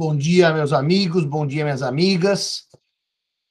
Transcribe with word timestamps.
Bom 0.00 0.16
dia, 0.16 0.50
meus 0.50 0.72
amigos, 0.72 1.26
bom 1.26 1.46
dia, 1.46 1.62
minhas 1.62 1.82
amigas. 1.82 2.66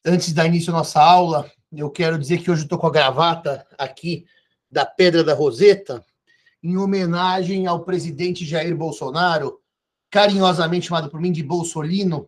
Antes 0.03 0.33
da 0.33 0.47
início 0.47 0.71
da 0.71 0.79
nossa 0.79 0.99
aula, 0.99 1.47
eu 1.71 1.91
quero 1.91 2.17
dizer 2.17 2.41
que 2.41 2.49
hoje 2.49 2.63
estou 2.63 2.79
com 2.79 2.87
a 2.87 2.91
gravata 2.91 3.67
aqui 3.77 4.25
da 4.67 4.83
Pedra 4.83 5.23
da 5.23 5.35
Roseta, 5.35 6.03
em 6.63 6.75
homenagem 6.75 7.67
ao 7.67 7.85
presidente 7.85 8.47
Jair 8.47 8.75
Bolsonaro, 8.75 9.59
carinhosamente 10.09 10.87
chamado 10.87 11.07
por 11.07 11.21
mim 11.21 11.31
de 11.31 11.43
Bolsolino, 11.43 12.27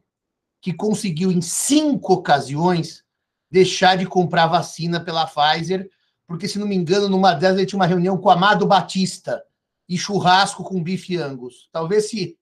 que 0.61 0.71
conseguiu 0.71 1.31
em 1.31 1.41
cinco 1.41 2.13
ocasiões 2.13 3.03
deixar 3.49 3.97
de 3.97 4.05
comprar 4.05 4.45
vacina 4.45 5.03
pela 5.03 5.25
Pfizer, 5.25 5.89
porque, 6.27 6.47
se 6.47 6.59
não 6.59 6.67
me 6.67 6.75
engano, 6.75 7.09
numa 7.09 7.33
delas 7.33 7.57
ele 7.57 7.65
tinha 7.65 7.79
uma 7.79 7.87
reunião 7.87 8.19
com 8.19 8.29
Amado 8.29 8.67
Batista 8.67 9.43
e 9.89 9.97
churrasco 9.97 10.63
com 10.63 10.83
bife 10.83 11.17
angus. 11.17 11.67
Talvez 11.71 12.07
se 12.11 12.37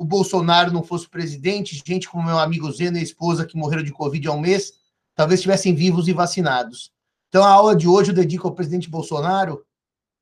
o 0.00 0.04
Bolsonaro 0.04 0.72
não 0.72 0.82
fosse 0.82 1.06
presidente, 1.06 1.82
gente 1.86 2.08
como 2.08 2.24
meu 2.24 2.38
amigo 2.38 2.72
Zeno 2.72 2.96
e 2.96 3.02
esposa 3.02 3.44
que 3.44 3.54
morreram 3.54 3.82
de 3.82 3.92
Covid 3.92 4.28
há 4.28 4.32
um 4.32 4.40
mês, 4.40 4.72
talvez 5.14 5.40
estivessem 5.40 5.74
vivos 5.74 6.08
e 6.08 6.14
vacinados. 6.14 6.90
Então, 7.28 7.44
a 7.44 7.50
aula 7.50 7.76
de 7.76 7.86
hoje 7.86 8.10
eu 8.10 8.14
dedico 8.14 8.48
ao 8.48 8.54
presidente 8.54 8.88
Bolsonaro, 8.88 9.62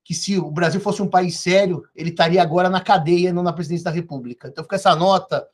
que 0.03 0.15
se 0.15 0.37
o 0.37 0.50
Brasil 0.50 0.81
fosse 0.81 1.00
um 1.00 1.06
país 1.06 1.39
sério, 1.39 1.84
ele 1.94 2.11
estaria 2.11 2.43
agora 2.43 2.69
na 2.69 2.81
cadeia, 2.81 3.33
não 3.33 3.44
na 3.44 3.53
presidência 3.53 3.84
da 3.84 3.93
República. 3.93 4.49
Então, 4.49 4.65
fica 4.65 4.75
essa 4.75 4.97
nota 4.97 5.47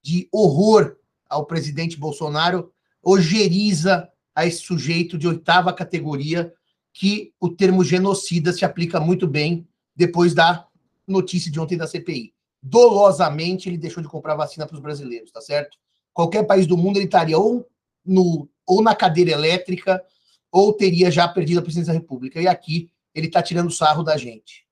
de 0.00 0.28
horror 0.30 0.94
ao 1.28 1.44
presidente 1.44 1.98
Bolsonaro, 1.98 2.72
ojeriza 3.02 4.08
a 4.32 4.46
esse 4.46 4.58
sujeito 4.58 5.18
de 5.18 5.26
oitava 5.26 5.72
categoria, 5.72 6.54
que 6.92 7.34
o 7.40 7.48
termo 7.48 7.82
genocida 7.82 8.52
se 8.52 8.64
aplica 8.64 9.00
muito 9.00 9.26
bem 9.26 9.66
depois 9.96 10.34
da 10.34 10.68
notícia 11.04 11.50
de 11.50 11.58
ontem 11.58 11.76
da 11.76 11.88
CPI 11.88 12.32
dolosamente 12.62 13.68
ele 13.68 13.76
deixou 13.76 14.02
de 14.02 14.08
comprar 14.08 14.36
vacina 14.36 14.66
para 14.66 14.76
os 14.76 14.80
brasileiros, 14.80 15.32
tá 15.32 15.40
certo? 15.40 15.76
Qualquer 16.12 16.44
país 16.44 16.66
do 16.66 16.76
mundo 16.76 16.98
ele 16.98 17.06
estaria 17.06 17.38
ou, 17.38 17.66
no, 18.04 18.48
ou 18.66 18.82
na 18.82 18.94
cadeira 18.94 19.32
elétrica 19.32 20.02
ou 20.50 20.72
teria 20.72 21.10
já 21.10 21.26
perdido 21.26 21.58
a 21.58 21.62
presidência 21.62 21.92
da 21.92 21.98
República. 21.98 22.40
E 22.40 22.46
aqui 22.46 22.90
ele 23.14 23.26
está 23.26 23.42
tirando 23.42 23.70
sarro 23.70 24.02
da 24.02 24.16
gente. 24.16 24.66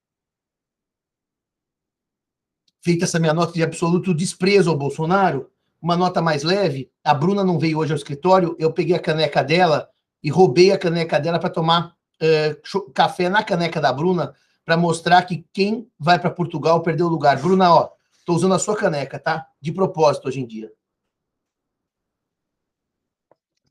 Feita 2.82 3.04
essa 3.04 3.18
minha 3.18 3.34
nota 3.34 3.52
de 3.52 3.62
absoluto 3.62 4.14
desprezo 4.14 4.70
ao 4.70 4.76
Bolsonaro, 4.76 5.50
uma 5.80 5.96
nota 5.96 6.22
mais 6.22 6.42
leve. 6.42 6.90
A 7.02 7.12
Bruna 7.12 7.42
não 7.42 7.58
veio 7.58 7.78
hoje 7.78 7.92
ao 7.92 7.96
escritório, 7.96 8.56
eu 8.58 8.72
peguei 8.72 8.94
a 8.94 9.00
caneca 9.00 9.42
dela 9.42 9.88
e 10.22 10.30
roubei 10.30 10.70
a 10.70 10.78
caneca 10.78 11.18
dela 11.18 11.38
para 11.38 11.50
tomar 11.50 11.96
uh, 12.22 12.92
café 12.92 13.28
na 13.28 13.42
caneca 13.42 13.80
da 13.80 13.92
Bruna 13.92 14.34
para 14.64 14.76
mostrar 14.76 15.22
que 15.22 15.44
quem 15.52 15.90
vai 15.98 16.18
para 16.18 16.30
Portugal 16.30 16.82
perdeu 16.82 17.06
o 17.06 17.10
lugar. 17.10 17.40
Bruna, 17.40 17.72
ó, 17.74 17.90
tô 18.24 18.34
usando 18.34 18.54
a 18.54 18.58
sua 18.58 18.76
caneca, 18.76 19.18
tá? 19.18 19.46
De 19.60 19.72
propósito 19.72 20.28
hoje 20.28 20.40
em 20.40 20.46
dia. 20.46 20.72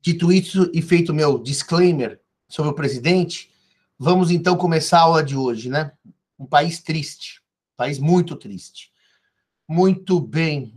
Dito 0.01 0.31
isso 0.31 0.69
e 0.73 0.81
feito 0.81 1.13
meu 1.13 1.37
disclaimer 1.37 2.21
sobre 2.47 2.71
o 2.71 2.75
presidente, 2.75 3.51
vamos 3.97 4.31
então 4.31 4.57
começar 4.57 4.99
a 4.99 5.03
aula 5.03 5.23
de 5.23 5.35
hoje, 5.35 5.69
né? 5.69 5.91
Um 6.37 6.45
país 6.45 6.81
triste, 6.81 7.41
um 7.73 7.77
país 7.77 7.99
muito 7.99 8.35
triste. 8.35 8.91
Muito 9.67 10.19
bem. 10.19 10.73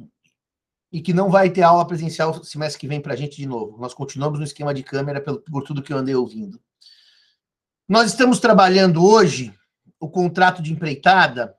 E 0.92 1.00
que 1.00 1.14
não 1.14 1.30
vai 1.30 1.48
ter 1.48 1.62
aula 1.62 1.86
presencial 1.86 2.44
semestre 2.44 2.78
que 2.78 2.86
vem 2.86 3.00
para 3.00 3.14
a 3.14 3.16
gente 3.16 3.36
de 3.36 3.46
novo. 3.46 3.78
Nós 3.78 3.94
continuamos 3.94 4.38
no 4.38 4.44
esquema 4.44 4.74
de 4.74 4.82
câmera 4.82 5.18
por 5.20 5.62
tudo 5.62 5.82
que 5.82 5.92
eu 5.92 5.96
andei 5.96 6.14
ouvindo. 6.14 6.60
Nós 7.88 8.10
estamos 8.10 8.38
trabalhando 8.38 9.02
hoje 9.02 9.54
o 10.02 10.08
contrato 10.08 10.60
de 10.60 10.72
empreitada, 10.72 11.54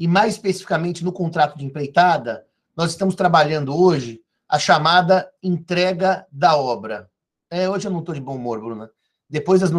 e 0.00 0.08
mais 0.08 0.32
especificamente 0.32 1.04
no 1.04 1.12
contrato 1.12 1.58
de 1.58 1.66
empreitada, 1.66 2.46
nós 2.74 2.90
estamos 2.90 3.14
trabalhando 3.14 3.76
hoje 3.76 4.22
a 4.48 4.58
chamada 4.58 5.30
entrega 5.42 6.26
da 6.32 6.56
obra. 6.56 7.10
É, 7.50 7.68
hoje 7.68 7.86
eu 7.86 7.90
não 7.90 8.00
estou 8.00 8.14
de 8.14 8.20
bom 8.20 8.36
humor, 8.36 8.60
Bruna. 8.60 8.90
Depois 9.28 9.60
das, 9.60 9.70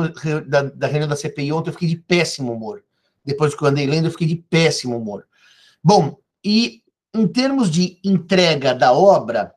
da, 0.47 0.61
da 0.61 0.87
reunião 0.87 1.09
da 1.09 1.15
CPI 1.15 1.51
ontem, 1.51 1.71
eu 1.71 1.73
fiquei 1.73 1.89
de 1.89 1.97
péssimo 1.97 2.53
humor. 2.53 2.83
Depois 3.25 3.55
que 3.55 3.63
eu 3.63 3.67
andei 3.67 3.87
lendo, 3.87 4.05
eu 4.05 4.11
fiquei 4.11 4.27
de 4.27 4.35
péssimo 4.35 4.95
humor. 4.95 5.25
Bom, 5.83 6.17
e 6.45 6.83
em 7.15 7.27
termos 7.27 7.71
de 7.71 7.99
entrega 8.03 8.75
da 8.75 8.93
obra, 8.93 9.55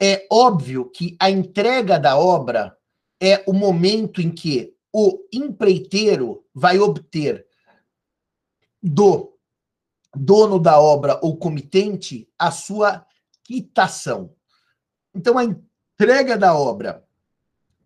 é 0.00 0.28
óbvio 0.30 0.88
que 0.90 1.16
a 1.18 1.28
entrega 1.28 1.98
da 1.98 2.16
obra 2.16 2.76
é 3.20 3.42
o 3.48 3.52
momento 3.52 4.22
em 4.22 4.30
que 4.30 4.74
o 4.92 5.18
empreiteiro 5.32 6.44
vai 6.54 6.78
obter 6.78 7.49
do 8.82 9.36
dono 10.14 10.58
da 10.58 10.80
obra 10.80 11.18
ou 11.22 11.36
comitente 11.36 12.28
a 12.38 12.50
sua 12.50 13.06
quitação. 13.44 14.34
Então, 15.14 15.38
a 15.38 15.44
entrega 15.44 16.36
da 16.36 16.56
obra 16.56 17.04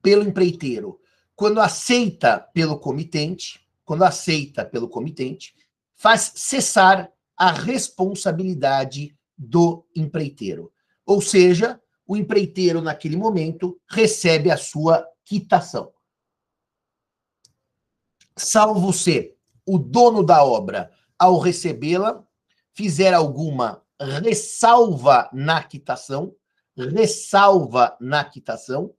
pelo 0.03 0.23
empreiteiro, 0.23 1.01
quando 1.35 1.61
aceita 1.61 2.39
pelo 2.39 2.79
comitente, 2.79 3.67
quando 3.85 4.05
aceita 4.05 4.65
pelo 4.65 4.89
comitente, 4.89 5.55
faz 5.95 6.33
cessar 6.37 7.11
a 7.37 7.51
responsabilidade 7.51 9.17
do 9.37 9.87
empreiteiro. 9.95 10.73
Ou 11.05 11.21
seja, 11.21 11.81
o 12.07 12.17
empreiteiro, 12.17 12.81
naquele 12.81 13.17
momento, 13.17 13.81
recebe 13.89 14.51
a 14.51 14.57
sua 14.57 15.07
quitação. 15.25 15.93
Salvo 18.37 18.93
se 18.93 19.35
o 19.67 19.79
dono 19.79 20.23
da 20.23 20.45
obra, 20.45 20.91
ao 21.19 21.39
recebê-la, 21.39 22.23
fizer 22.73 23.15
alguma 23.15 23.83
ressalva 24.01 25.29
na 25.33 25.63
quitação, 25.63 26.35
ressalva 26.77 27.97
na 28.01 28.25
quitação, 28.25 28.93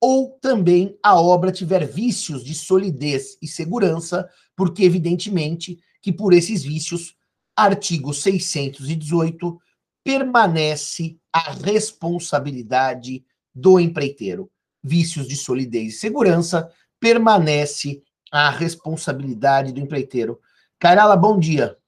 ou 0.00 0.38
também 0.40 0.98
a 1.02 1.18
obra 1.18 1.50
tiver 1.50 1.86
vícios 1.86 2.44
de 2.44 2.54
solidez 2.54 3.38
e 3.40 3.46
segurança, 3.48 4.28
porque 4.54 4.84
evidentemente 4.84 5.78
que 6.02 6.12
por 6.12 6.34
esses 6.34 6.62
vícios, 6.62 7.16
artigo 7.56 8.12
618 8.12 9.58
permanece 10.04 11.16
a 11.32 11.52
responsabilidade 11.52 13.24
do 13.54 13.80
empreiteiro. 13.80 14.50
Vícios 14.82 15.26
de 15.26 15.36
solidez 15.36 15.94
e 15.94 15.98
segurança 15.98 16.70
permanece 17.00 18.02
a 18.34 18.50
responsabilidade 18.50 19.72
do 19.72 19.78
empreiteiro. 19.78 20.40
Carala, 20.76 21.16
bom 21.16 21.38
dia. 21.38 21.78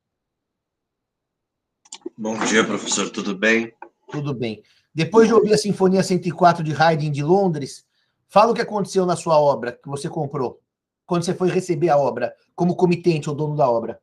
Bom 2.17 2.39
dia, 2.39 2.65
professor, 2.65 3.11
tudo 3.11 3.37
bem? 3.37 3.75
Tudo 4.13 4.33
bem. 4.33 4.63
Depois 4.95 5.27
de 5.27 5.35
ouvir 5.35 5.53
a 5.53 5.59
Sinfonia 5.59 6.05
104 6.05 6.63
de 6.63 6.73
Haydn 6.73 7.11
de 7.11 7.25
Londres, 7.25 7.85
fala 8.29 8.53
o 8.53 8.55
que 8.55 8.61
aconteceu 8.61 9.05
na 9.05 9.17
sua 9.17 9.41
obra 9.41 9.73
que 9.73 9.89
você 9.89 10.09
comprou, 10.09 10.63
quando 11.05 11.25
você 11.25 11.35
foi 11.35 11.51
receber 11.51 11.89
a 11.89 11.99
obra, 11.99 12.33
como 12.55 12.77
comitente 12.77 13.29
ou 13.29 13.35
dono 13.35 13.57
da 13.57 13.69
obra. 13.69 14.01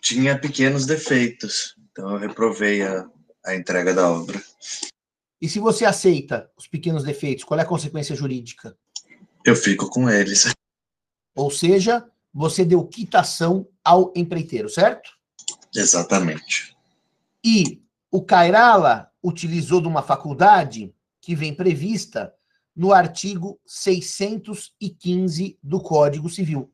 Tinha 0.00 0.36
pequenos 0.36 0.84
defeitos, 0.84 1.76
então 1.92 2.10
eu 2.10 2.18
reprovei 2.18 2.82
a, 2.82 3.08
a 3.44 3.54
entrega 3.54 3.94
da 3.94 4.10
obra. 4.10 4.42
E 5.40 5.48
se 5.48 5.60
você 5.60 5.84
aceita 5.84 6.50
os 6.56 6.66
pequenos 6.66 7.04
defeitos, 7.04 7.44
qual 7.44 7.60
é 7.60 7.62
a 7.62 7.66
consequência 7.66 8.16
jurídica? 8.16 8.76
Eu 9.46 9.54
fico 9.54 9.88
com 9.88 10.10
eles. 10.10 10.52
Ou 11.32 11.52
seja, 11.52 12.04
você 12.34 12.64
deu 12.64 12.84
quitação 12.84 13.68
ao 13.84 14.12
empreiteiro, 14.16 14.68
certo? 14.68 15.08
Exatamente. 15.72 16.76
E 17.44 17.80
o 18.10 18.24
Cairala 18.24 19.08
utilizou 19.22 19.80
de 19.80 19.86
uma 19.86 20.02
faculdade 20.02 20.92
que 21.20 21.36
vem 21.36 21.54
prevista 21.54 22.34
no 22.74 22.92
artigo 22.92 23.60
615 23.64 25.56
do 25.62 25.80
Código 25.80 26.28
Civil, 26.28 26.68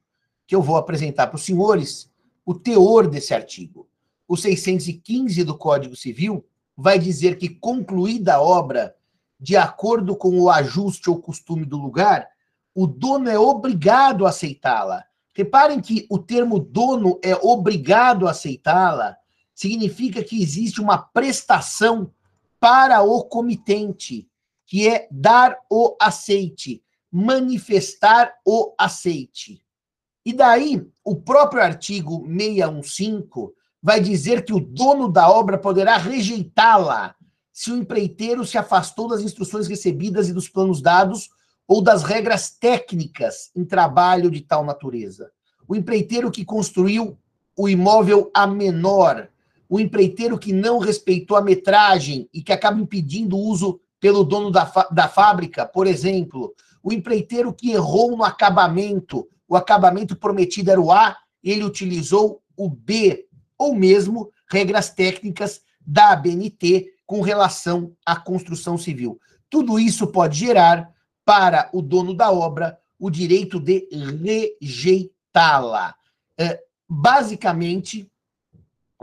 que 0.47 0.55
eu 0.55 0.63
vou 0.63 0.77
apresentar 0.77 1.27
para 1.27 1.37
os 1.37 1.45
senhores 1.45 2.11
o 2.43 2.55
teor 2.55 3.07
desse 3.07 3.35
artigo. 3.35 3.87
O 4.27 4.35
615 4.35 5.45
do 5.45 5.59
Código 5.59 5.95
Civil 5.95 6.43
vai 6.75 6.99
dizer 6.99 7.37
que, 7.37 7.51
concluída 7.51 8.37
a 8.37 8.41
obra, 8.41 8.97
de 9.39 9.59
acordo 9.59 10.17
com 10.17 10.41
o 10.41 10.49
ajuste 10.49 11.11
ou 11.11 11.21
costume 11.21 11.67
do 11.67 11.77
lugar, 11.77 12.32
o 12.75 12.87
dono 12.87 13.29
é 13.29 13.39
obrigado 13.39 14.27
a 14.27 14.31
aceitá-la. 14.31 15.05
Reparem 15.35 15.81
que 15.81 16.07
o 16.11 16.19
termo 16.19 16.59
dono 16.59 17.19
é 17.23 17.35
obrigado 17.35 18.27
a 18.27 18.33
aceitá-la, 18.33 19.17
significa 19.55 20.23
que 20.23 20.43
existe 20.43 20.81
uma 20.81 20.99
prestação 20.99 22.13
para 22.61 23.03
o 23.03 23.25
comitente, 23.25 24.29
que 24.67 24.89
é 24.89 25.09
dar 25.11 25.57
o 25.71 25.97
aceite, 26.01 26.83
manifestar 27.11 28.33
o 28.45 28.75
aceite. 28.79 29.63
E 30.25 30.33
daí, 30.33 30.87
o 31.05 31.17
próprio 31.17 31.63
artigo 31.63 32.25
615 32.27 33.53
vai 33.83 34.01
dizer 34.01 34.45
que 34.45 34.53
o 34.53 34.61
dono 34.61 35.11
da 35.11 35.29
obra 35.29 35.59
poderá 35.59 35.97
rejeitá-la 35.97 37.15
se 37.53 37.71
o 37.71 37.77
empreiteiro 37.77 38.47
se 38.47 38.57
afastou 38.57 39.09
das 39.09 39.23
instruções 39.23 39.67
recebidas 39.67 40.29
e 40.29 40.33
dos 40.33 40.49
planos 40.49 40.81
dados 40.81 41.29
ou 41.67 41.83
das 41.83 42.03
regras 42.03 42.51
técnicas 42.51 43.51
em 43.55 43.65
trabalho 43.65 44.31
de 44.31 44.41
tal 44.41 44.65
natureza. 44.65 45.31
O 45.67 45.77
empreiteiro 45.77 46.31
que 46.31 46.45
construiu 46.45 47.19
o 47.57 47.69
imóvel 47.69 48.31
a 48.35 48.47
menor, 48.47 49.29
o 49.69 49.81
empreiteiro 49.81 50.39
que 50.39 50.53
não 50.53 50.79
respeitou 50.79 51.37
a 51.37 51.43
metragem 51.43 52.29
e 52.33 52.43
que 52.43 52.53
acaba 52.53 52.81
impedindo 52.81 53.37
o 53.37 53.41
uso 53.41 53.81
pelo 54.01 54.25
dono 54.25 54.51
da, 54.51 54.71
da 54.91 55.09
fábrica, 55.09 55.65
por 55.65 55.87
exemplo, 55.87 56.55
o 56.83 56.93
empreiteiro 56.93 57.53
que 57.53 57.71
errou 57.71 58.17
no 58.17 58.25
acabamento, 58.25 59.29
o 59.49 59.57
acabamento 59.57 60.17
prometido 60.17 60.71
era 60.71 60.81
o 60.81 60.91
A, 60.91 61.17
ele 61.43 61.65
utilizou 61.65 62.43
o 62.57 62.69
B, 62.69 63.27
ou 63.57 63.75
mesmo 63.75 64.31
regras 64.51 64.91
técnicas 64.91 65.61
da 65.81 66.11
ABNT 66.13 66.93
com 67.07 67.21
relação 67.21 67.93
à 68.05 68.17
construção 68.17 68.77
civil. 68.77 69.21
Tudo 69.49 69.79
isso 69.79 70.07
pode 70.07 70.39
gerar 70.39 70.91
para 71.25 71.69
o 71.73 71.81
dono 71.81 72.15
da 72.15 72.31
obra 72.31 72.79
o 72.99 73.11
direito 73.11 73.59
de 73.59 73.89
rejeitá-la. 74.61 75.95
É, 76.39 76.61
basicamente, 76.89 78.11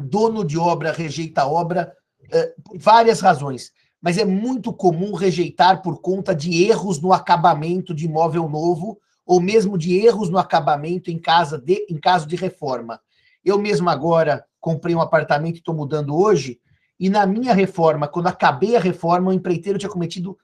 dono 0.02 0.44
de 0.44 0.58
obra 0.58 0.92
rejeita 0.92 1.42
a 1.42 1.48
obra 1.48 1.94
é, 2.32 2.54
por 2.64 2.78
várias 2.78 3.20
razões, 3.20 3.72
mas 4.02 4.18
é 4.18 4.26
muito 4.26 4.72
comum 4.72 5.14
rejeitar 5.14 5.82
por 5.82 6.00
conta 6.02 6.34
de 6.34 6.64
erros 6.64 7.02
no 7.02 7.12
acabamento 7.12 7.94
de 7.94 8.06
imóvel 8.06 8.48
novo 8.48 9.00
ou 9.26 9.40
mesmo 9.40 9.78
de 9.78 9.96
erros 9.98 10.30
no 10.30 10.38
acabamento 10.38 11.12
em, 11.12 11.20
casa 11.20 11.58
de, 11.58 11.86
em 11.90 12.00
caso 12.00 12.26
de 12.26 12.36
reforma. 12.36 13.00
Eu 13.44 13.60
mesmo 13.60 13.90
agora 13.90 14.46
comprei 14.60 14.96
um 14.96 15.02
apartamento 15.02 15.56
e 15.56 15.60
estou 15.60 15.76
mudando 15.76 16.16
hoje, 16.16 16.60
e 17.00 17.10
na 17.10 17.26
minha 17.26 17.54
reforma, 17.54 18.08
quando 18.08 18.28
acabei 18.28 18.76
a 18.76 18.80
reforma, 18.80 19.30
o 19.30 19.34
empreiteiro 19.34 19.80
tinha 19.80 19.90
cometido 19.90 20.38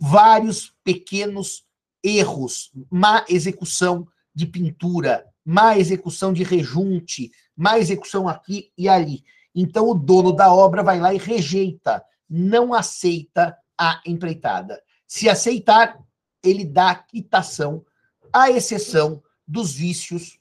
vários 0.00 0.74
pequenos 0.82 1.66
erros, 2.02 2.72
má 2.90 3.24
execução 3.28 4.08
de 4.34 4.46
pintura, 4.46 5.26
má 5.44 5.76
execução 5.76 6.32
de 6.32 6.42
rejunte, 6.42 7.30
má 7.54 7.78
execução 7.78 8.26
aqui 8.26 8.72
e 8.78 8.88
ali. 8.88 9.22
Então 9.54 9.90
o 9.90 9.94
dono 9.94 10.32
da 10.32 10.52
obra 10.52 10.82
vai 10.82 10.98
lá 10.98 11.12
e 11.12 11.18
rejeita, 11.18 12.02
não 12.28 12.72
aceita 12.72 13.56
a 13.76 14.00
empreitada. 14.06 14.82
Se 15.06 15.28
aceitar, 15.28 16.00
ele 16.42 16.64
dá 16.64 16.94
quitação, 16.94 17.84
à 18.32 18.50
exceção 18.50 19.22
dos 19.46 19.74
vícios 19.74 20.38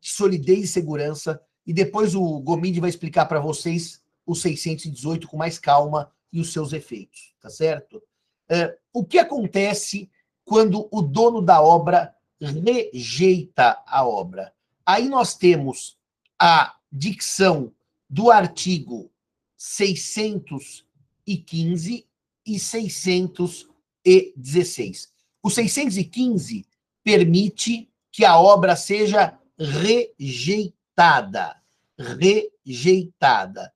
de 0.00 0.10
solidez 0.10 0.64
e 0.64 0.68
segurança. 0.68 1.40
E 1.66 1.72
depois 1.72 2.14
o 2.14 2.40
Gomide 2.40 2.80
vai 2.80 2.90
explicar 2.90 3.26
para 3.26 3.38
vocês 3.38 4.02
o 4.26 4.34
618 4.34 5.28
com 5.28 5.36
mais 5.36 5.58
calma 5.58 6.10
e 6.32 6.40
os 6.40 6.52
seus 6.52 6.72
efeitos, 6.72 7.34
tá 7.40 7.50
certo? 7.50 8.00
É, 8.48 8.76
o 8.92 9.04
que 9.04 9.18
acontece 9.18 10.10
quando 10.44 10.88
o 10.90 11.00
dono 11.02 11.40
da 11.40 11.62
obra 11.62 12.12
rejeita 12.40 13.80
a 13.86 14.04
obra? 14.06 14.52
Aí 14.84 15.08
nós 15.08 15.36
temos 15.36 15.96
a 16.38 16.76
dicção 16.90 17.72
do 18.08 18.30
artigo 18.30 19.10
615 19.56 22.06
e 22.46 22.58
616. 22.58 25.12
O 25.42 25.50
615 25.50 26.66
permite 27.04 27.90
que 28.10 28.24
a 28.24 28.38
obra 28.38 28.74
seja 28.74 29.38
rejeitada. 29.58 31.60
Rejeitada. 31.98 33.70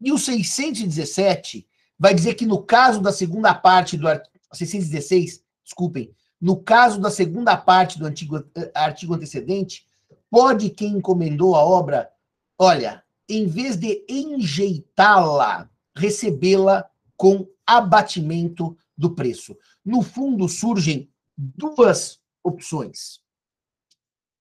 E 0.00 0.12
o 0.12 0.18
617 0.18 1.66
vai 1.98 2.14
dizer 2.14 2.34
que 2.34 2.46
no 2.46 2.62
caso 2.62 3.00
da 3.00 3.12
segunda 3.12 3.54
parte 3.54 3.96
do 3.96 4.08
artigo 4.08 4.34
616, 4.52 5.42
desculpem, 5.64 6.14
no 6.40 6.56
caso 6.56 7.00
da 7.00 7.10
segunda 7.10 7.56
parte 7.56 7.98
do 7.98 8.06
antigo, 8.06 8.44
eh, 8.54 8.70
artigo 8.74 9.14
antecedente, 9.14 9.86
pode 10.30 10.70
quem 10.70 10.98
encomendou 10.98 11.56
a 11.56 11.64
obra, 11.64 12.10
olha, 12.58 13.02
em 13.28 13.46
vez 13.46 13.76
de 13.76 14.04
enjeitá-la, 14.08 15.70
recebê-la 15.96 16.88
com 17.16 17.48
abatimento 17.66 18.76
do 18.96 19.14
preço. 19.14 19.56
No 19.84 20.02
fundo, 20.02 20.48
surgem 20.48 21.10
duas 21.36 22.20
opções. 22.42 23.20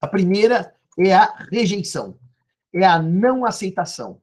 A 0.02 0.08
primeira 0.08 0.76
é 1.00 1.14
a 1.14 1.34
rejeição, 1.50 2.20
é 2.74 2.86
a 2.86 3.02
não 3.02 3.46
aceitação 3.46 4.22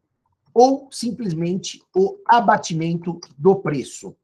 ou 0.54 0.88
simplesmente 0.90 1.82
o 1.94 2.18
abatimento 2.26 3.20
do 3.38 3.56
preço. 3.56 4.16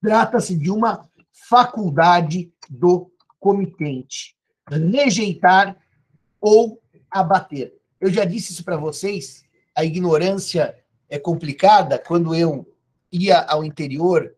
Trata-se 0.00 0.56
de 0.56 0.70
uma 0.70 1.08
faculdade 1.48 2.52
do 2.68 3.10
comitente. 3.38 4.36
Rejeitar 4.68 5.76
ou 6.40 6.80
abater. 7.10 7.74
Eu 8.00 8.10
já 8.10 8.24
disse 8.24 8.52
isso 8.52 8.64
para 8.64 8.76
vocês, 8.76 9.44
a 9.74 9.84
ignorância 9.84 10.76
é 11.08 11.18
complicada. 11.18 11.98
Quando 11.98 12.34
eu 12.34 12.66
ia 13.12 13.40
ao 13.40 13.64
interior, 13.64 14.34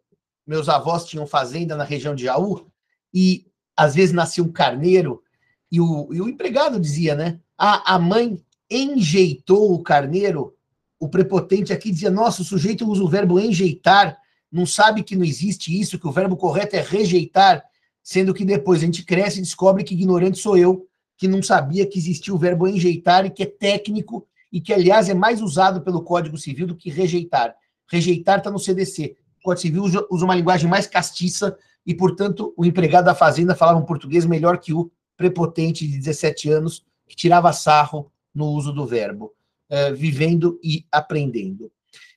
meus 0.47 0.69
avós 0.69 1.05
tinham 1.07 1.27
fazenda 1.27 1.77
na 1.77 1.85
região 1.85 2.15
de 2.15 2.25
Jaú, 2.25 2.71
e 3.13 3.47
às 3.77 3.95
vezes 3.95 4.15
nascia 4.15 4.43
um 4.43 4.53
carneiro, 4.53 5.23
e 5.71 5.81
o, 5.81 6.13
e 6.13 6.21
o 6.21 6.29
empregado 6.29 6.81
dizia, 6.81 7.15
né? 7.15 7.41
Ah, 7.57 7.95
a 7.95 7.99
mãe 7.99 8.43
enjeitou 8.71 9.73
o 9.73 9.83
carneiro 9.83 10.55
o 10.99 11.09
prepotente 11.09 11.73
aqui 11.73 11.91
dizia: 11.91 12.11
nossa, 12.11 12.43
o 12.43 12.45
sujeito 12.45 12.89
usa 12.89 13.03
o 13.03 13.09
verbo 13.09 13.39
enjeitar, 13.39 14.19
não 14.51 14.67
sabe 14.67 15.03
que 15.03 15.17
não 15.17 15.25
existe 15.25 15.79
isso, 15.79 15.99
que 15.99 16.07
o 16.07 16.13
verbo 16.13 16.37
correto 16.37 16.77
é 16.77 16.81
rejeitar, 16.81 17.63
sendo 18.03 18.33
que 18.35 18.45
depois 18.45 18.83
a 18.83 18.87
gente 18.87 19.05
cresce 19.05 19.39
e 19.39 19.43
descobre 19.43 19.85
que 19.85 19.95
ignorante 19.95 20.39
sou 20.39 20.57
eu, 20.57 20.87
que 21.17 21.29
não 21.29 21.43
sabia 21.43 21.87
que 21.87 21.99
existia 21.99 22.35
o 22.35 22.39
verbo 22.39 22.67
enjeitar 22.67 23.27
e 23.27 23.31
que 23.31 23.43
é 23.43 23.47
técnico 23.47 24.27
e 24.51 24.61
que, 24.61 24.73
aliás, 24.73 25.09
é 25.09 25.15
mais 25.15 25.43
usado 25.43 25.83
pelo 25.83 26.03
Código 26.03 26.39
Civil 26.39 26.67
do 26.67 26.77
que 26.77 26.91
rejeitar. 26.91 27.55
Rejeitar 27.91 28.39
está 28.39 28.51
no 28.51 28.59
CDC. 28.59 29.17
O 29.41 29.45
Código 29.45 29.61
Civil 29.61 29.83
usa, 30.11 30.25
uma 30.25 30.35
linguagem 30.35 30.69
mais 30.69 30.87
castiça 30.87 31.57
e, 31.85 31.95
portanto, 31.95 32.55
o 32.57 32.65
empregado 32.65 33.05
da 33.05 33.15
fazenda 33.15 33.55
falava 33.55 33.79
um 33.79 33.85
português 33.85 34.25
melhor 34.25 34.59
que 34.59 34.73
o 34.73 34.91
prepotente 35.17 35.87
de 35.87 35.99
17 35.99 36.51
anos 36.51 36.85
que 37.07 37.17
tirava 37.17 37.53
sarro 37.53 38.11
no 38.35 38.47
uso 38.47 38.73
do 38.73 38.87
verbo. 38.87 39.35
Eh, 39.71 39.93
vivendo 39.93 40.59
e 40.65 40.87
aprendendo. 40.91 41.71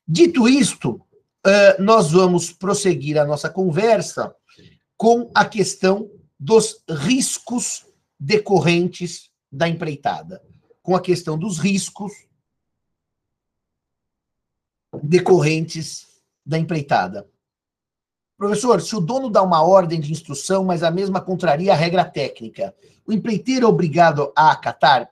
Dito 0.08 0.48
isto, 0.48 0.91
uh, 1.46 1.84
nós 1.84 2.10
vamos 2.10 2.50
prosseguir 2.53 3.17
a 3.17 3.25
nossa 3.25 3.50
conversa 3.50 4.34
com 4.96 5.29
a 5.36 5.43
questão 5.43 6.10
dos 6.39 6.81
riscos 6.89 7.86
decorrentes 8.17 9.29
da 9.51 9.67
empreitada, 9.67 10.41
com 10.81 10.96
a 10.96 11.01
questão 11.01 11.38
dos 11.38 11.58
riscos 11.58 12.13
decorrentes 15.03 16.08
da 16.46 16.58
empreitada. 16.58 17.29
Professor, 18.38 18.81
se 18.81 18.96
o 18.96 19.01
dono 19.01 19.29
dá 19.29 19.43
uma 19.43 19.62
ordem 19.62 20.00
de 20.00 20.13
instrução, 20.13 20.63
mas 20.63 20.84
a 20.84 20.89
mesma 20.89 21.20
contraria 21.20 21.74
a 21.74 21.75
regra 21.75 22.05
técnica, 22.05 22.74
o 23.05 23.12
empreiteiro 23.12 23.65
é 23.65 23.70
obrigado 23.70 24.31
a 24.38 24.51
acatar? 24.51 25.11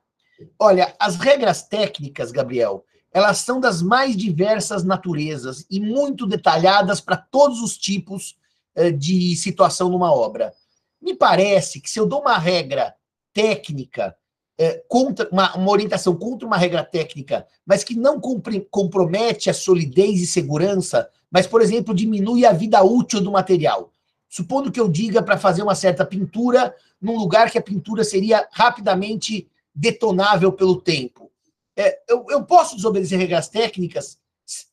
Olha, 0.57 0.95
as 0.99 1.15
regras 1.15 1.63
técnicas, 1.63 2.31
Gabriel, 2.31 2.85
elas 3.11 3.39
são 3.39 3.59
das 3.59 3.81
mais 3.81 4.15
diversas 4.15 4.83
naturezas 4.83 5.65
e 5.69 5.79
muito 5.79 6.25
detalhadas 6.25 7.01
para 7.01 7.17
todos 7.17 7.61
os 7.61 7.77
tipos 7.77 8.37
eh, 8.75 8.91
de 8.91 9.35
situação 9.35 9.89
numa 9.89 10.13
obra. 10.13 10.53
Me 11.01 11.15
parece 11.15 11.81
que 11.81 11.89
se 11.89 11.99
eu 11.99 12.05
dou 12.05 12.21
uma 12.21 12.37
regra 12.37 12.93
técnica 13.33 14.15
eh, 14.57 14.83
contra 14.87 15.27
uma, 15.31 15.55
uma, 15.55 15.71
orientação 15.71 16.15
contra 16.15 16.45
uma 16.45 16.57
regra 16.57 16.83
técnica, 16.83 17.47
mas 17.65 17.83
que 17.83 17.95
não 17.95 18.19
compromete 18.19 19.49
a 19.49 19.53
solidez 19.53 20.21
e 20.21 20.27
segurança, 20.27 21.09
mas, 21.31 21.47
por 21.47 21.61
exemplo, 21.61 21.93
diminui 21.93 22.45
a 22.45 22.51
vida 22.51 22.83
útil 22.83 23.21
do 23.21 23.31
material. 23.31 23.91
Supondo 24.27 24.71
que 24.71 24.79
eu 24.79 24.87
diga 24.87 25.23
para 25.23 25.37
fazer 25.37 25.63
uma 25.63 25.75
certa 25.75 26.05
pintura 26.05 26.75
num 27.01 27.17
lugar 27.17 27.49
que 27.49 27.57
a 27.57 27.61
pintura 27.61 28.03
seria 28.03 28.47
rapidamente 28.51 29.49
detonável 29.73 30.51
pelo 30.51 30.81
tempo. 30.81 31.31
É, 31.75 31.99
eu, 32.07 32.25
eu 32.29 32.43
posso 32.43 32.75
desobedecer 32.75 33.17
regras 33.17 33.47
técnicas 33.47 34.17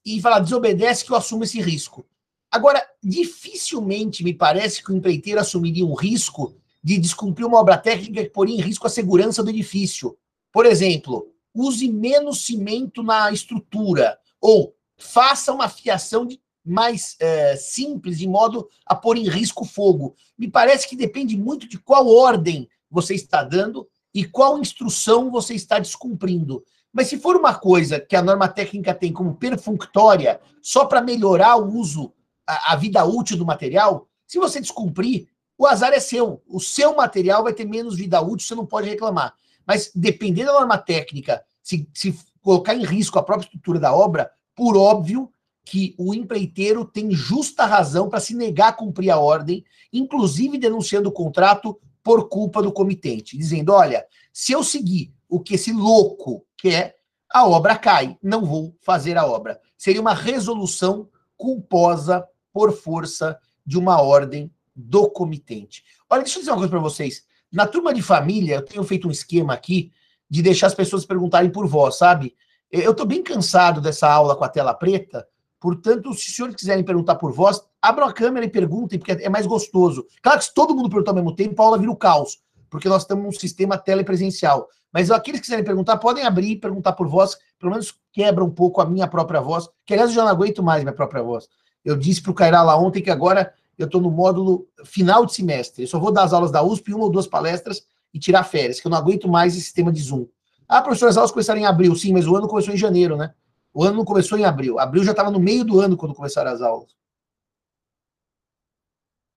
e 0.05 0.21
falar, 0.21 0.41
desobedece 0.41 1.05
que 1.05 1.13
eu 1.13 1.17
assumo 1.17 1.45
esse 1.45 1.61
risco. 1.61 2.07
Agora, 2.51 2.85
dificilmente 3.03 4.25
me 4.25 4.33
parece 4.33 4.83
que 4.83 4.91
o 4.91 4.97
empreiteiro 4.97 5.41
assumiria 5.41 5.85
um 5.85 5.95
risco 5.95 6.57
de 6.83 6.99
descumprir 6.99 7.47
uma 7.47 7.59
obra 7.59 7.77
técnica 7.77 8.23
que 8.23 8.31
poria 8.31 8.55
em 8.55 8.61
risco 8.61 8.87
a 8.87 8.91
segurança 8.91 9.43
do 9.43 9.51
edifício. 9.51 10.17
Por 10.53 10.65
exemplo, 10.65 11.33
use 11.55 11.89
menos 11.89 12.45
cimento 12.45 13.03
na 13.03 13.31
estrutura, 13.31 14.19
ou 14.41 14.75
faça 14.97 15.53
uma 15.53 15.69
fiação 15.69 16.25
de, 16.25 16.41
mais 16.65 17.17
é, 17.21 17.57
simples, 17.57 18.19
de 18.19 18.27
modo 18.27 18.69
a 18.85 18.95
pôr 18.95 19.17
em 19.17 19.29
risco 19.29 19.65
fogo. 19.65 20.17
Me 20.37 20.51
parece 20.51 20.89
que 20.89 20.97
depende 20.97 21.37
muito 21.37 21.69
de 21.69 21.79
qual 21.79 22.09
ordem 22.09 22.69
você 22.91 23.15
está 23.15 23.45
dando 23.45 23.89
e 24.17 24.25
qual 24.25 24.59
instrução 24.59 25.31
você 25.31 25.53
está 25.53 25.79
descumprindo. 25.79 26.65
Mas 26.91 27.09
se 27.09 27.19
for 27.19 27.37
uma 27.37 27.55
coisa 27.55 28.01
que 28.01 28.17
a 28.17 28.23
norma 28.23 28.49
técnica 28.49 28.95
tem 28.95 29.13
como 29.13 29.35
perfunctória, 29.35 30.41
só 30.63 30.87
para 30.87 31.03
melhorar 31.03 31.57
o 31.57 31.77
uso, 31.77 32.15
a, 32.47 32.73
a, 32.73 32.77
vida 32.77 33.05
útil 33.05 33.37
do 33.37 33.45
material, 33.45 34.09
se 34.27 34.39
você 34.39 34.59
descumprir, 34.59 35.29
o 35.59 35.67
azar 35.67 35.93
é 35.93 36.01
seu. 36.01 36.43
O 36.47 36.59
seu 36.59 36.97
material 36.97 37.43
vai 37.43 37.53
ter 37.53 37.67
menos 37.67 37.95
vida 37.95 38.19
útil, 38.23 38.49
você 38.49 38.55
não 38.55 38.65
pode 38.65 38.89
reclamar. 38.89 39.35
Mas 39.67 39.91
dependendo 39.95 40.51
da 40.51 40.61
norma 40.61 40.79
técnica, 40.79 41.45
se, 41.63 41.87
se 41.93 42.19
colocar 42.41 42.75
em 42.75 42.87
risco 42.87 43.19
a 43.19 43.23
própria 43.23 43.45
estrutura 43.45 43.79
da 43.79 43.95
obra, 43.95 44.31
por 44.55 44.79
óbvio 44.79 45.31
que 45.63 45.95
o 45.99 46.15
empreiteiro 46.15 46.87
tem 46.87 47.11
justa 47.11 47.67
razão 47.67 48.09
para 48.09 48.21
se 48.21 48.35
negar 48.35 48.69
a 48.69 48.73
cumprir 48.73 49.11
a 49.11 49.19
ordem, 49.19 49.63
inclusive 49.93 50.57
denunciando 50.57 51.11
o 51.11 51.13
contrato 51.13 51.79
por 52.07 52.29
culpa 52.29 52.63
do 52.63 52.71
comitente, 52.71 53.37
dizendo: 53.37 53.73
olha, 53.73 54.07
se 54.33 54.53
eu 54.53 54.63
seguir 54.63 55.13
o 55.29 55.41
que 55.41 55.57
esse 55.57 55.73
louco 55.73 56.47
quer, 56.57 56.95
a 57.29 57.45
obra 57.45 57.77
cai, 57.77 58.17
não 58.23 58.45
vou 58.45 58.77
fazer 58.81 59.19
a 59.19 59.27
obra. 59.27 59.61
Seria 59.77 60.01
uma 60.01 60.15
resolução 60.15 61.09
culposa 61.37 62.25
por 62.53 62.71
força 62.73 63.37
de 63.67 63.77
uma 63.77 64.01
ordem 64.01 64.49
do 64.73 65.11
comitente. 65.11 65.83
Olha, 66.09 66.23
deixa 66.23 66.39
eu 66.39 66.43
dizer 66.43 66.53
uma 66.53 66.59
coisa 66.59 66.71
para 66.71 66.79
vocês. 66.79 67.25
Na 67.51 67.67
turma 67.67 67.93
de 67.93 68.03
família, 68.03 68.55
eu 68.55 68.65
tenho 68.65 68.85
feito 68.85 69.09
um 69.09 69.11
esquema 69.11 69.53
aqui 69.53 69.91
de 70.31 70.43
deixar 70.43 70.69
as 70.69 70.75
pessoas 70.77 71.05
perguntarem 71.05 71.51
por 71.51 71.67
voz, 71.67 71.99
sabe? 71.99 72.37
Eu 72.71 72.93
estou 72.93 73.05
bem 73.05 73.21
cansado 73.21 73.81
dessa 73.81 74.09
aula 74.09 74.37
com 74.37 74.45
a 74.45 74.49
tela 74.49 74.73
preta, 74.73 75.27
portanto, 75.61 76.13
se 76.15 76.29
os 76.29 76.37
senhores 76.37 76.57
quiserem 76.57 76.85
perguntar 76.85 77.17
por 77.17 77.33
voz, 77.33 77.61
abram 77.81 78.07
a 78.07 78.13
câmera 78.13 78.47
e 78.47 78.49
perguntem, 78.51 78.99
porque 78.99 79.13
é 79.13 79.29
mais 79.29 79.47
gostoso. 79.47 80.07
Claro 80.23 80.39
que 80.39 80.45
se 80.45 80.55
todo 80.55 80.75
mundo 80.75 80.89
perguntar 80.89 81.13
ao 81.13 81.17
mesmo 81.17 81.35
tempo, 81.35 81.61
a 81.61 81.65
aula 81.65 81.79
vira 81.79 81.91
o 81.91 81.97
caos, 81.97 82.39
porque 82.71 82.89
nós 82.89 83.03
estamos 83.03 83.25
num 83.25 83.33
sistema 83.33 83.79
telepresencial. 83.79 84.69
Mas 84.93 85.11
aqueles 85.11 85.41
que 85.41 85.47
quiserem 85.47 85.65
perguntar, 85.65 85.99
podem 85.99 86.25
abrir 86.25 86.53
e 86.53 86.57
perguntar 86.57 86.93
por 86.93 87.07
voz, 87.07 87.37
pelo 87.59 87.73
menos 87.73 87.95
quebra 88.13 88.43
um 88.43 88.51
pouco 88.51 88.81
a 88.81 88.87
minha 88.87 89.07
própria 89.07 89.41
voz, 89.41 89.69
que 89.85 89.93
aliás 89.93 90.11
eu 90.11 90.17
já 90.17 90.23
não 90.23 90.31
aguento 90.31 90.63
mais 90.63 90.83
minha 90.83 90.95
própria 90.95 91.23
voz. 91.23 91.49
Eu 91.85 91.97
disse 91.97 92.23
para 92.23 92.33
o 92.33 92.35
Cairá 92.35 92.63
lá 92.63 92.77
ontem 92.79 93.03
que 93.03 93.11
agora 93.11 93.53
eu 93.79 93.87
estou 93.87 94.01
no 94.01 94.11
módulo 94.11 94.67
final 94.85 95.27
de 95.27 95.35
semestre. 95.35 95.83
Eu 95.85 95.89
só 95.89 95.99
vou 95.99 96.11
dar 96.11 96.25
as 96.25 96.33
aulas 96.33 96.51
da 96.51 96.63
USP, 96.63 96.95
uma 96.95 97.05
ou 97.05 97.11
duas 97.11 97.27
palestras 97.27 97.83
e 98.13 98.19
tirar 98.19 98.45
férias, 98.45 98.81
que 98.81 98.87
eu 98.87 98.91
não 98.91 98.99
aguento 98.99 99.29
mais 99.29 99.53
esse 99.55 99.65
sistema 99.65 99.93
de 99.93 100.01
Zoom. 100.01 100.27
Ah, 100.69 100.81
professor, 100.81 101.09
as 101.09 101.17
aulas 101.17 101.31
começaram 101.31 101.61
em 101.61 101.67
abril, 101.67 101.95
sim, 101.95 102.13
mas 102.13 102.27
o 102.27 102.35
ano 102.35 102.49
começou 102.49 102.75
em 102.75 102.77
janeiro, 102.77 103.17
né? 103.17 103.33
O 103.77 103.85
ano 103.85 103.99
não 103.99 104.07
começou 104.07 104.39
em 104.39 104.45
abril. 104.47 104.79
Abril 104.79 105.05
já 105.05 105.11
estava 105.11 105.31
no 105.31 105.39
meio 105.39 105.63
do 105.63 105.79
ano 105.81 105.99
quando 105.99 106.15
começaram 106.15 106.51
as 106.51 106.63
aulas. 106.63 106.97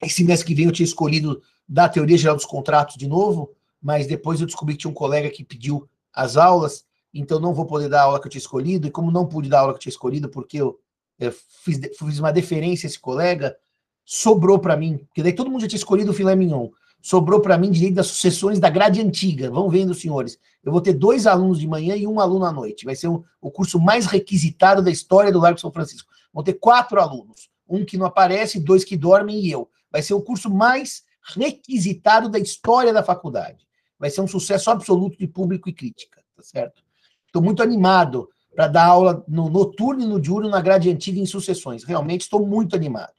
Esse 0.01 0.23
mês 0.23 0.41
que 0.41 0.55
vem 0.55 0.63
eu 0.63 0.71
tinha 0.71 0.85
escolhido 0.85 1.43
dar 1.67 1.89
teoria 1.89 2.17
geral 2.17 2.37
dos 2.37 2.45
contratos 2.45 2.95
de 2.95 3.05
novo, 3.05 3.53
mas 3.81 4.07
depois 4.07 4.39
eu 4.39 4.45
descobri 4.45 4.75
que 4.75 4.79
tinha 4.79 4.91
um 4.91 4.93
colega 4.93 5.29
que 5.29 5.43
pediu 5.43 5.89
as 6.13 6.37
aulas, 6.37 6.85
então 7.13 7.37
não 7.37 7.53
vou 7.53 7.65
poder 7.65 7.89
dar 7.89 7.99
a 7.99 8.03
aula 8.03 8.21
que 8.21 8.27
eu 8.27 8.31
tinha 8.31 8.39
escolhido, 8.39 8.87
e 8.87 8.91
como 8.91 9.11
não 9.11 9.27
pude 9.27 9.49
dar 9.49 9.57
a 9.57 9.61
aula 9.63 9.73
que 9.73 9.79
eu 9.79 9.81
tinha 9.81 9.91
escolhido, 9.91 10.29
porque 10.29 10.55
eu, 10.55 10.79
eu 11.19 11.33
fiz, 11.33 11.77
fiz 11.97 12.19
uma 12.19 12.31
deferência 12.31 12.87
a 12.87 12.89
esse 12.89 12.97
colega, 12.97 13.57
sobrou 14.05 14.57
para 14.57 14.77
mim, 14.77 14.99
porque 14.99 15.21
daí 15.21 15.33
todo 15.33 15.51
mundo 15.51 15.63
já 15.63 15.67
tinha 15.67 15.79
escolhido 15.79 16.11
o 16.11 16.13
filé 16.13 16.33
mignon, 16.33 16.69
sobrou 17.01 17.41
para 17.41 17.57
mim 17.57 17.71
direito 17.71 17.95
das 17.95 18.07
sucessões 18.07 18.59
da 18.59 18.69
grade 18.69 19.01
antiga. 19.01 19.49
Vão 19.49 19.69
vendo, 19.69 19.93
senhores. 19.93 20.37
Eu 20.63 20.71
vou 20.71 20.81
ter 20.81 20.93
dois 20.93 21.25
alunos 21.25 21.59
de 21.59 21.67
manhã 21.67 21.95
e 21.95 22.05
um 22.05 22.19
aluno 22.19 22.45
à 22.45 22.51
noite. 22.51 22.85
Vai 22.85 22.95
ser 22.95 23.07
o, 23.07 23.23
o 23.41 23.49
curso 23.49 23.79
mais 23.79 24.05
requisitado 24.05 24.81
da 24.81 24.91
história 24.91 25.31
do 25.31 25.39
Largo 25.39 25.59
São 25.59 25.71
Francisco. 25.71 26.11
Vão 26.33 26.43
ter 26.43 26.53
quatro 26.53 26.99
alunos. 26.99 27.49
Um 27.67 27.85
que 27.85 27.97
não 27.97 28.05
aparece, 28.05 28.59
dois 28.59 28.83
que 28.83 28.97
dormem 28.97 29.39
e 29.39 29.51
eu. 29.51 29.69
Vai 29.91 30.01
ser 30.01 30.13
o 30.13 30.21
curso 30.21 30.49
mais 30.49 31.03
requisitado 31.35 32.29
da 32.29 32.39
história 32.39 32.93
da 32.93 33.03
faculdade. 33.03 33.67
Vai 33.97 34.09
ser 34.09 34.21
um 34.21 34.27
sucesso 34.27 34.69
absoluto 34.69 35.17
de 35.17 35.27
público 35.27 35.69
e 35.69 35.73
crítica, 35.73 36.21
tá 36.35 36.43
certo? 36.43 36.81
Estou 37.25 37.41
muito 37.41 37.61
animado 37.61 38.29
para 38.55 38.67
dar 38.67 38.85
aula 38.85 39.23
no 39.27 39.49
noturno 39.49 40.01
e 40.01 40.07
no 40.07 40.19
diurno 40.19 40.49
na 40.49 40.61
grade 40.61 40.89
antiga 40.89 41.19
em 41.19 41.25
sucessões. 41.25 41.83
Realmente 41.83 42.21
estou 42.21 42.45
muito 42.45 42.75
animado. 42.75 43.13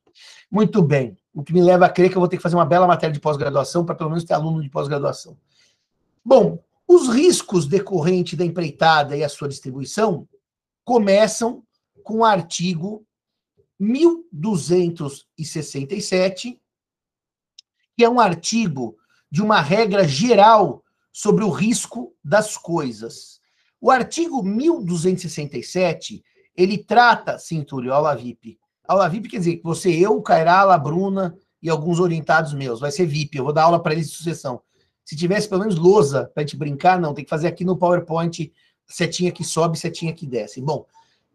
Muito 0.50 0.82
bem. 0.82 1.16
O 1.32 1.44
que 1.44 1.52
me 1.52 1.62
leva 1.62 1.86
a 1.86 1.88
crer 1.88 2.10
que 2.10 2.16
eu 2.16 2.20
vou 2.20 2.28
ter 2.28 2.36
que 2.36 2.42
fazer 2.42 2.56
uma 2.56 2.66
bela 2.66 2.86
matéria 2.86 3.12
de 3.12 3.20
pós-graduação 3.20 3.84
para 3.84 3.94
pelo 3.94 4.10
menos 4.10 4.24
ter 4.24 4.34
aluno 4.34 4.62
de 4.62 4.68
pós-graduação. 4.68 5.38
Bom, 6.24 6.58
os 6.86 7.08
riscos 7.08 7.66
decorrentes 7.66 8.36
da 8.36 8.44
empreitada 8.44 9.16
e 9.16 9.22
a 9.22 9.28
sua 9.28 9.48
distribuição 9.48 10.28
começam 10.84 11.62
com 12.02 12.18
o 12.18 12.24
artigo 12.24 13.06
1267, 13.78 16.60
que 17.96 18.04
é 18.04 18.10
um 18.10 18.18
artigo 18.18 18.96
de 19.30 19.40
uma 19.40 19.60
regra 19.60 20.02
geral 20.06 20.82
sobre 21.12 21.44
o 21.44 21.50
risco 21.50 22.12
das 22.22 22.58
coisas. 22.58 23.40
O 23.80 23.90
artigo 23.90 24.42
1267, 24.42 26.22
ele 26.54 26.76
trata, 26.76 27.38
aula 27.90 28.14
VIP, 28.14 28.59
Aula 28.90 29.08
VIP 29.08 29.28
quer 29.28 29.38
dizer 29.38 29.58
que 29.58 29.62
você, 29.62 29.88
eu, 29.88 30.20
Cairala, 30.20 30.76
Bruna 30.76 31.38
e 31.62 31.70
alguns 31.70 32.00
orientados 32.00 32.52
meus. 32.52 32.80
Vai 32.80 32.90
ser 32.90 33.06
VIP, 33.06 33.38
eu 33.38 33.44
vou 33.44 33.52
dar 33.52 33.62
aula 33.62 33.80
para 33.80 33.92
eles 33.92 34.10
de 34.10 34.16
sucessão. 34.16 34.60
Se 35.04 35.14
tivesse 35.14 35.48
pelo 35.48 35.60
menos 35.60 35.76
lousa 35.76 36.28
para 36.34 36.42
a 36.42 36.46
gente 36.46 36.56
brincar, 36.56 37.00
não, 37.00 37.14
tem 37.14 37.22
que 37.22 37.30
fazer 37.30 37.46
aqui 37.46 37.64
no 37.64 37.76
PowerPoint 37.76 38.52
setinha 38.88 39.30
que 39.30 39.44
sobe, 39.44 39.78
setinha 39.78 40.12
que 40.12 40.26
desce. 40.26 40.60
Bom, 40.60 40.84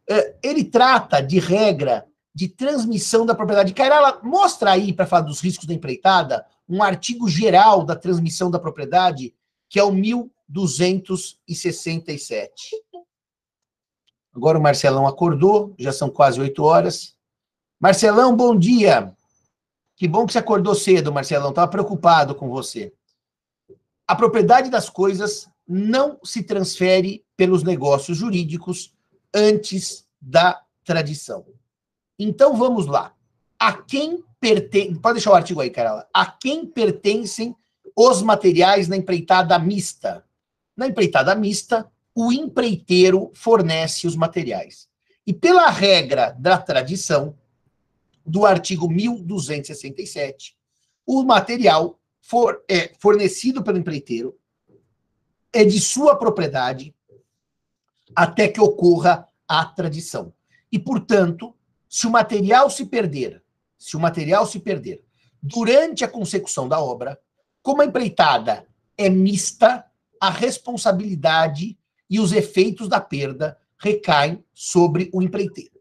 é, 0.10 0.36
ele 0.44 0.66
trata 0.66 1.22
de 1.22 1.40
regra 1.40 2.06
de 2.34 2.50
transmissão 2.50 3.26
da 3.26 3.34
propriedade. 3.34 3.74
Cairala, 3.74 4.20
mostra 4.22 4.72
aí, 4.72 4.92
para 4.92 5.08
falar 5.08 5.22
dos 5.22 5.40
riscos 5.40 5.66
da 5.66 5.74
empreitada, 5.74 6.46
um 6.68 6.84
artigo 6.84 7.30
geral 7.30 7.86
da 7.86 7.96
transmissão 7.96 8.52
da 8.52 8.60
propriedade, 8.60 9.34
que 9.70 9.80
é 9.80 9.84
o 9.84 9.94
1267. 9.94 12.72
Agora 14.36 14.60
o 14.60 14.62
Marcelão 14.62 15.08
acordou, 15.08 15.74
já 15.80 15.94
são 15.94 16.10
quase 16.10 16.42
oito 16.42 16.62
horas. 16.62 17.15
Marcelão, 17.80 18.36
bom 18.36 18.58
dia. 18.58 19.14
Que 19.96 20.08
bom 20.08 20.26
que 20.26 20.34
você 20.34 20.40
acordou 20.40 20.76
cedo, 20.76 21.12
Marcelão. 21.12 21.50
Estava 21.50 21.70
preocupado 21.70 22.36
com 22.36 22.50
você. 22.50 22.94
A 24.08 24.16
propriedade 24.16 24.70
das 24.70 24.90
coisas 24.90 25.50
não 25.68 26.20
se 26.24 26.44
transfere 26.44 27.26
pelos 27.36 27.64
negócios 27.64 28.18
jurídicos 28.18 28.94
antes 29.34 30.06
da 30.22 30.62
tradição. 30.84 31.46
Então 32.18 32.56
vamos 32.56 32.86
lá. 32.86 33.14
A 33.60 33.74
quem 33.74 34.24
pertence. 34.40 35.00
Pode 35.00 35.16
deixar 35.16 35.32
o 35.32 35.36
artigo 35.36 35.60
aí, 35.60 35.70
Carla. 35.70 36.08
A 36.14 36.26
quem 36.26 36.66
pertencem 36.66 37.56
os 37.96 38.22
materiais 38.22 38.88
na 38.88 38.96
empreitada 38.96 39.58
mista? 39.60 40.24
Na 40.78 40.88
empreitada 40.88 41.34
mista, 41.36 41.90
o 42.14 42.32
empreiteiro 42.32 43.32
fornece 43.34 44.08
os 44.08 44.16
materiais. 44.16 44.88
E 45.26 45.34
pela 45.34 45.70
regra 45.70 46.36
da 46.38 46.58
tradição, 46.58 47.36
do 48.26 48.46
artigo 48.46 48.90
1267, 48.90 50.58
o 51.06 51.24
material 51.24 52.00
for, 52.20 52.64
é 52.68 52.92
fornecido 53.00 53.64
pelo 53.64 53.78
empreiteiro 53.78 54.36
é 55.54 55.64
de 55.64 55.80
sua 55.80 56.18
propriedade 56.18 56.94
até 58.16 58.48
que 58.48 58.60
ocorra 58.60 59.28
a 59.48 59.64
tradição. 59.66 60.34
E, 60.72 60.80
portanto, 60.80 61.56
se 61.88 62.08
o 62.08 62.12
material 62.12 62.70
se 62.70 62.86
perder, 62.86 63.44
se 63.78 63.96
o 63.96 64.00
material 64.00 64.46
se 64.46 64.60
perder 64.60 65.04
durante 65.42 66.04
a 66.04 66.08
consecução 66.08 66.68
da 66.68 66.80
obra, 66.80 67.20
como 67.62 67.82
a 67.82 67.86
empreitada 67.86 68.68
é 68.98 69.08
mista, 69.10 69.86
a 70.20 70.30
responsabilidade 70.30 71.78
e 72.10 72.20
os 72.20 72.32
efeitos 72.32 72.90
da 72.90 73.00
perda 73.00 73.58
recaem 73.78 74.44
sobre 74.54 75.10
o 75.14 75.22
empreiteiro 75.22 75.75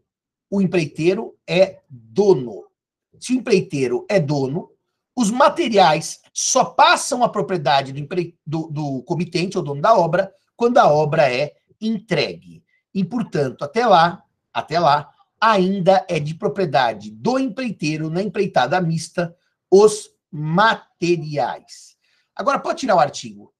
o 0.49 0.61
empreiteiro 0.61 1.35
é 1.47 1.81
dono. 1.89 2.65
Se 3.19 3.33
o 3.33 3.35
empreiteiro 3.37 4.05
é 4.09 4.19
dono, 4.19 4.71
os 5.15 5.31
materiais 5.31 6.21
só 6.33 6.65
passam 6.65 7.23
a 7.23 7.29
propriedade 7.29 7.93
do, 7.93 7.99
empre... 7.99 8.37
do, 8.45 8.67
do 8.67 9.03
comitente 9.03 9.57
ou 9.57 9.63
dono 9.63 9.81
da 9.81 9.95
obra 9.95 10.33
quando 10.55 10.77
a 10.77 10.91
obra 10.91 11.31
é 11.31 11.53
entregue. 11.79 12.63
E, 12.93 13.03
portanto, 13.03 13.63
até 13.63 13.85
lá, 13.85 14.23
até 14.53 14.79
lá, 14.79 15.09
ainda 15.39 16.05
é 16.09 16.19
de 16.19 16.33
propriedade 16.33 17.11
do 17.11 17.37
empreiteiro 17.37 18.09
na 18.09 18.21
empreitada 18.21 18.79
mista 18.81 19.35
os 19.69 20.09
materiais. 20.31 21.95
Agora, 22.35 22.59
pode 22.59 22.79
tirar 22.79 22.95
o 22.95 22.99
artigo. 22.99 23.53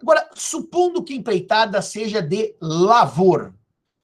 Agora, 0.00 0.28
supondo 0.34 1.02
que 1.02 1.14
empreitada 1.14 1.80
seja 1.80 2.20
de 2.20 2.54
lavor, 2.60 3.54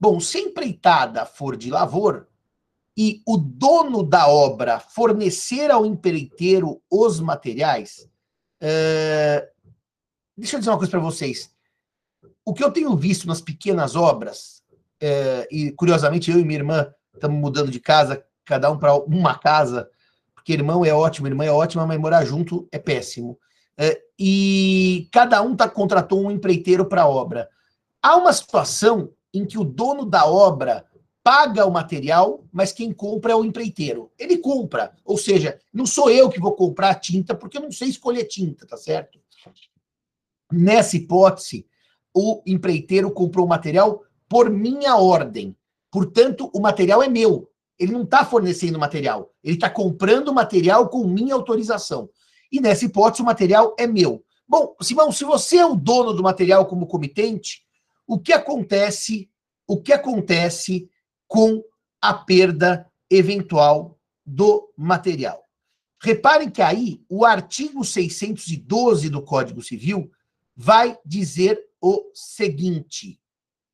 Bom, 0.07 0.19
se 0.19 0.37
a 0.37 0.41
empreitada 0.41 1.25
for 1.25 1.57
de 1.57 1.71
lavor 1.71 2.27
e 2.95 3.23
o 3.25 3.37
dono 3.37 4.03
da 4.03 4.27
obra 4.27 4.79
fornecer 4.79 5.71
ao 5.71 5.83
empreiteiro 5.83 6.79
os 6.91 7.19
materiais, 7.19 8.07
é... 8.61 9.49
deixa 10.37 10.57
eu 10.57 10.59
dizer 10.59 10.69
uma 10.69 10.77
coisa 10.77 10.91
para 10.91 10.99
vocês. 10.99 11.49
O 12.45 12.53
que 12.53 12.63
eu 12.63 12.69
tenho 12.69 12.95
visto 12.95 13.25
nas 13.27 13.41
pequenas 13.41 13.95
obras, 13.95 14.61
é... 15.01 15.47
e 15.49 15.71
curiosamente 15.71 16.29
eu 16.29 16.37
e 16.37 16.45
minha 16.45 16.59
irmã 16.59 16.93
estamos 17.11 17.39
mudando 17.41 17.71
de 17.71 17.79
casa, 17.79 18.23
cada 18.45 18.69
um 18.69 18.77
para 18.77 18.93
uma 18.93 19.35
casa, 19.39 19.89
porque 20.35 20.53
irmão 20.53 20.85
é 20.85 20.93
ótimo, 20.93 21.25
irmã 21.25 21.45
é 21.45 21.51
ótima, 21.51 21.87
mas 21.87 21.99
morar 21.99 22.23
junto 22.25 22.69
é 22.71 22.77
péssimo. 22.77 23.39
É... 23.75 23.99
e 24.19 25.09
cada 25.11 25.41
um 25.41 25.55
tá, 25.55 25.67
contratou 25.67 26.23
um 26.23 26.29
empreiteiro 26.29 26.85
para 26.85 27.01
a 27.01 27.09
obra. 27.09 27.49
Há 28.03 28.17
uma 28.17 28.31
situação 28.31 29.11
em 29.37 29.45
que 29.45 29.57
o 29.57 29.63
dono 29.63 30.05
da 30.05 30.25
obra 30.25 30.85
paga 31.21 31.65
o 31.65 31.71
material, 31.71 32.45
mas 32.51 32.71
quem 32.71 32.93
compra 32.93 33.33
é 33.33 33.35
o 33.35 33.43
empreiteiro. 33.43 34.11
Ele 34.17 34.37
compra, 34.37 34.95
ou 35.03 35.17
seja, 35.17 35.59
não 35.73 35.85
sou 35.85 36.09
eu 36.09 36.29
que 36.29 36.39
vou 36.39 36.53
comprar 36.53 36.91
a 36.91 36.95
tinta, 36.95 37.35
porque 37.35 37.57
eu 37.57 37.61
não 37.63 37.71
sei 37.71 37.89
escolher 37.89 38.25
tinta, 38.25 38.65
tá 38.65 38.77
certo? 38.77 39.19
Nessa 40.51 40.95
hipótese, 40.95 41.65
o 42.13 42.41
empreiteiro 42.45 43.11
comprou 43.11 43.45
o 43.45 43.49
material 43.49 44.03
por 44.29 44.49
minha 44.49 44.97
ordem. 44.97 45.55
Portanto, 45.91 46.49
o 46.53 46.59
material 46.59 47.01
é 47.01 47.09
meu. 47.09 47.49
Ele 47.77 47.91
não 47.91 48.03
está 48.03 48.23
fornecendo 48.23 48.79
material. 48.79 49.33
Ele 49.43 49.55
está 49.55 49.69
comprando 49.69 50.33
material 50.33 50.87
com 50.87 51.05
minha 51.05 51.33
autorização. 51.33 52.09
E 52.51 52.61
nessa 52.61 52.85
hipótese, 52.85 53.23
o 53.23 53.25
material 53.25 53.75
é 53.77 53.87
meu. 53.87 54.23
Bom, 54.47 54.75
Simão, 54.79 55.11
se 55.11 55.25
você 55.25 55.57
é 55.57 55.65
o 55.65 55.75
dono 55.75 56.13
do 56.13 56.21
material 56.21 56.67
como 56.67 56.85
comitente, 56.85 57.64
o 58.07 58.19
que 58.19 58.33
acontece? 58.33 59.29
O 59.67 59.81
que 59.81 59.93
acontece 59.93 60.89
com 61.27 61.63
a 62.01 62.13
perda 62.13 62.89
eventual 63.09 63.97
do 64.25 64.71
material? 64.77 65.43
Reparem 65.99 66.49
que 66.49 66.61
aí 66.61 67.03
o 67.09 67.25
artigo 67.25 67.83
612 67.83 69.09
do 69.09 69.21
Código 69.21 69.61
Civil 69.61 70.11
vai 70.55 70.97
dizer 71.05 71.59
o 71.81 72.11
seguinte: 72.13 73.19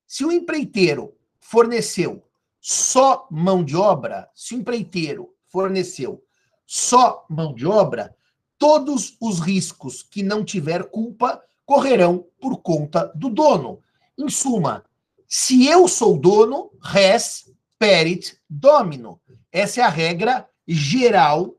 se 0.07 0.23
o 0.23 0.31
empreiteiro 0.31 1.13
forneceu 1.39 2.25
só 2.59 3.27
mão 3.29 3.63
de 3.63 3.75
obra, 3.75 4.29
se 4.35 4.55
o 4.55 4.57
empreiteiro 4.57 5.33
forneceu 5.47 6.23
só 6.65 7.25
mão 7.29 7.53
de 7.53 7.65
obra, 7.65 8.15
todos 8.57 9.17
os 9.19 9.39
riscos 9.39 10.03
que 10.03 10.23
não 10.23 10.45
tiver 10.45 10.83
culpa 10.85 11.43
correrão 11.65 12.25
por 12.39 12.61
conta 12.61 13.11
do 13.15 13.29
dono. 13.29 13.81
Em 14.21 14.29
suma, 14.29 14.85
se 15.27 15.65
eu 15.65 15.87
sou 15.87 16.15
dono, 16.15 16.69
res 16.79 17.51
perit 17.79 18.37
domino. 18.47 19.19
Essa 19.51 19.81
é 19.81 19.83
a 19.83 19.89
regra 19.89 20.47
geral 20.67 21.55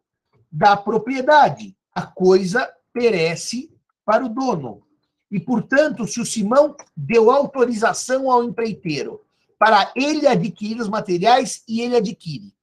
da 0.51 0.77
propriedade. 0.77 1.77
A 1.92 2.03
coisa 2.07 2.72
perece 2.92 3.68
para 4.05 4.25
o 4.25 4.29
dono. 4.29 4.83
E, 5.29 5.40
portanto, 5.40 6.07
se 6.07 6.20
o 6.20 6.27
Simão 6.27 6.77
deu 6.96 7.33
autorização 7.33 8.31
ao 8.31 8.44
empreiteiro 8.44 9.20
para 9.59 9.90
ele 9.96 10.29
adquirir 10.29 10.81
os 10.81 10.88
materiais 10.88 11.64
e 11.66 11.81
ele 11.81 11.96
adquire. 11.96 12.55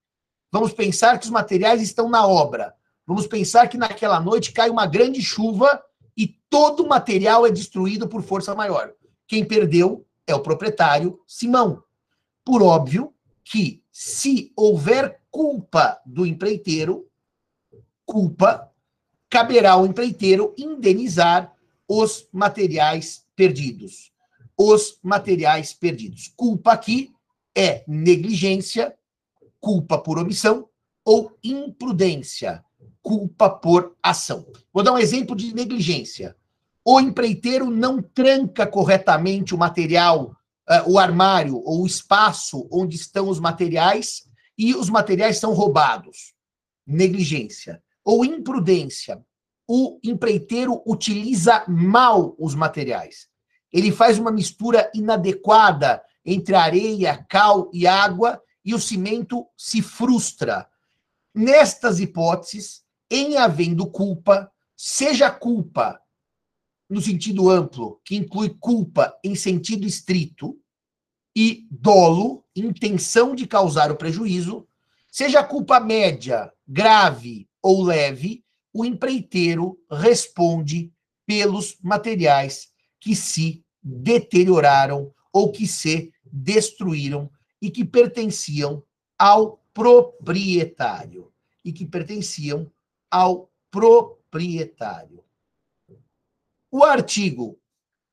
Vamos 0.50 0.72
pensar 0.72 1.20
que 1.20 1.26
os 1.26 1.32
materiais 1.32 1.82
estão 1.82 2.08
na 2.08 2.26
obra. 2.26 2.74
Vamos 3.06 3.28
pensar 3.28 3.68
que 3.68 3.78
naquela 3.78 4.22
noite 4.22 4.54
cai 4.54 4.70
uma 4.70 4.86
grande 4.86 5.22
chuva 5.22 5.84
e 6.16 6.28
todo 6.50 6.84
o 6.84 6.88
material 6.88 7.46
é 7.46 7.52
destruído 7.52 8.08
por 8.08 8.24
força 8.24 8.56
maior. 8.56 8.94
Quem 9.30 9.46
perdeu 9.46 10.08
é 10.26 10.34
o 10.34 10.42
proprietário 10.42 11.22
Simão. 11.28 11.84
Por 12.44 12.64
óbvio 12.64 13.14
que, 13.44 13.84
se 13.92 14.52
houver 14.56 15.22
culpa 15.30 16.02
do 16.04 16.26
empreiteiro, 16.26 17.08
culpa, 18.04 18.72
caberá 19.30 19.74
ao 19.74 19.86
empreiteiro 19.86 20.56
indenizar 20.58 21.56
os 21.88 22.28
materiais 22.34 23.24
perdidos. 23.36 24.12
Os 24.58 24.98
materiais 25.04 25.74
perdidos. 25.74 26.34
Culpa 26.36 26.72
aqui 26.72 27.14
é 27.56 27.84
negligência, 27.88 28.98
culpa 29.60 30.00
por 30.00 30.18
omissão 30.18 30.68
ou 31.06 31.38
imprudência, 31.44 32.66
culpa 33.00 33.48
por 33.48 33.96
ação. 34.02 34.48
Vou 34.74 34.82
dar 34.82 34.94
um 34.94 34.98
exemplo 34.98 35.36
de 35.36 35.54
negligência. 35.54 36.36
O 36.92 37.00
empreiteiro 37.00 37.70
não 37.70 38.02
tranca 38.02 38.66
corretamente 38.66 39.54
o 39.54 39.58
material, 39.60 40.36
uh, 40.68 40.92
o 40.92 40.98
armário 40.98 41.62
ou 41.64 41.84
o 41.84 41.86
espaço 41.86 42.68
onde 42.72 42.96
estão 42.96 43.30
os 43.30 43.40
materiais 43.40 44.24
e 44.58 44.74
os 44.74 44.90
materiais 44.90 45.38
são 45.38 45.54
roubados. 45.54 46.34
Negligência. 46.88 47.80
Ou 48.04 48.26
imprudência 48.26 49.24
o 49.68 50.00
empreiteiro 50.04 50.82
utiliza 50.84 51.64
mal 51.68 52.36
os 52.40 52.56
materiais. 52.56 53.28
Ele 53.72 53.92
faz 53.92 54.18
uma 54.18 54.32
mistura 54.32 54.90
inadequada 54.92 56.02
entre 56.26 56.56
areia, 56.56 57.24
cal 57.30 57.70
e 57.72 57.86
água 57.86 58.42
e 58.66 58.74
o 58.74 58.80
cimento 58.80 59.46
se 59.56 59.84
frustra. 59.84 60.68
Nestas 61.36 62.00
hipóteses, 62.00 62.82
em 63.12 63.38
havendo 63.38 63.86
culpa, 63.86 64.52
seja 64.76 65.30
culpa 65.30 66.02
no 66.90 67.02
sentido 67.02 67.50
amplo, 67.50 68.02
que 68.04 68.16
inclui 68.16 68.50
culpa 68.60 69.14
em 69.24 69.36
sentido 69.36 69.86
estrito, 69.86 70.60
e 71.36 71.68
dolo, 71.70 72.44
intenção 72.56 73.36
de 73.36 73.46
causar 73.46 73.92
o 73.92 73.96
prejuízo, 73.96 74.68
seja 75.12 75.44
culpa 75.44 75.80
média, 75.80 76.52
grave 76.68 77.48
ou 77.62 77.84
leve, 77.84 78.44
o 78.74 78.84
empreiteiro 78.84 79.80
responde 79.90 80.92
pelos 81.26 81.78
materiais 81.82 82.70
que 83.00 83.16
se 83.16 83.64
deterioraram 83.82 85.14
ou 85.32 85.52
que 85.52 85.68
se 85.68 86.12
destruíram 86.26 87.30
e 87.62 87.70
que 87.70 87.86
pertenciam 87.86 88.84
ao 89.18 89.64
proprietário 89.74 91.32
e 91.64 91.72
que 91.72 91.86
pertenciam 91.86 92.72
ao 93.10 93.52
proprietário. 93.72 95.24
O 96.72 96.84
artigo 96.84 97.60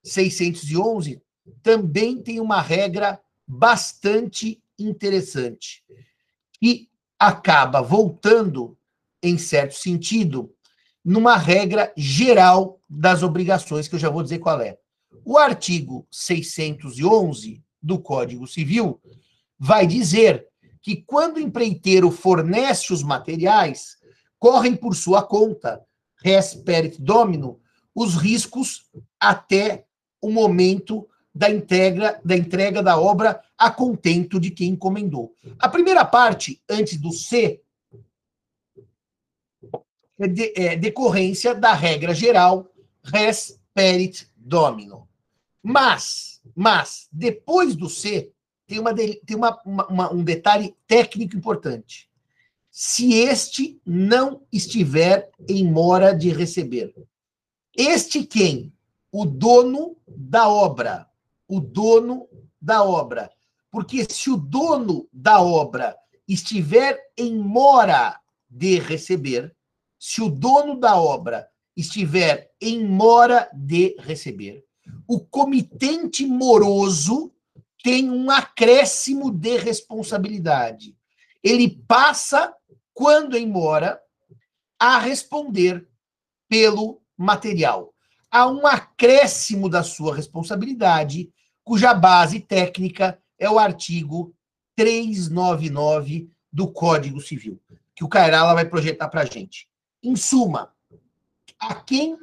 611 0.02 1.20
também 1.62 2.22
tem 2.22 2.40
uma 2.40 2.60
regra 2.60 3.20
bastante 3.46 4.62
interessante 4.78 5.84
que 6.58 6.88
acaba 7.18 7.80
voltando 7.80 8.76
em 9.22 9.38
certo 9.38 9.74
sentido, 9.74 10.52
numa 11.04 11.36
regra 11.36 11.92
geral 11.96 12.80
das 12.88 13.22
obrigações, 13.22 13.88
que 13.88 13.94
eu 13.94 13.98
já 13.98 14.10
vou 14.10 14.22
dizer 14.22 14.38
qual 14.38 14.60
é. 14.60 14.78
O 15.24 15.38
artigo 15.38 16.06
611 16.10 17.62
do 17.82 17.98
Código 17.98 18.46
Civil 18.46 19.00
vai 19.58 19.86
dizer 19.86 20.46
que 20.82 20.96
quando 20.96 21.36
o 21.36 21.40
empreiteiro 21.40 22.10
fornece 22.10 22.92
os 22.92 23.02
materiais, 23.02 23.96
correm 24.38 24.76
por 24.76 24.94
sua 24.94 25.22
conta, 25.22 25.84
res 26.22 26.54
perit 26.54 27.00
domino, 27.00 27.60
os 27.96 28.14
riscos 28.14 28.84
até 29.18 29.86
o 30.20 30.30
momento 30.30 31.08
da 31.34 31.50
entrega, 31.50 32.20
da 32.22 32.36
entrega 32.36 32.82
da 32.82 33.00
obra 33.00 33.42
a 33.56 33.70
contento 33.70 34.38
de 34.38 34.50
quem 34.50 34.70
encomendou. 34.70 35.34
A 35.58 35.66
primeira 35.66 36.04
parte, 36.04 36.62
antes 36.68 36.98
do 36.98 37.10
C, 37.10 37.62
é, 40.18 40.28
de, 40.28 40.52
é 40.54 40.76
decorrência 40.76 41.54
da 41.54 41.72
regra 41.72 42.14
geral 42.14 42.70
res 43.02 43.58
perit 43.74 44.28
domino. 44.36 45.08
Mas, 45.62 46.40
mas, 46.54 47.08
depois 47.10 47.74
do 47.74 47.88
C, 47.88 48.30
tem, 48.66 48.78
uma, 48.78 48.94
tem 48.94 49.36
uma, 49.36 49.60
uma, 49.64 50.12
um 50.12 50.22
detalhe 50.22 50.74
técnico 50.86 51.36
importante. 51.36 52.10
Se 52.70 53.14
este 53.14 53.80
não 53.86 54.42
estiver 54.52 55.30
em 55.48 55.64
mora 55.64 56.12
de 56.12 56.30
receber. 56.30 56.94
Este 57.76 58.24
quem? 58.24 58.72
O 59.12 59.26
dono 59.26 59.96
da 60.06 60.48
obra. 60.48 61.06
O 61.46 61.60
dono 61.60 62.28
da 62.60 62.82
obra. 62.82 63.30
Porque 63.70 64.04
se 64.10 64.30
o 64.30 64.36
dono 64.36 65.06
da 65.12 65.40
obra 65.42 65.96
estiver 66.26 66.98
em 67.16 67.36
mora 67.36 68.18
de 68.48 68.78
receber, 68.78 69.54
se 69.98 70.22
o 70.22 70.30
dono 70.30 70.80
da 70.80 70.96
obra 70.96 71.48
estiver 71.76 72.50
em 72.60 72.86
mora 72.86 73.50
de 73.52 73.94
receber, 73.98 74.64
o 75.06 75.20
comitente 75.20 76.24
moroso 76.24 77.32
tem 77.82 78.10
um 78.10 78.30
acréscimo 78.30 79.30
de 79.30 79.58
responsabilidade. 79.58 80.96
Ele 81.42 81.68
passa, 81.86 82.54
quando 82.94 83.36
em 83.36 83.46
mora, 83.46 84.00
a 84.78 84.98
responder 84.98 85.86
pelo 86.48 87.00
material. 87.16 87.94
Há 88.30 88.46
um 88.46 88.66
acréscimo 88.66 89.68
da 89.68 89.82
sua 89.82 90.14
responsabilidade, 90.14 91.30
cuja 91.64 91.94
base 91.94 92.40
técnica 92.40 93.18
é 93.38 93.48
o 93.48 93.58
artigo 93.58 94.34
399 94.74 96.30
do 96.52 96.70
Código 96.70 97.20
Civil, 97.20 97.60
que 97.94 98.04
o 98.04 98.08
Cairala 98.08 98.54
vai 98.54 98.64
projetar 98.64 99.08
para 99.08 99.22
a 99.22 99.24
gente. 99.24 99.68
Em 100.02 100.14
suma, 100.14 100.72
a 101.58 101.74
quem 101.74 102.18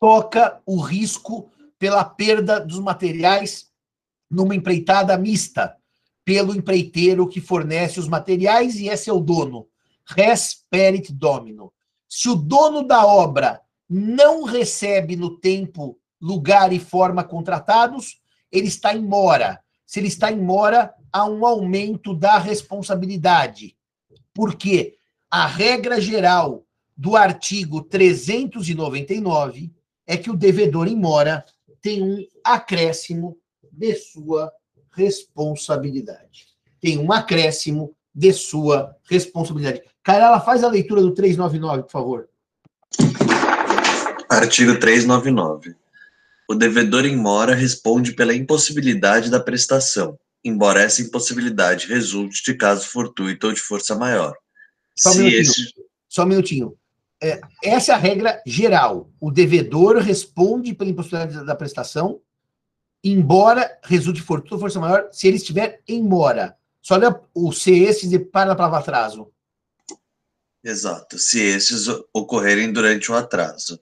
toca 0.00 0.60
o 0.64 0.80
risco 0.80 1.50
pela 1.78 2.04
perda 2.04 2.60
dos 2.60 2.78
materiais 2.78 3.70
numa 4.30 4.54
empreitada 4.54 5.16
mista, 5.16 5.76
pelo 6.24 6.54
empreiteiro 6.54 7.28
que 7.28 7.40
fornece 7.40 8.00
os 8.00 8.08
materiais 8.08 8.76
e 8.76 8.88
é 8.88 9.12
o 9.12 9.20
dono. 9.20 9.68
Res 10.04 10.64
perit 10.70 11.12
domino. 11.12 11.72
Se 12.08 12.28
o 12.28 12.34
dono 12.34 12.82
da 12.82 13.06
obra 13.06 13.60
não 13.88 14.44
recebe 14.44 15.16
no 15.16 15.38
tempo, 15.38 15.98
lugar 16.20 16.72
e 16.72 16.78
forma 16.78 17.22
contratados, 17.24 18.20
ele 18.50 18.68
está 18.68 18.94
em 18.94 19.02
mora. 19.02 19.60
Se 19.84 20.00
ele 20.00 20.08
está 20.08 20.32
em 20.32 20.40
mora, 20.40 20.94
há 21.12 21.24
um 21.24 21.46
aumento 21.46 22.14
da 22.14 22.38
responsabilidade. 22.38 23.76
Por 24.34 24.54
quê? 24.54 24.96
a 25.30 25.46
regra 25.46 26.00
geral 26.00 26.64
do 26.96 27.16
artigo 27.16 27.82
399 27.82 29.72
é 30.06 30.16
que 30.16 30.30
o 30.30 30.36
devedor 30.36 30.88
em 30.88 30.96
mora 30.96 31.44
tem 31.82 32.02
um 32.02 32.24
acréscimo 32.44 33.36
de 33.70 33.94
sua 33.96 34.50
responsabilidade. 34.92 36.46
Tem 36.80 36.98
um 36.98 37.12
acréscimo 37.12 37.94
de 38.14 38.32
sua 38.32 38.96
responsabilidade. 39.04 39.82
Carela, 40.06 40.38
faz 40.38 40.62
a 40.62 40.68
leitura 40.68 41.02
do 41.02 41.12
399, 41.12 41.82
por 41.82 41.90
favor. 41.90 42.28
Artigo 44.30 44.78
399. 44.78 45.74
O 46.48 46.54
devedor 46.54 47.04
em 47.04 47.16
mora 47.16 47.56
responde 47.56 48.12
pela 48.12 48.32
impossibilidade 48.32 49.28
da 49.28 49.40
prestação, 49.40 50.16
embora 50.44 50.80
essa 50.80 51.02
impossibilidade 51.02 51.88
resulte 51.88 52.44
de 52.44 52.54
caso 52.54 52.86
fortuito 52.86 53.48
ou 53.48 53.52
de 53.52 53.60
força 53.60 53.96
maior. 53.96 54.32
Só 54.96 55.10
um 55.10 55.12
Se 55.14 55.18
minutinho. 55.18 55.42
esse... 55.42 55.74
Só 56.08 56.22
um 56.22 56.26
minutinho. 56.26 56.76
É, 57.20 57.40
essa 57.64 57.90
é 57.90 57.94
a 57.96 57.98
regra 57.98 58.40
geral. 58.46 59.10
O 59.20 59.32
devedor 59.32 59.96
responde 59.96 60.72
pela 60.72 60.88
impossibilidade 60.88 61.44
da 61.44 61.56
prestação, 61.56 62.20
embora 63.02 63.76
resulte 63.82 64.22
fortuito 64.22 64.54
ou 64.54 64.60
força 64.60 64.78
maior, 64.78 65.08
se 65.10 65.26
ele 65.26 65.38
estiver 65.38 65.80
em 65.88 66.00
mora. 66.00 66.56
Só 66.80 66.94
olha 66.94 67.20
o 67.34 67.50
se 67.50 67.72
esses 67.76 68.12
e 68.12 68.20
para 68.20 68.50
na 68.50 68.54
palavra 68.54 68.78
atraso. 68.78 69.32
Exato. 70.66 71.16
Se 71.16 71.40
esses 71.40 71.86
ocorrerem 72.12 72.72
durante 72.72 73.12
o 73.12 73.14
atraso. 73.14 73.78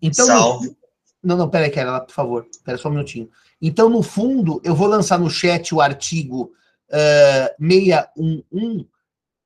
Então, 0.00 0.26
Salvo. 0.26 0.74
Não, 1.22 1.36
não, 1.36 1.50
peraí, 1.50 1.70
Kera, 1.70 2.00
por 2.00 2.12
favor. 2.12 2.46
Pera 2.64 2.78
só 2.78 2.88
um 2.88 2.92
minutinho. 2.92 3.28
Então, 3.60 3.90
no 3.90 4.02
fundo, 4.02 4.60
eu 4.64 4.74
vou 4.74 4.86
lançar 4.86 5.18
no 5.18 5.28
chat 5.28 5.74
o 5.74 5.80
artigo 5.82 6.52
eh, 6.90 7.54
611 7.60 8.88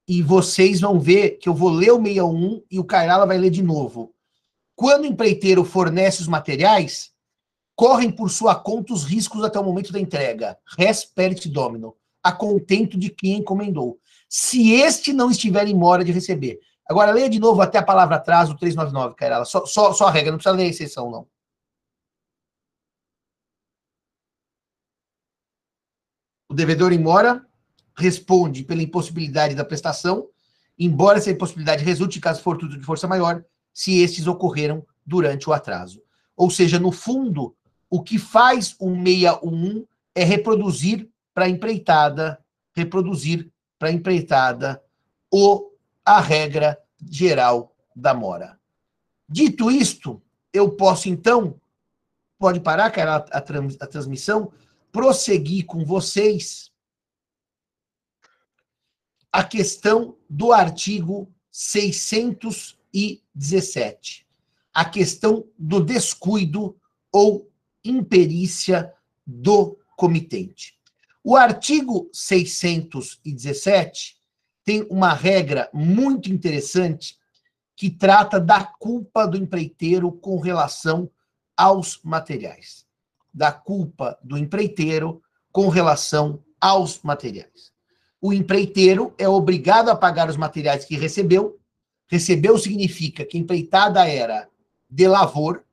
e 0.07 0.23
vocês 0.23 0.81
vão 0.81 1.01
ver 1.01 1.39
que 1.39 1.49
eu 1.49 1.55
vou 1.55 1.71
ler 1.71 1.93
o 1.93 2.03
611 2.03 2.65
e 2.71 2.79
o 2.79 2.85
Kairala 2.85 3.27
vai 3.27 3.39
ler 3.39 3.51
de 3.51 3.63
novo. 3.63 4.15
Quando 4.77 5.03
o 5.03 5.07
empreiteiro 5.07 5.65
fornece 5.65 6.21
os 6.21 6.29
materiais, 6.29 7.11
correm 7.75 8.11
por 8.11 8.31
sua 8.31 8.55
conta 8.55 8.93
os 8.93 9.05
riscos 9.05 9.43
até 9.43 9.59
o 9.59 9.65
momento 9.65 9.93
da 9.93 9.99
entrega. 9.99 10.57
Res 10.79 11.05
perit 11.05 11.49
domino. 11.49 11.95
A 12.23 12.33
contento 12.33 12.97
de 12.97 13.11
quem 13.11 13.39
encomendou. 13.39 13.99
Se 14.29 14.73
este 14.73 15.13
não 15.13 15.31
estiver 15.31 15.67
em 15.67 15.75
mora 15.75 16.05
de 16.05 16.13
receber. 16.13 16.61
Agora, 16.89 17.13
leia 17.13 17.29
de 17.29 17.39
novo 17.39 17.61
até 17.61 17.79
a 17.79 17.83
palavra 17.83 18.17
atrás, 18.17 18.49
o 18.49 18.57
399, 18.57 19.15
Kairala. 19.15 19.45
Só, 19.45 19.67
só, 19.67 19.93
só 19.93 20.07
a 20.07 20.11
regra, 20.11 20.31
não 20.33 20.39
precisa 20.39 20.57
ler 20.57 20.65
a 20.65 20.69
exceção, 20.69 21.11
não. 21.11 21.29
O 26.49 26.55
devedor 26.55 26.93
em 26.93 26.99
mora 26.99 27.47
responde 27.95 28.65
pela 28.65 28.83
impossibilidade 28.83 29.55
da 29.55 29.65
prestação, 29.65 30.29
embora 30.79 31.19
essa 31.19 31.31
impossibilidade 31.31 31.85
resulte 31.85 32.17
em 32.17 32.23
caso 32.23 32.43
fortuito 32.43 32.79
de 32.79 32.85
força 32.85 33.07
maior, 33.07 33.45
se 33.75 34.01
estes 34.01 34.27
ocorreram 34.27 34.87
durante 35.05 35.49
o 35.49 35.53
atraso. 35.53 36.03
Ou 36.35 36.51
seja, 36.51 36.79
no 36.79 36.91
fundo, 36.91 37.55
o 37.91 38.03
que 38.03 38.19
faz 38.19 38.75
o 38.79 38.89
611 38.95 39.87
é 40.15 40.25
reproduzir 40.25 41.09
para 41.35 41.45
a 41.45 41.49
empreitada, 41.49 42.43
reproduzir 42.75 43.51
para 43.79 43.89
a 43.89 43.93
empreitada 43.93 44.83
o, 45.31 45.71
a 46.09 46.21
regra 46.21 46.77
geral 47.11 47.75
da 47.95 48.13
mora. 48.15 48.59
Dito 49.29 49.71
isto, 49.71 50.23
eu 50.53 50.73
posso 50.73 51.09
então, 51.11 51.61
pode 52.39 52.61
parar, 52.61 52.91
cara, 52.91 53.17
a, 53.17 53.19
a, 53.19 53.41
trans- 53.43 53.77
a 53.79 53.87
transmissão, 53.87 54.51
prosseguir 54.91 55.67
com 55.67 55.85
vocês 55.85 56.73
a 59.31 59.45
questão 59.45 60.17
do 60.31 60.51
artigo 60.51 61.31
617, 61.51 64.27
a 64.73 64.87
questão 64.87 65.47
do 65.59 65.85
descuido 65.85 66.75
ou 67.13 67.53
imperícia 67.85 68.95
do 69.27 69.79
comitente. 69.95 70.79
O 71.23 71.37
artigo 71.37 72.09
617 72.15 74.18
tem 74.69 74.87
uma 74.91 75.15
regra 75.15 75.71
muito 75.73 76.31
interessante 76.31 77.17
que 77.75 77.89
trata 77.89 78.39
da 78.39 78.63
culpa 78.63 79.27
do 79.27 79.39
empreiteiro 79.39 80.13
com 80.13 80.39
relação 80.39 81.11
aos 81.57 81.99
materiais. 82.05 82.85
Da 83.33 83.51
culpa 83.51 84.19
do 84.23 84.37
empreiteiro 84.37 85.23
com 85.51 85.71
relação 85.71 86.45
aos 86.61 87.01
materiais. 87.03 87.73
O 88.21 88.31
empreiteiro 88.31 89.15
é 89.17 89.27
obrigado 89.27 89.89
a 89.89 89.97
pagar 89.97 90.29
os 90.29 90.37
materiais 90.37 90.85
que 90.85 90.99
recebeu. 90.99 91.59
Recebeu 92.07 92.59
significa 92.59 93.25
que 93.25 93.39
a 93.39 93.41
empreitada 93.41 94.07
era 94.07 94.51
de 94.91 95.09
lavor, 95.09 95.65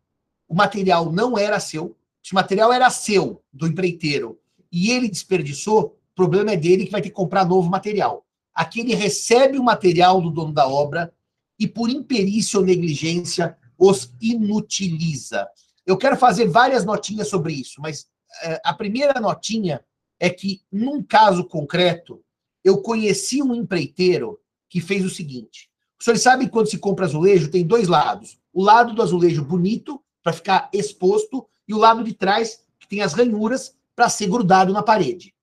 o 0.48 0.56
material 0.56 1.12
não 1.12 1.38
era 1.38 1.60
seu. 1.60 1.98
Se 2.24 2.32
o 2.32 2.36
material 2.36 2.72
era 2.72 2.90
seu, 2.90 3.44
do 3.52 3.68
empreiteiro, 3.68 4.40
e 4.72 4.90
ele 4.90 5.10
desperdiçou, 5.10 6.00
o 6.14 6.16
problema 6.16 6.52
é 6.54 6.56
dele 6.56 6.86
que 6.86 6.94
vai 6.94 7.02
ter 7.02 7.10
que 7.10 7.16
comprar 7.16 7.44
novo 7.44 7.70
material. 7.70 8.25
Aqui 8.56 8.80
ele 8.80 8.96
recebe 8.96 9.60
o 9.60 9.63
material 9.63 10.22
do 10.22 10.32
dono 10.32 10.54
da 10.54 10.65
obra 10.65 11.13
e, 11.60 11.68
por 11.68 11.89
imperícia 11.89 12.58
ou 12.58 12.65
negligência, 12.65 13.58
os 13.78 14.13
inutiliza. 14.22 15.46
Eu 15.86 15.98
quero 15.98 16.15
fazer 16.15 16.48
várias 16.48 16.86
notinhas 16.86 17.28
sobre 17.28 17.54
isso, 17.54 17.82
mas 17.82 18.08
eh, 18.44 18.62
a 18.63 18.74
primeira 18.74 19.20
notinha 19.20 19.84
é 20.18 20.30
que, 20.30 20.62
num 20.72 21.04
caso 21.04 21.44
concreto, 21.44 22.24
eu 22.63 22.82
conheci 22.82 23.44
um 23.44 23.54
empreiteiro 23.54 24.39
que 24.70 24.80
fez 24.80 25.04
o 25.04 25.10
seguinte: 25.10 25.70
o 26.00 26.04
senhor 26.04 26.18
sabe 26.18 26.46
que 26.46 26.52
quando 26.52 26.70
se 26.70 26.78
compra 26.78 27.06
azulejo, 27.06 27.52
tem 27.52 27.65
dois 27.65 27.89
lados. 27.89 28.39
O 28.54 28.63
lado 28.63 28.94
do 28.94 29.02
azulejo 29.02 29.44
bonito, 29.44 30.02
para 30.24 30.34
ficar 30.34 30.70
exposto, 30.72 31.46
e 31.68 31.74
o 31.74 31.78
lado 31.78 32.04
de 32.04 32.13
trás, 32.13 32.63
que 32.80 32.88
tem 32.88 33.02
as 33.02 33.13
ranhuras, 33.13 33.76
para 33.94 34.10
ser 34.10 34.28
grudado 34.28 34.72
na 34.72 34.82
parede. 34.82 35.34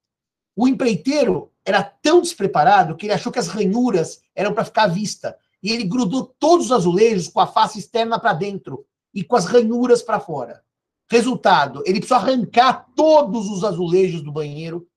O 0.57 0.67
empreiteiro 0.67 1.52
era 1.65 1.83
tão 1.83 2.21
despreparado 2.21 2.97
que 2.97 3.07
ele 3.07 3.13
achou 3.13 3.33
que 3.33 3.39
as 3.39 3.49
ranhuras 3.49 4.21
eram 4.35 4.53
para 4.53 4.65
ficar 4.65 4.85
à 4.85 4.89
vista. 4.89 5.37
E 5.63 5.71
ele 5.71 5.85
grudou 5.85 6.35
todos 6.39 6.67
os 6.67 6.73
azulejos 6.73 7.29
com 7.29 7.41
a 7.41 7.47
face 7.47 7.79
externa 7.79 8.19
para 8.19 8.33
dentro 8.33 8.85
e 9.15 9.23
com 9.23 9.37
as 9.37 9.45
ranhuras 9.45 10.03
para 10.03 10.19
fora. 10.19 10.63
Resultado, 11.09 11.83
ele 11.87 12.01
precisou 12.01 12.17
arrancar 12.17 12.87
todos 12.97 13.49
os 13.49 13.63
azulejos 13.63 14.23
do 14.23 14.33
banheiro 14.33 14.89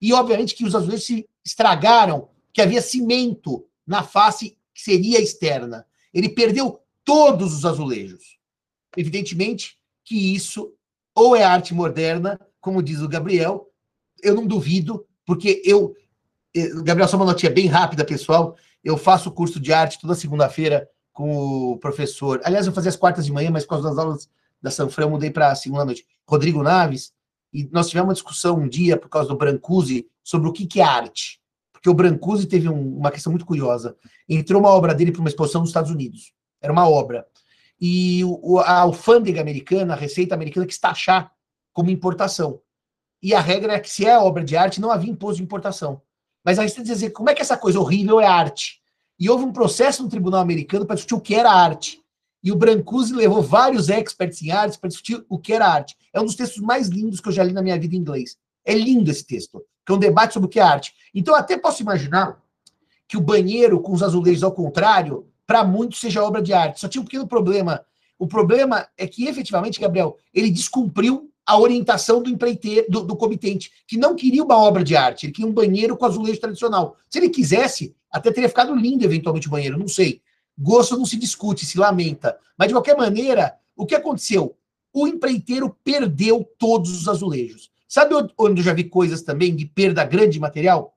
e, 0.00 0.12
obviamente, 0.12 0.54
que 0.54 0.64
os 0.64 0.74
azulejos 0.74 1.06
se 1.06 1.28
estragaram, 1.44 2.28
que 2.52 2.60
havia 2.60 2.82
cimento 2.82 3.66
na 3.86 4.02
face 4.02 4.56
que 4.74 4.82
seria 4.82 5.20
externa. 5.20 5.86
Ele 6.12 6.28
perdeu 6.28 6.80
todos 7.04 7.54
os 7.54 7.64
azulejos. 7.64 8.38
Evidentemente 8.96 9.78
que 10.04 10.34
isso 10.34 10.72
ou 11.14 11.34
é 11.36 11.42
arte 11.42 11.74
moderna, 11.74 12.40
como 12.60 12.82
diz 12.82 13.00
o 13.00 13.08
Gabriel, 13.08 13.70
eu 14.22 14.34
não 14.34 14.46
duvido, 14.46 15.06
porque 15.24 15.62
eu. 15.64 15.94
Gabriel, 16.84 17.08
só 17.08 17.16
uma 17.16 17.26
notinha 17.26 17.50
bem 17.50 17.66
rápida, 17.66 18.04
pessoal. 18.04 18.56
Eu 18.84 18.96
faço 18.96 19.30
curso 19.30 19.58
de 19.60 19.72
arte 19.72 19.98
toda 20.00 20.14
segunda-feira 20.14 20.88
com 21.12 21.72
o 21.72 21.78
professor. 21.78 22.40
Aliás, 22.44 22.66
eu 22.66 22.72
fazia 22.72 22.88
as 22.90 22.96
quartas 22.96 23.24
de 23.24 23.32
manhã, 23.32 23.50
mas 23.50 23.64
por 23.64 23.70
causa 23.70 23.88
das 23.88 23.98
aulas 23.98 24.28
da 24.60 24.70
Sanfran, 24.70 25.04
eu 25.04 25.10
mudei 25.10 25.30
para 25.30 25.54
segunda 25.54 25.84
noite. 25.84 26.06
Rodrigo 26.28 26.62
Naves, 26.62 27.12
e 27.52 27.68
nós 27.72 27.88
tivemos 27.88 28.08
uma 28.08 28.14
discussão 28.14 28.56
um 28.58 28.68
dia, 28.68 28.96
por 28.96 29.08
causa 29.08 29.28
do 29.28 29.36
Brancusi, 29.36 30.06
sobre 30.22 30.48
o 30.48 30.52
que, 30.52 30.66
que 30.66 30.80
é 30.80 30.84
arte. 30.84 31.40
Porque 31.72 31.88
o 31.90 31.94
Brancusi 31.94 32.46
teve 32.46 32.68
um- 32.68 32.96
uma 32.96 33.10
questão 33.10 33.30
muito 33.32 33.44
curiosa. 33.44 33.96
Entrou 34.28 34.60
uma 34.60 34.70
obra 34.70 34.94
dele 34.94 35.10
para 35.12 35.20
uma 35.20 35.28
exposição 35.28 35.60
nos 35.60 35.70
Estados 35.70 35.90
Unidos. 35.90 36.32
Era 36.60 36.72
uma 36.72 36.88
obra. 36.88 37.26
E 37.80 38.22
o- 38.24 38.58
a 38.60 38.78
alfândega 38.78 39.40
americana, 39.40 39.94
a 39.94 39.96
Receita 39.96 40.34
americana, 40.34 40.66
quis 40.66 40.78
taxar 40.78 41.32
como 41.72 41.90
importação. 41.90 42.60
E 43.22 43.34
a 43.34 43.40
regra 43.40 43.74
é 43.74 43.80
que 43.80 43.90
se 43.90 44.06
é 44.06 44.18
obra 44.18 44.44
de 44.44 44.56
arte, 44.56 44.80
não 44.80 44.90
havia 44.90 45.10
imposto 45.10 45.36
de 45.38 45.42
importação. 45.42 46.00
Mas 46.44 46.58
a 46.58 46.62
Receita 46.62 46.92
dizia, 46.92 47.10
como 47.10 47.30
é 47.30 47.34
que 47.34 47.42
essa 47.42 47.56
coisa 47.56 47.78
horrível 47.78 48.20
é 48.20 48.26
arte? 48.26 48.80
E 49.18 49.30
houve 49.30 49.44
um 49.44 49.52
processo 49.52 50.02
no 50.02 50.08
tribunal 50.08 50.40
americano 50.40 50.84
para 50.84 50.96
discutir 50.96 51.14
o 51.14 51.20
que 51.20 51.34
era 51.34 51.50
arte. 51.50 52.02
E 52.42 52.50
o 52.50 52.56
Brancusi 52.56 53.14
levou 53.14 53.40
vários 53.40 53.88
experts 53.88 54.42
em 54.42 54.50
artes 54.50 54.76
para 54.76 54.88
discutir 54.88 55.24
o 55.28 55.38
que 55.38 55.52
era 55.52 55.66
arte. 55.66 55.96
É 56.12 56.20
um 56.20 56.24
dos 56.24 56.34
textos 56.34 56.60
mais 56.60 56.88
lindos 56.88 57.20
que 57.20 57.28
eu 57.28 57.32
já 57.32 57.44
li 57.44 57.52
na 57.52 57.62
minha 57.62 57.78
vida 57.78 57.94
em 57.94 57.98
inglês. 57.98 58.36
É 58.64 58.74
lindo 58.74 59.10
esse 59.10 59.24
texto, 59.24 59.62
que 59.86 59.92
é 59.92 59.94
um 59.94 59.98
debate 59.98 60.34
sobre 60.34 60.46
o 60.46 60.48
que 60.48 60.58
é 60.58 60.62
arte. 60.62 60.92
Então, 61.14 61.34
até 61.34 61.56
posso 61.56 61.82
imaginar 61.82 62.42
que 63.06 63.16
o 63.16 63.20
banheiro 63.20 63.80
com 63.80 63.92
os 63.92 64.02
azulejos 64.02 64.42
ao 64.42 64.52
contrário, 64.52 65.28
para 65.46 65.62
muitos 65.62 66.00
seja 66.00 66.24
obra 66.24 66.42
de 66.42 66.52
arte. 66.52 66.80
Só 66.80 66.88
tinha 66.88 67.02
um 67.02 67.04
pequeno 67.04 67.26
problema. 67.26 67.84
O 68.18 68.26
problema 68.26 68.88
é 68.96 69.06
que, 69.06 69.26
efetivamente, 69.26 69.80
Gabriel, 69.80 70.16
ele 70.34 70.50
descumpriu 70.50 71.31
a 71.46 71.58
orientação 71.58 72.22
do 72.22 72.30
empreiteiro, 72.30 72.86
do, 72.88 73.02
do 73.02 73.16
comitente, 73.16 73.70
que 73.86 73.96
não 73.96 74.14
queria 74.14 74.44
uma 74.44 74.56
obra 74.56 74.84
de 74.84 74.96
arte, 74.96 75.26
ele 75.26 75.32
queria 75.32 75.50
um 75.50 75.54
banheiro 75.54 75.96
com 75.96 76.06
azulejo 76.06 76.40
tradicional. 76.40 76.96
Se 77.08 77.18
ele 77.18 77.28
quisesse, 77.28 77.94
até 78.10 78.30
teria 78.30 78.48
ficado 78.48 78.74
lindo, 78.74 79.04
eventualmente, 79.04 79.48
o 79.48 79.50
banheiro, 79.50 79.78
não 79.78 79.88
sei. 79.88 80.22
Gosto 80.56 80.96
não 80.96 81.06
se 81.06 81.16
discute, 81.16 81.66
se 81.66 81.78
lamenta. 81.78 82.38
Mas, 82.56 82.68
de 82.68 82.74
qualquer 82.74 82.96
maneira, 82.96 83.56
o 83.76 83.86
que 83.86 83.94
aconteceu? 83.94 84.56
O 84.92 85.08
empreiteiro 85.08 85.76
perdeu 85.82 86.46
todos 86.58 86.90
os 86.90 87.08
azulejos. 87.08 87.70
Sabe 87.88 88.14
onde 88.38 88.60
eu 88.60 88.64
já 88.64 88.72
vi 88.72 88.84
coisas 88.84 89.22
também 89.22 89.54
de 89.54 89.66
perda 89.66 90.04
grande 90.04 90.32
de 90.32 90.40
material? 90.40 90.96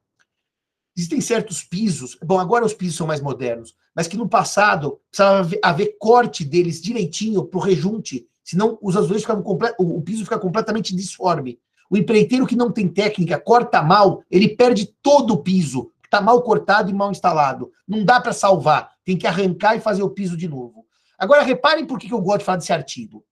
Existem 0.95 1.19
certos 1.19 1.63
pisos, 1.63 2.17
bom, 2.23 2.39
agora 2.39 2.65
os 2.65 2.73
pisos 2.73 2.95
são 2.95 3.05
mais 3.05 3.19
modernos, 3.19 3.75
mas 3.93 4.07
que 4.07 4.15
no 4.15 4.29
passado 4.29 5.01
precisava 5.09 5.39
haver, 5.39 5.59
haver 5.61 5.97
corte 5.99 6.45
deles 6.45 6.81
direitinho 6.81 7.43
para 7.43 7.57
o 7.57 7.61
rejunte 7.61 8.25
Senão 8.45 8.77
os 8.79 8.95
azulejos 8.95 9.23
ficam 9.23 9.43
o 9.79 10.01
piso 10.03 10.23
fica 10.23 10.37
completamente 10.37 10.95
disforme. 10.95 11.59
O 11.89 11.97
empreiteiro 11.97 12.45
que 12.45 12.55
não 12.55 12.71
tem 12.71 12.87
técnica, 12.87 13.39
corta 13.39 13.81
mal, 13.81 14.23
ele 14.29 14.55
perde 14.55 14.93
todo 15.01 15.33
o 15.33 15.37
piso. 15.41 15.91
Está 16.03 16.21
mal 16.21 16.41
cortado 16.43 16.89
e 16.89 16.93
mal 16.93 17.09
instalado. 17.09 17.71
Não 17.87 18.05
dá 18.05 18.21
para 18.21 18.33
salvar. 18.33 18.91
Tem 19.03 19.17
que 19.17 19.25
arrancar 19.25 19.75
e 19.75 19.81
fazer 19.81 20.03
o 20.03 20.09
piso 20.11 20.37
de 20.37 20.47
novo. 20.47 20.85
Agora, 21.17 21.41
reparem 21.41 21.85
por 21.85 21.97
que 21.97 22.13
eu 22.13 22.21
gosto 22.21 22.39
de 22.39 22.45
falar 22.45 22.59
desse 22.59 22.71
artigo. 22.71 23.25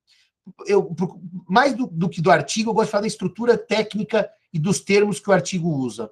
Eu, 0.65 0.93
mais 1.47 1.73
do, 1.73 1.85
do 1.85 2.09
que 2.09 2.21
do 2.21 2.31
artigo, 2.31 2.71
eu 2.71 2.73
gosto 2.73 2.87
de 2.87 2.91
falar 2.91 3.01
da 3.01 3.07
estrutura 3.07 3.55
técnica 3.55 4.27
e 4.51 4.57
dos 4.57 4.79
termos 4.79 5.19
que 5.19 5.29
o 5.29 5.33
artigo 5.33 5.69
usa. 5.69 6.09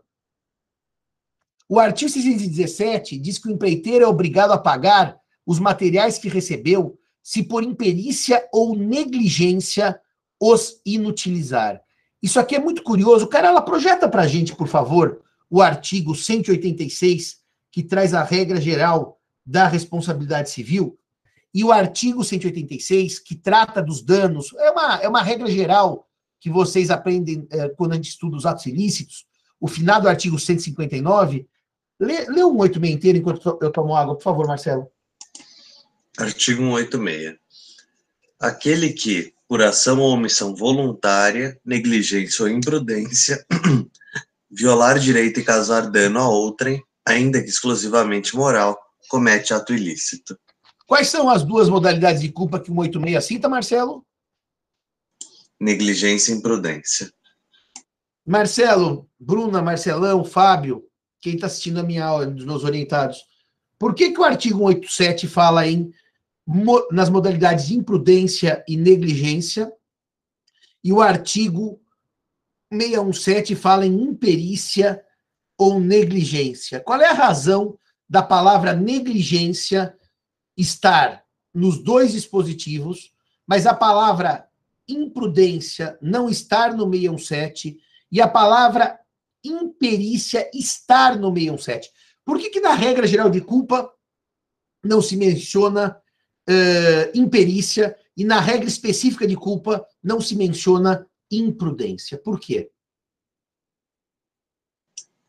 O 1.68 1.80
artigo 1.80 2.12
617 2.12 3.18
diz 3.18 3.40
que 3.40 3.48
o 3.48 3.52
empreiteiro 3.52 4.06
é 4.06 4.08
obrigado 4.08 4.52
a 4.52 4.58
pagar 4.58 5.18
os 5.46 5.58
materiais 5.58 6.18
que 6.18 6.30
recebeu 6.30 7.00
se 7.24 7.44
por 7.44 7.64
imperícia 7.64 8.48
ou 8.52 8.76
negligência 8.76 10.00
os 10.40 10.82
inutilizar. 10.86 11.82
Isso 12.22 12.40
aqui 12.40 12.56
é 12.56 12.60
muito 12.60 12.84
curioso. 12.84 13.28
Cara, 13.28 13.48
ela 13.48 13.62
projeta 13.62 14.08
para 14.08 14.24
a 14.24 14.28
gente, 14.28 14.56
por 14.56 14.68
favor, 14.68 15.22
o 15.50 15.62
artigo 15.62 16.16
186, 16.16 17.38
que 17.72 17.84
traz 17.84 18.14
a 18.14 18.24
regra 18.24 18.60
geral 18.60 19.20
da 19.46 19.68
responsabilidade 19.68 20.50
civil, 20.50 20.98
e 21.54 21.64
o 21.64 21.72
artigo 21.72 22.24
186, 22.24 23.20
que 23.20 23.36
trata 23.36 23.82
dos 23.82 24.02
danos. 24.02 24.54
É 24.58 24.72
uma, 24.72 24.96
é 25.02 25.10
uma 25.10 25.22
regra 25.22 25.50
geral 25.50 26.08
que 26.40 26.50
vocês 26.50 26.90
aprendem 26.90 27.46
é, 27.52 27.70
quando 27.70 27.92
a 27.92 27.96
gente 27.96 28.10
estuda 28.10 28.38
os 28.38 28.46
atos 28.46 28.66
ilícitos. 28.66 29.26
O 29.60 29.68
final 29.68 30.02
do 30.02 30.08
artigo 30.08 30.40
159. 30.40 31.48
Lê, 32.00 32.26
lê 32.28 32.44
o 32.44 32.52
186 32.52 32.96
inteiro 32.96 33.18
enquanto 33.18 33.60
eu 33.62 33.72
tomo 33.72 33.96
água, 33.96 34.16
por 34.16 34.24
favor, 34.24 34.48
Marcelo. 34.48 34.88
Artigo 36.17 36.62
186. 36.62 37.36
Aquele 38.39 38.93
que, 38.93 39.34
por 39.47 39.62
ação 39.62 40.00
ou 40.00 40.13
omissão 40.13 40.56
voluntária, 40.56 41.60
negligência 41.63 42.43
ou 42.43 42.50
imprudência, 42.50 43.45
violar 44.50 45.00
direito 45.00 45.39
e 45.39 45.43
causar 45.43 45.89
dano 45.89 46.19
a 46.19 46.28
outrem, 46.28 46.84
ainda 47.06 47.41
que 47.41 47.50
exclusivamente 47.50 48.36
moral, 48.36 48.78
comete 49.10 49.54
ato 49.54 49.74
ilícito. 49.74 50.38
Quais 50.88 51.08
são 51.08 51.30
as 51.30 51.43
duas 51.43 51.69
modalidades 51.69 52.21
de 52.21 52.32
culpa 52.32 52.60
que 52.60 52.71
o 52.71 52.76
186 52.76 53.24
cita, 53.24 53.47
Marcelo? 53.47 54.06
Negligência 55.60 56.34
e 56.34 56.36
imprudência. 56.36 57.12
Marcelo, 58.26 59.10
Bruna, 59.19 59.62
Marcelão, 59.62 60.24
Fábio, 60.24 60.84
quem 61.21 61.36
está 61.36 61.47
assistindo 61.47 61.80
a 61.80 61.84
minha 61.84 62.04
aula, 62.04 62.26
dos 62.26 62.45
meus 62.45 62.63
orientados, 62.63 63.19
por 63.82 63.96
que, 63.96 64.12
que 64.12 64.20
o 64.20 64.24
artigo 64.24 64.60
187 64.60 65.28
fala 65.28 65.67
em 65.67 65.91
nas 66.91 67.10
modalidades 67.10 67.65
de 67.65 67.76
imprudência 67.76 68.63
e 68.67 68.78
negligência, 68.78 69.74
e 70.84 70.94
o 70.94 71.02
artigo 71.02 71.82
617 72.72 73.56
fala 73.56 73.84
em 73.84 74.04
imperícia 74.04 75.04
ou 75.58 75.80
negligência. 75.80 76.80
Qual 76.80 77.02
é 77.02 77.10
a 77.10 77.13
razão 77.13 77.76
da 78.08 78.22
palavra 78.22 78.74
negligência 78.74 79.98
estar 80.56 81.24
nos 81.52 81.84
dois 81.84 82.12
dispositivos, 82.12 83.12
mas 83.48 83.65
a 83.65 83.74
palavra 83.74 84.48
imprudência 84.88 85.98
não 86.00 86.30
estar 86.30 86.76
no 86.76 86.88
617 86.88 87.80
e 88.12 88.22
a 88.22 88.28
palavra 88.28 89.00
imperícia 89.44 90.48
estar 90.54 91.17
no 91.17 91.34
617? 91.34 91.89
Por 92.26 92.38
que, 92.40 92.50
que 92.50 92.60
na 92.60 92.74
regra 92.74 93.08
geral 93.08 93.30
de 93.30 93.42
culpa 93.42 93.92
não 94.84 95.02
se 95.02 95.16
menciona 95.16 96.02
uh, 96.50 97.18
imperícia 97.18 97.96
e 98.16 98.24
na 98.24 98.40
regra 98.40 98.68
específica 98.68 99.28
de 99.28 99.36
culpa 99.36 99.86
não 100.04 100.20
se 100.20 100.36
menciona 100.36 101.08
imprudência. 101.32 102.18
Por 102.18 102.40
quê? 102.40 102.70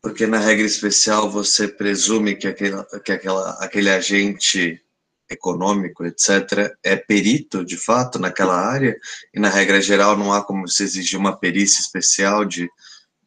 Porque 0.01 0.27
na 0.27 0.39
regra 0.39 0.65
especial 0.65 1.31
você 1.31 1.67
presume 1.67 2.35
que 2.35 2.47
aquele, 2.47 2.83
que 3.05 3.11
aquela, 3.11 3.51
aquele 3.63 3.89
agente 3.89 4.81
econômico, 5.29 6.05
etc., 6.05 6.75
é 6.83 6.97
perito, 6.97 7.63
de 7.63 7.77
fato, 7.77 8.19
naquela 8.19 8.59
área, 8.59 8.99
e 9.33 9.39
na 9.39 9.49
regra 9.49 9.81
geral 9.81 10.17
não 10.17 10.33
há 10.33 10.43
como 10.43 10.67
se 10.67 10.83
exigir 10.83 11.17
uma 11.17 11.37
perícia 11.37 11.81
especial 11.81 12.43
de 12.43 12.69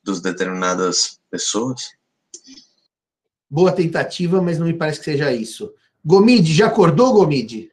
dos 0.05 0.21
determinadas 0.21 1.19
pessoas? 1.31 1.97
Boa 3.49 3.73
tentativa, 3.73 4.43
mas 4.43 4.59
não 4.59 4.67
me 4.67 4.75
parece 4.75 4.99
que 4.99 5.05
seja 5.05 5.33
isso. 5.33 5.73
Gomide, 6.05 6.53
já 6.53 6.67
acordou, 6.67 7.13
Gomide? 7.13 7.71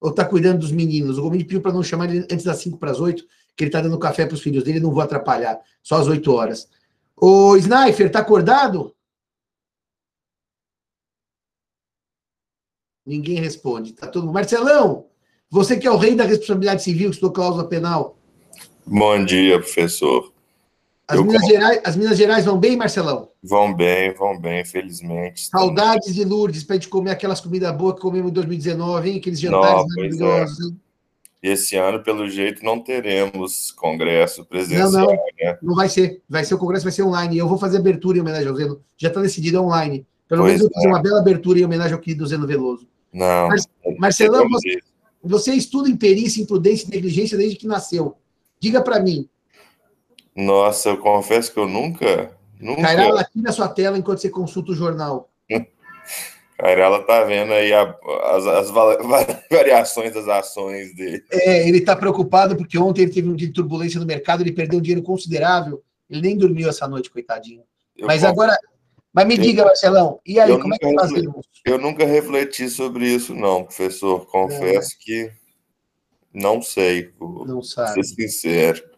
ou 0.00 0.10
está 0.10 0.24
cuidando 0.24 0.60
dos 0.60 0.72
meninos. 0.72 1.18
O 1.18 1.22
Gomide 1.22 1.44
pediu 1.44 1.60
para 1.60 1.72
não 1.72 1.82
chamar 1.82 2.08
ele 2.08 2.26
antes 2.30 2.44
das 2.44 2.58
5 2.58 2.78
para 2.78 2.90
as 2.90 3.00
8, 3.00 3.22
que 3.54 3.64
ele 3.64 3.68
está 3.68 3.80
dando 3.80 3.98
café 3.98 4.24
para 4.24 4.34
os 4.34 4.40
filhos 4.40 4.64
dele, 4.64 4.80
não 4.80 4.90
vou 4.90 5.02
atrapalhar, 5.02 5.60
só 5.82 5.96
às 5.96 6.06
8 6.08 6.32
horas. 6.32 6.68
O 7.14 7.54
Sniper, 7.56 8.06
está 8.06 8.20
acordado? 8.20 8.94
Ninguém 13.04 13.38
responde. 13.38 13.92
Tá 13.92 14.06
todo. 14.06 14.32
Marcelão, 14.32 15.06
você 15.50 15.76
que 15.76 15.86
é 15.86 15.90
o 15.90 15.96
rei 15.96 16.14
da 16.14 16.24
responsabilidade 16.24 16.82
civil, 16.82 17.10
que 17.10 17.16
estudou 17.16 17.32
cláusula 17.32 17.68
penal. 17.68 18.16
Bom 18.86 19.24
dia, 19.24 19.58
professor. 19.58 20.32
As, 21.10 21.20
Minas 21.20 21.46
Gerais, 21.46 21.80
as 21.84 21.96
Minas 21.96 22.18
Gerais 22.18 22.44
vão 22.44 22.58
bem, 22.58 22.76
Marcelão? 22.76 23.28
Vão 23.42 23.74
bem, 23.74 24.14
vão 24.14 24.38
bem, 24.38 24.64
felizmente. 24.64 25.48
Saudades 25.48 26.14
de 26.14 26.24
Lourdes 26.24 26.62
para 26.62 26.76
a 26.76 26.78
gente 26.78 26.88
comer 26.88 27.10
aquelas 27.10 27.40
comidas 27.40 27.74
boas 27.76 27.94
que 27.94 28.00
comemos 28.00 28.30
em 28.30 28.34
2019, 28.34 29.10
hein? 29.10 29.18
Aqueles 29.18 29.40
jantares 29.40 29.74
não, 29.74 29.80
é. 29.80 29.96
maravilhosos. 29.96 30.70
É. 30.70 30.90
Esse 31.42 31.74
ano, 31.76 32.02
pelo 32.02 32.28
jeito, 32.28 32.62
não 32.62 32.78
teremos 32.78 33.72
congresso 33.72 34.44
presencial. 34.44 34.90
Não, 34.92 35.06
não, 35.06 35.12
né? 35.40 35.58
não 35.62 35.74
vai 35.74 35.88
ser. 35.88 36.22
Vai 36.28 36.44
ser 36.44 36.54
o 36.54 36.58
congresso, 36.58 36.84
vai 36.84 36.92
ser 36.92 37.02
online. 37.02 37.38
Eu 37.38 37.48
vou 37.48 37.58
fazer 37.58 37.78
abertura 37.78 38.18
em 38.18 38.20
homenagem 38.20 38.48
ao 38.48 38.54
Zeno. 38.54 38.80
Já 38.96 39.08
está 39.08 39.20
decidido, 39.20 39.56
é 39.56 39.60
online. 39.60 40.06
Pelo 40.28 40.42
pois 40.42 40.52
menos 40.52 40.66
eu 40.66 40.70
fiz 40.74 40.84
é. 40.84 40.88
uma 40.88 41.02
bela 41.02 41.18
abertura 41.18 41.58
em 41.58 41.64
homenagem 41.64 41.94
ao 41.94 41.98
querido 41.98 42.26
Zeno 42.26 42.46
Veloso. 42.46 42.86
Não. 43.12 43.48
Mar 43.48 43.56
Marcelão, 43.98 44.48
você, 44.48 44.78
você 45.22 45.52
estuda 45.54 45.88
em 45.88 45.96
perícia, 45.96 46.42
imprudência 46.42 46.86
e 46.86 46.90
negligência 46.90 47.36
desde 47.36 47.56
que 47.56 47.66
nasceu. 47.66 48.16
Diga 48.60 48.82
para 48.82 49.00
mim, 49.00 49.26
nossa, 50.34 50.90
eu 50.90 50.98
confesso 50.98 51.52
que 51.52 51.58
eu 51.58 51.68
nunca. 51.68 52.32
nunca... 52.58 52.82
Cairala, 52.82 53.20
aqui 53.20 53.40
na 53.40 53.52
sua 53.52 53.68
tela 53.68 53.98
enquanto 53.98 54.18
você 54.18 54.30
consulta 54.30 54.72
o 54.72 54.74
jornal. 54.74 55.30
Cairala 56.58 57.02
tá 57.04 57.24
vendo 57.24 57.52
aí 57.52 57.72
a, 57.72 57.96
as, 58.24 58.46
as, 58.46 58.70
variações 59.50 60.12
das 60.12 60.28
ações 60.28 60.94
dele. 60.94 61.24
É, 61.30 61.66
ele 61.66 61.80
tá 61.80 61.96
preocupado 61.96 62.54
porque 62.56 62.78
ontem 62.78 63.02
ele 63.02 63.12
teve 63.12 63.28
um 63.28 63.34
dia 63.34 63.48
de 63.48 63.54
turbulência 63.54 63.98
no 63.98 64.06
mercado, 64.06 64.42
ele 64.42 64.52
perdeu 64.52 64.78
um 64.78 64.82
dinheiro 64.82 65.02
considerável. 65.02 65.82
Ele 66.08 66.20
nem 66.20 66.36
dormiu 66.36 66.68
essa 66.68 66.86
noite, 66.86 67.10
coitadinho. 67.10 67.62
Eu 67.96 68.06
mas 68.06 68.20
confesso. 68.20 68.26
agora. 68.26 68.58
Mas 69.12 69.26
me 69.26 69.36
diga, 69.36 69.64
Marcelão, 69.64 70.20
e 70.24 70.38
aí, 70.38 70.50
eu 70.50 70.60
como 70.60 70.72
é 70.72 70.78
que 70.78 70.94
fazemos? 70.94 71.46
Eu 71.64 71.78
nunca 71.78 72.06
refleti 72.06 72.68
sobre 72.68 73.06
isso, 73.06 73.34
não, 73.34 73.64
professor. 73.64 74.24
Confesso 74.26 74.92
é. 74.92 75.04
que 75.04 75.32
não 76.32 76.62
sei. 76.62 77.10
Não 77.20 77.60
sabe. 77.60 78.04
Ser 78.04 78.28
sincero. 78.28 78.90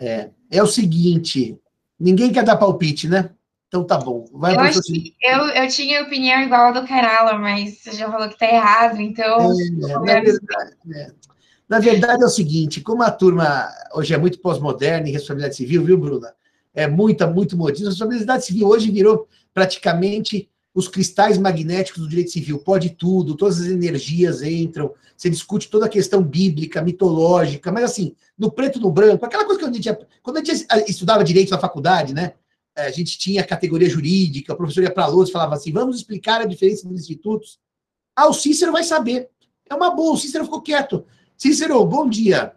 É, 0.00 0.30
é 0.50 0.62
o 0.62 0.66
seguinte, 0.66 1.58
ninguém 1.98 2.32
quer 2.32 2.44
dar 2.44 2.56
palpite, 2.56 3.08
né? 3.08 3.30
Então 3.68 3.84
tá 3.84 3.98
bom. 3.98 4.24
Vai 4.32 4.54
eu, 4.54 4.60
acho 4.60 4.80
que 4.82 5.14
eu, 5.22 5.46
eu 5.48 5.68
tinha 5.68 6.02
opinião 6.02 6.40
igual 6.40 6.68
a 6.68 6.80
do 6.80 6.86
Carala, 6.86 7.38
mas 7.38 7.78
você 7.78 7.92
já 7.92 8.10
falou 8.10 8.28
que 8.28 8.38
tá 8.38 8.46
errado, 8.46 9.00
então. 9.00 9.52
É, 9.52 9.70
na, 9.70 10.20
verdade, 10.20 10.76
é. 10.94 11.12
na 11.68 11.78
verdade 11.78 12.22
é 12.22 12.26
o 12.26 12.30
seguinte: 12.30 12.80
como 12.80 13.02
a 13.02 13.10
turma 13.10 13.68
hoje 13.94 14.14
é 14.14 14.18
muito 14.18 14.40
pós-moderna 14.40 15.08
em 15.08 15.12
responsabilidade 15.12 15.56
civil, 15.56 15.84
viu, 15.84 15.98
Bruna? 15.98 16.32
É 16.74 16.86
muita, 16.86 17.26
muito 17.26 17.56
modismo. 17.56 17.88
A 17.88 17.90
responsabilidade 17.90 18.46
civil 18.46 18.68
hoje 18.68 18.90
virou 18.90 19.28
praticamente 19.52 20.48
os 20.78 20.86
cristais 20.86 21.36
magnéticos 21.36 22.00
do 22.00 22.08
direito 22.08 22.30
civil. 22.30 22.60
Pode 22.60 22.90
tudo, 22.90 23.36
todas 23.36 23.60
as 23.60 23.66
energias 23.66 24.42
entram, 24.42 24.94
você 25.16 25.28
discute 25.28 25.68
toda 25.68 25.86
a 25.86 25.88
questão 25.88 26.22
bíblica, 26.22 26.80
mitológica, 26.80 27.72
mas 27.72 27.82
assim, 27.82 28.14
no 28.38 28.48
preto 28.48 28.78
no 28.78 28.88
branco, 28.88 29.26
aquela 29.26 29.44
coisa 29.44 29.58
que 29.58 29.66
a 29.66 29.72
gente, 29.72 30.06
quando 30.22 30.36
a 30.36 30.44
gente 30.44 30.64
estudava 30.86 31.24
direito 31.24 31.50
na 31.50 31.58
faculdade, 31.58 32.14
né? 32.14 32.34
É, 32.76 32.86
a 32.86 32.90
gente 32.92 33.18
tinha 33.18 33.42
categoria 33.42 33.90
jurídica, 33.90 34.52
o 34.52 34.56
professor 34.56 34.84
ia 34.84 34.94
para 34.94 35.02
a 35.02 35.08
lousa 35.08 35.30
e 35.30 35.32
falava 35.32 35.56
assim: 35.56 35.72
vamos 35.72 35.96
explicar 35.96 36.42
a 36.42 36.44
diferença 36.44 36.86
dos 36.86 37.00
institutos. 37.00 37.58
Ah, 38.14 38.28
o 38.28 38.32
Cícero 38.32 38.70
vai 38.70 38.84
saber. 38.84 39.28
É 39.68 39.74
uma 39.74 39.90
boa, 39.90 40.14
o 40.14 40.16
Cícero 40.16 40.44
ficou 40.44 40.62
quieto. 40.62 41.04
Cícero, 41.36 41.84
bom 41.84 42.08
dia. 42.08 42.52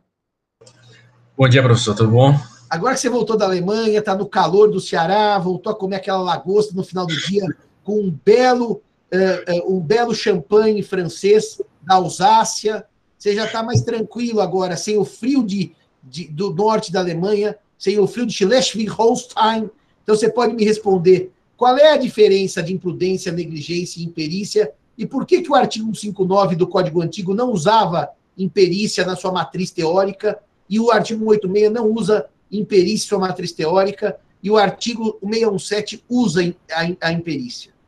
Bom 1.36 1.50
dia, 1.50 1.64
professor, 1.64 1.96
tudo 1.96 2.12
bom? 2.12 2.36
Agora 2.70 2.94
que 2.94 3.02
você 3.02 3.10
voltou 3.10 3.36
da 3.36 3.46
Alemanha, 3.46 3.98
está 3.98 4.16
no 4.16 4.30
calor 4.30 4.70
do 4.70 4.80
Ceará, 4.80 5.40
voltou 5.40 5.74
a 5.74 5.76
comer 5.76 5.96
aquela 5.96 6.22
lagosta 6.22 6.76
no 6.76 6.84
final 6.84 7.08
do 7.08 7.16
dia, 7.16 7.44
com 7.92 8.00
um 8.00 8.18
belo, 8.24 8.82
uh, 9.12 9.66
uh, 9.68 9.76
um 9.76 9.82
belo 9.82 10.16
champanhe 10.16 10.82
francês 10.82 11.62
da 11.84 11.96
Alsácia, 11.96 12.86
você 13.20 13.36
já 13.36 13.46
está 13.46 13.62
mais 13.62 13.82
tranquilo 13.82 14.40
agora, 14.40 14.78
sem 14.78 14.98
o 14.98 15.04
frio 15.04 15.44
de, 15.44 15.74
de, 16.02 16.30
do 16.30 16.54
norte 16.54 16.90
da 16.90 17.02
Alemanha, 17.02 17.58
sem 17.78 18.00
o 18.00 18.08
frio 18.08 18.26
de 18.26 18.32
Schleswig-Holstein. 18.34 19.70
Então 20.02 20.16
você 20.16 20.30
pode 20.30 20.56
me 20.56 20.64
responder 20.64 21.32
qual 21.58 21.78
é 21.78 21.92
a 21.92 21.98
diferença 21.98 22.64
de 22.64 22.72
imprudência, 22.72 23.30
negligência 23.30 24.00
e 24.00 24.06
imperícia 24.06 24.72
e 24.98 25.06
por 25.06 25.26
que, 25.26 25.42
que 25.42 25.52
o 25.52 25.56
artigo 25.56 25.94
159 25.94 26.56
do 26.56 26.68
Código 26.68 27.02
Antigo 27.02 27.34
não 27.34 27.52
usava 27.52 28.10
imperícia 28.38 29.06
na 29.06 29.18
sua 29.18 29.34
matriz 29.34 29.70
teórica, 29.70 30.40
e 30.70 30.80
o 30.80 30.92
artigo 30.92 31.26
186 31.26 31.74
não 31.74 31.92
usa 31.92 32.26
imperícia 32.50 33.10
sua 33.10 33.20
matriz 33.20 33.52
teórica, 33.52 34.18
e 34.42 34.50
o 34.50 34.56
artigo 34.56 35.20
617 35.22 36.06
usa 36.08 36.56
a 37.02 37.12
imperícia. 37.12 37.81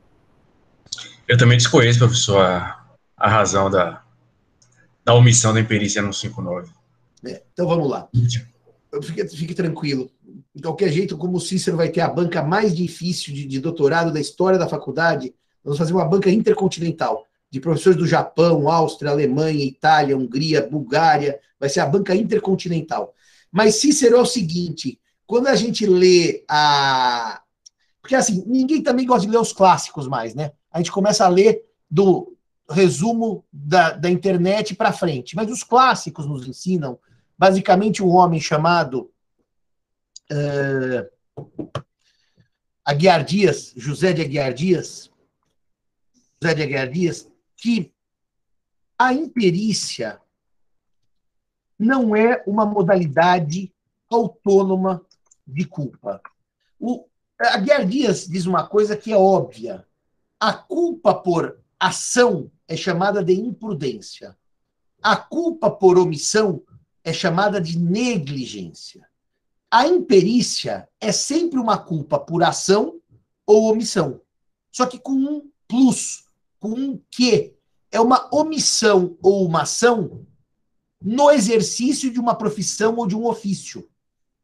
Eu 1.33 1.37
também 1.37 1.57
desconheço, 1.57 1.97
professor, 1.97 2.45
a, 2.45 2.85
a 3.17 3.27
razão 3.27 3.67
da, 3.67 4.03
da 5.03 5.15
omissão 5.15 5.51
da 5.51 5.59
imperícia 5.59 5.99
no 5.99 6.13
59. 6.13 6.69
É, 7.25 7.41
então 7.51 7.67
vamos 7.67 7.89
lá. 7.89 8.07
Fique, 9.01 9.27
fique, 9.29 9.55
tranquilo. 9.55 10.11
De 10.53 10.61
qualquer 10.61 10.91
jeito, 10.91 11.17
como 11.17 11.37
o 11.37 11.41
Cícero 11.41 11.75
vai 11.75 11.89
ter 11.89 12.01
a 12.01 12.07
banca 12.07 12.43
mais 12.43 12.75
difícil 12.75 13.33
de, 13.33 13.47
de 13.47 13.59
doutorado 13.59 14.13
da 14.13 14.19
história 14.19 14.59
da 14.59 14.67
faculdade, 14.67 15.33
vamos 15.63 15.79
fazer 15.79 15.93
uma 15.93 16.05
banca 16.05 16.29
intercontinental 16.29 17.25
de 17.49 17.59
professores 17.59 17.97
do 17.97 18.05
Japão, 18.05 18.69
Áustria, 18.69 19.09
Alemanha, 19.09 19.65
Itália, 19.65 20.15
Hungria, 20.15 20.61
Bulgária, 20.61 21.39
vai 21.59 21.67
ser 21.67 21.79
a 21.79 21.87
banca 21.87 22.13
intercontinental. 22.13 23.11
Mas 23.51 23.77
Cícero 23.77 24.17
é 24.17 24.21
o 24.21 24.25
seguinte, 24.27 24.99
quando 25.25 25.47
a 25.47 25.55
gente 25.55 25.83
lê 25.87 26.45
a. 26.47 27.41
Porque 27.99 28.13
assim, 28.13 28.43
ninguém 28.45 28.83
também 28.83 29.07
gosta 29.07 29.25
de 29.25 29.31
ler 29.31 29.39
os 29.39 29.51
clássicos 29.51 30.07
mais, 30.07 30.35
né? 30.35 30.51
A 30.73 30.79
gente 30.79 30.91
começa 30.91 31.23
a 31.23 31.29
ler 31.29 31.63
do 31.89 32.35
resumo 32.69 33.45
da, 33.53 33.91
da 33.91 34.09
internet 34.09 34.75
para 34.75 34.91
frente. 34.91 35.35
Mas 35.35 35.49
os 35.51 35.63
clássicos 35.63 36.25
nos 36.25 36.47
ensinam, 36.47 36.99
basicamente, 37.37 38.01
um 38.01 38.09
homem 38.09 38.41
chamado 38.41 39.11
uh, 40.31 41.07
Aguiar 42.83 43.23
Dias, 43.23 43.73
José 43.77 44.11
de 44.11 44.23
Aguiar 44.23 44.53
Dias, 44.53 45.11
José 46.41 46.55
de 46.55 46.63
Aguiar 46.63 46.89
Dias, 46.89 47.29
que 47.55 47.93
a 48.97 49.13
imperícia 49.13 50.19
não 51.77 52.15
é 52.15 52.43
uma 52.47 52.65
modalidade 52.65 53.73
autônoma 54.09 55.05
de 55.45 55.65
culpa. 55.65 56.21
O, 56.79 57.05
a 57.39 57.57
Guiar 57.57 57.85
Dias 57.85 58.27
diz 58.27 58.45
uma 58.45 58.65
coisa 58.67 58.95
que 58.95 59.11
é 59.11 59.17
óbvia. 59.17 59.85
A 60.45 60.51
culpa 60.51 61.15
por 61.15 61.57
ação 61.79 62.51
é 62.67 62.75
chamada 62.75 63.23
de 63.23 63.31
imprudência. 63.31 64.37
A 65.01 65.15
culpa 65.15 65.71
por 65.71 65.97
omissão 65.97 66.61
é 67.01 67.13
chamada 67.13 67.61
de 67.61 67.79
negligência. 67.79 69.07
A 69.71 69.87
imperícia 69.87 70.85
é 70.99 71.13
sempre 71.13 71.57
uma 71.57 71.77
culpa 71.77 72.19
por 72.19 72.43
ação 72.43 72.99
ou 73.47 73.71
omissão, 73.71 74.19
só 74.69 74.85
que 74.85 74.99
com 74.99 75.13
um 75.13 75.49
plus 75.65 76.25
com 76.59 76.71
um 76.71 77.01
que 77.09 77.55
é 77.89 78.01
uma 78.01 78.27
omissão 78.29 79.17
ou 79.21 79.45
uma 79.45 79.61
ação 79.61 80.27
no 81.01 81.31
exercício 81.31 82.11
de 82.11 82.19
uma 82.19 82.35
profissão 82.35 82.97
ou 82.97 83.07
de 83.07 83.15
um 83.15 83.25
ofício. 83.27 83.89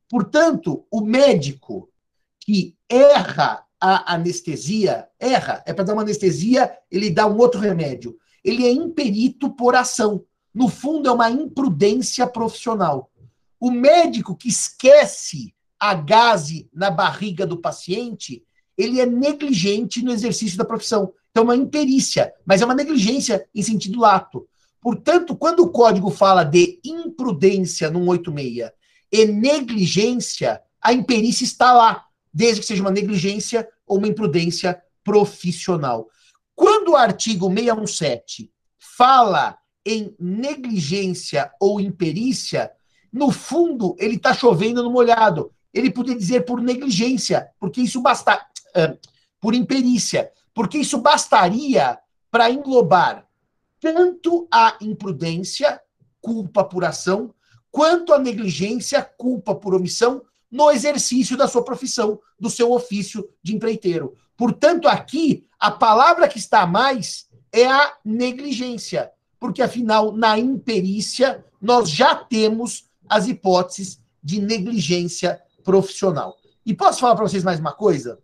Portanto, 0.08 0.88
o 0.90 1.02
médico 1.02 1.92
que 2.40 2.74
erra 2.88 3.66
a 3.80 4.16
anestesia, 4.16 5.08
erra, 5.20 5.64
é 5.66 5.74
para 5.74 5.86
dar 5.86 5.94
uma 5.94 6.02
anestesia, 6.02 6.72
ele 6.92 7.10
dá 7.10 7.26
um 7.26 7.38
outro 7.38 7.60
remédio. 7.60 8.18
Ele 8.44 8.66
é 8.66 8.72
imperito 8.72 9.50
por 9.50 9.76
ação. 9.76 10.24
No 10.54 10.68
fundo, 10.68 11.08
é 11.08 11.12
uma 11.12 11.30
imprudência 11.30 12.28
profissional. 12.28 13.10
O 13.60 13.72
médico 13.72 14.36
que 14.36 14.50
esquece 14.50 15.54
a 15.80 15.94
gase 15.94 16.70
na 16.74 16.92
barriga 16.92 17.46
do 17.46 17.58
paciente, 17.58 18.44
ele 18.78 19.00
é 19.00 19.06
negligente 19.06 20.04
no 20.04 20.12
exercício 20.12 20.58
da 20.58 20.66
profissão. 20.66 21.14
Então, 21.32 21.44
é 21.44 21.46
uma 21.46 21.56
imperícia, 21.56 22.34
mas 22.46 22.62
é 22.62 22.66
uma 22.66 22.76
negligência 22.76 23.48
em 23.54 23.62
sentido 23.62 24.00
lato. 24.00 24.48
Portanto, 24.82 25.36
quando 25.36 25.62
o 25.62 25.70
código 25.70 26.10
fala 26.10 26.44
de 26.44 26.80
imprudência 26.84 27.90
no 27.90 28.00
186 28.00 28.72
e 29.12 29.26
negligência, 29.26 30.62
a 30.82 30.94
imperícia 30.94 31.44
está 31.44 31.74
lá, 31.74 32.06
desde 32.34 32.62
que 32.62 32.68
seja 32.68 32.82
uma 32.82 32.92
negligência 32.92 33.68
ou 33.86 33.98
uma 33.98 34.08
imprudência 34.08 34.82
profissional. 35.04 36.08
Quando 36.56 36.90
o 36.90 36.96
artigo 36.96 37.48
617 37.48 38.52
fala 38.78 39.58
em 39.86 40.16
negligência 40.20 41.52
ou 41.60 41.80
imperícia, 41.80 42.72
no 43.12 43.32
fundo, 43.32 43.96
ele 43.98 44.16
está 44.16 44.34
chovendo 44.34 44.84
no 44.84 44.92
molhado. 44.92 45.52
Ele 45.74 45.90
podia 45.90 46.16
dizer 46.16 46.46
por 46.46 46.62
negligência, 46.62 47.50
porque 47.60 47.82
isso 47.82 48.02
basta. 48.02 48.46
Uh, 48.76 48.98
por 49.40 49.56
imperícia, 49.56 50.32
porque 50.54 50.78
isso 50.78 50.98
bastaria 51.00 51.98
para 52.30 52.52
englobar 52.52 53.26
tanto 53.80 54.48
a 54.52 54.78
imprudência, 54.82 55.82
culpa 56.22 56.64
por 56.64 56.84
ação, 56.84 57.34
quanto 57.72 58.14
a 58.14 58.20
negligência, 58.20 59.02
culpa 59.02 59.56
por 59.56 59.74
omissão, 59.74 60.22
no 60.52 60.72
exercício 60.72 61.38
da 61.38 61.48
sua 61.48 61.64
profissão, 61.64 62.20
do 62.40 62.50
seu 62.50 62.72
ofício 62.72 63.28
de 63.44 63.56
empreiteiro. 63.56 64.16
Portanto, 64.36 64.88
aqui, 64.88 65.46
a 65.60 65.70
palavra 65.70 66.28
que 66.28 66.40
está 66.40 66.62
a 66.62 66.68
mais 66.68 67.28
é 67.52 67.68
a 67.68 67.94
negligência, 68.04 69.12
porque 69.40 69.62
afinal, 69.62 70.12
na 70.12 70.38
imperícia, 70.38 71.44
nós 71.62 71.90
já 71.90 72.16
temos 72.16 72.90
as 73.08 73.28
hipóteses 73.28 74.00
de 74.24 74.42
negligência 74.42 75.42
profissional. 75.64 76.38
E 76.66 76.74
posso 76.74 77.00
falar 77.00 77.16
para 77.16 77.28
vocês 77.28 77.44
mais 77.44 77.60
uma 77.60 77.74
coisa? 77.74 78.20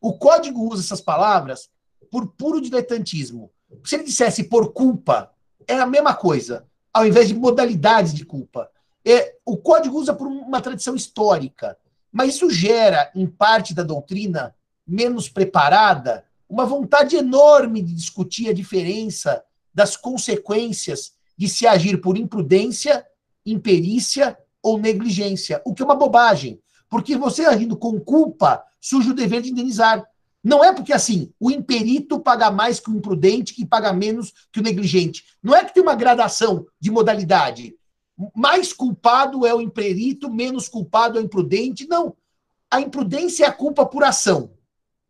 O 0.00 0.18
código 0.18 0.68
usa 0.70 0.82
essas 0.82 1.00
palavras 1.00 1.70
por 2.10 2.28
puro 2.28 2.60
diletantismo. 2.60 3.50
Se 3.84 3.96
ele 3.96 4.04
dissesse 4.04 4.44
por 4.44 4.72
culpa, 4.72 5.30
é 5.66 5.74
a 5.74 5.86
mesma 5.86 6.14
coisa, 6.14 6.66
ao 6.92 7.06
invés 7.06 7.28
de 7.28 7.34
modalidades 7.34 8.14
de 8.14 8.24
culpa. 8.24 8.70
É, 9.06 9.36
o 9.44 9.56
código 9.56 9.96
usa 9.96 10.12
por 10.12 10.26
uma 10.26 10.60
tradição 10.60 10.96
histórica, 10.96 11.78
mas 12.10 12.34
isso 12.34 12.50
gera, 12.50 13.08
em 13.14 13.24
parte 13.24 13.72
da 13.72 13.84
doutrina 13.84 14.52
menos 14.84 15.28
preparada, 15.28 16.24
uma 16.48 16.66
vontade 16.66 17.14
enorme 17.14 17.82
de 17.82 17.94
discutir 17.94 18.48
a 18.48 18.52
diferença 18.52 19.44
das 19.72 19.96
consequências 19.96 21.12
de 21.36 21.48
se 21.48 21.66
agir 21.66 22.00
por 22.00 22.16
imprudência, 22.16 23.06
imperícia 23.44 24.36
ou 24.62 24.78
negligência, 24.78 25.62
o 25.64 25.72
que 25.72 25.82
é 25.82 25.84
uma 25.84 25.94
bobagem, 25.94 26.60
porque 26.88 27.16
você 27.16 27.44
agindo 27.44 27.76
com 27.76 28.00
culpa 28.00 28.64
surge 28.80 29.10
o 29.10 29.14
dever 29.14 29.42
de 29.42 29.50
indenizar. 29.50 30.04
Não 30.42 30.64
é 30.64 30.72
porque, 30.72 30.92
assim, 30.92 31.32
o 31.40 31.50
imperito 31.50 32.20
paga 32.20 32.50
mais 32.50 32.78
que 32.78 32.90
o 32.90 32.96
imprudente, 32.96 33.52
que 33.52 33.66
paga 33.66 33.92
menos 33.92 34.32
que 34.52 34.60
o 34.60 34.62
negligente. 34.62 35.24
Não 35.42 35.54
é 35.54 35.64
que 35.64 35.74
tem 35.74 35.82
uma 35.82 35.96
gradação 35.96 36.66
de 36.78 36.90
modalidade. 36.90 37.74
Mais 38.34 38.72
culpado 38.72 39.46
é 39.46 39.54
o 39.54 39.60
imperito, 39.60 40.32
menos 40.32 40.68
culpado 40.68 41.18
é 41.18 41.22
o 41.22 41.24
imprudente. 41.24 41.86
Não. 41.86 42.16
A 42.70 42.80
imprudência 42.80 43.44
é 43.44 43.48
a 43.48 43.52
culpa 43.52 43.84
por 43.84 44.02
ação. 44.04 44.52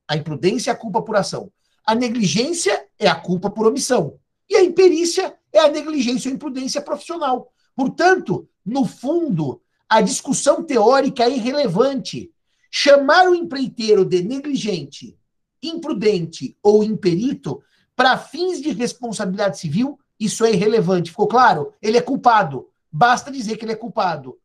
A 0.09 0.17
imprudência 0.17 0.71
é 0.71 0.73
a 0.73 0.77
culpa 0.77 1.03
por 1.03 1.17
ação. 1.17 1.51
A 1.85 1.95
negligência 1.95 2.87
é 2.99 3.07
a 3.07 3.15
culpa 3.15 3.49
por 3.49 3.67
omissão. 3.67 4.19
E 4.49 4.57
a 4.57 4.63
imperícia 4.63 5.37
é 5.53 5.61
a 5.61 5.69
negligência 5.69 6.29
ou 6.29 6.35
imprudência 6.35 6.81
profissional. 6.81 7.53
Portanto, 7.75 8.49
no 8.65 8.85
fundo, 8.85 9.61
a 9.89 10.01
discussão 10.01 10.63
teórica 10.63 11.25
é 11.25 11.31
irrelevante. 11.31 12.33
Chamar 12.71 13.29
o 13.29 13.35
empreiteiro 13.35 14.05
de 14.05 14.23
negligente, 14.23 15.17
imprudente 15.63 16.57
ou 16.63 16.83
imperito 16.83 17.63
para 17.95 18.19
fins 18.19 18.61
de 18.61 18.71
responsabilidade 18.71 19.59
civil, 19.59 19.99
isso 20.19 20.45
é 20.45 20.53
irrelevante. 20.53 21.11
Ficou 21.11 21.29
claro? 21.29 21.73
Ele 21.81 21.97
é 21.97 22.03
culpado. 22.03 22.69
Basta 22.97 23.31
dizer 23.31 23.59
que 23.59 23.65
ele 23.67 23.73
é 23.73 23.77
culpado. 23.77 24.39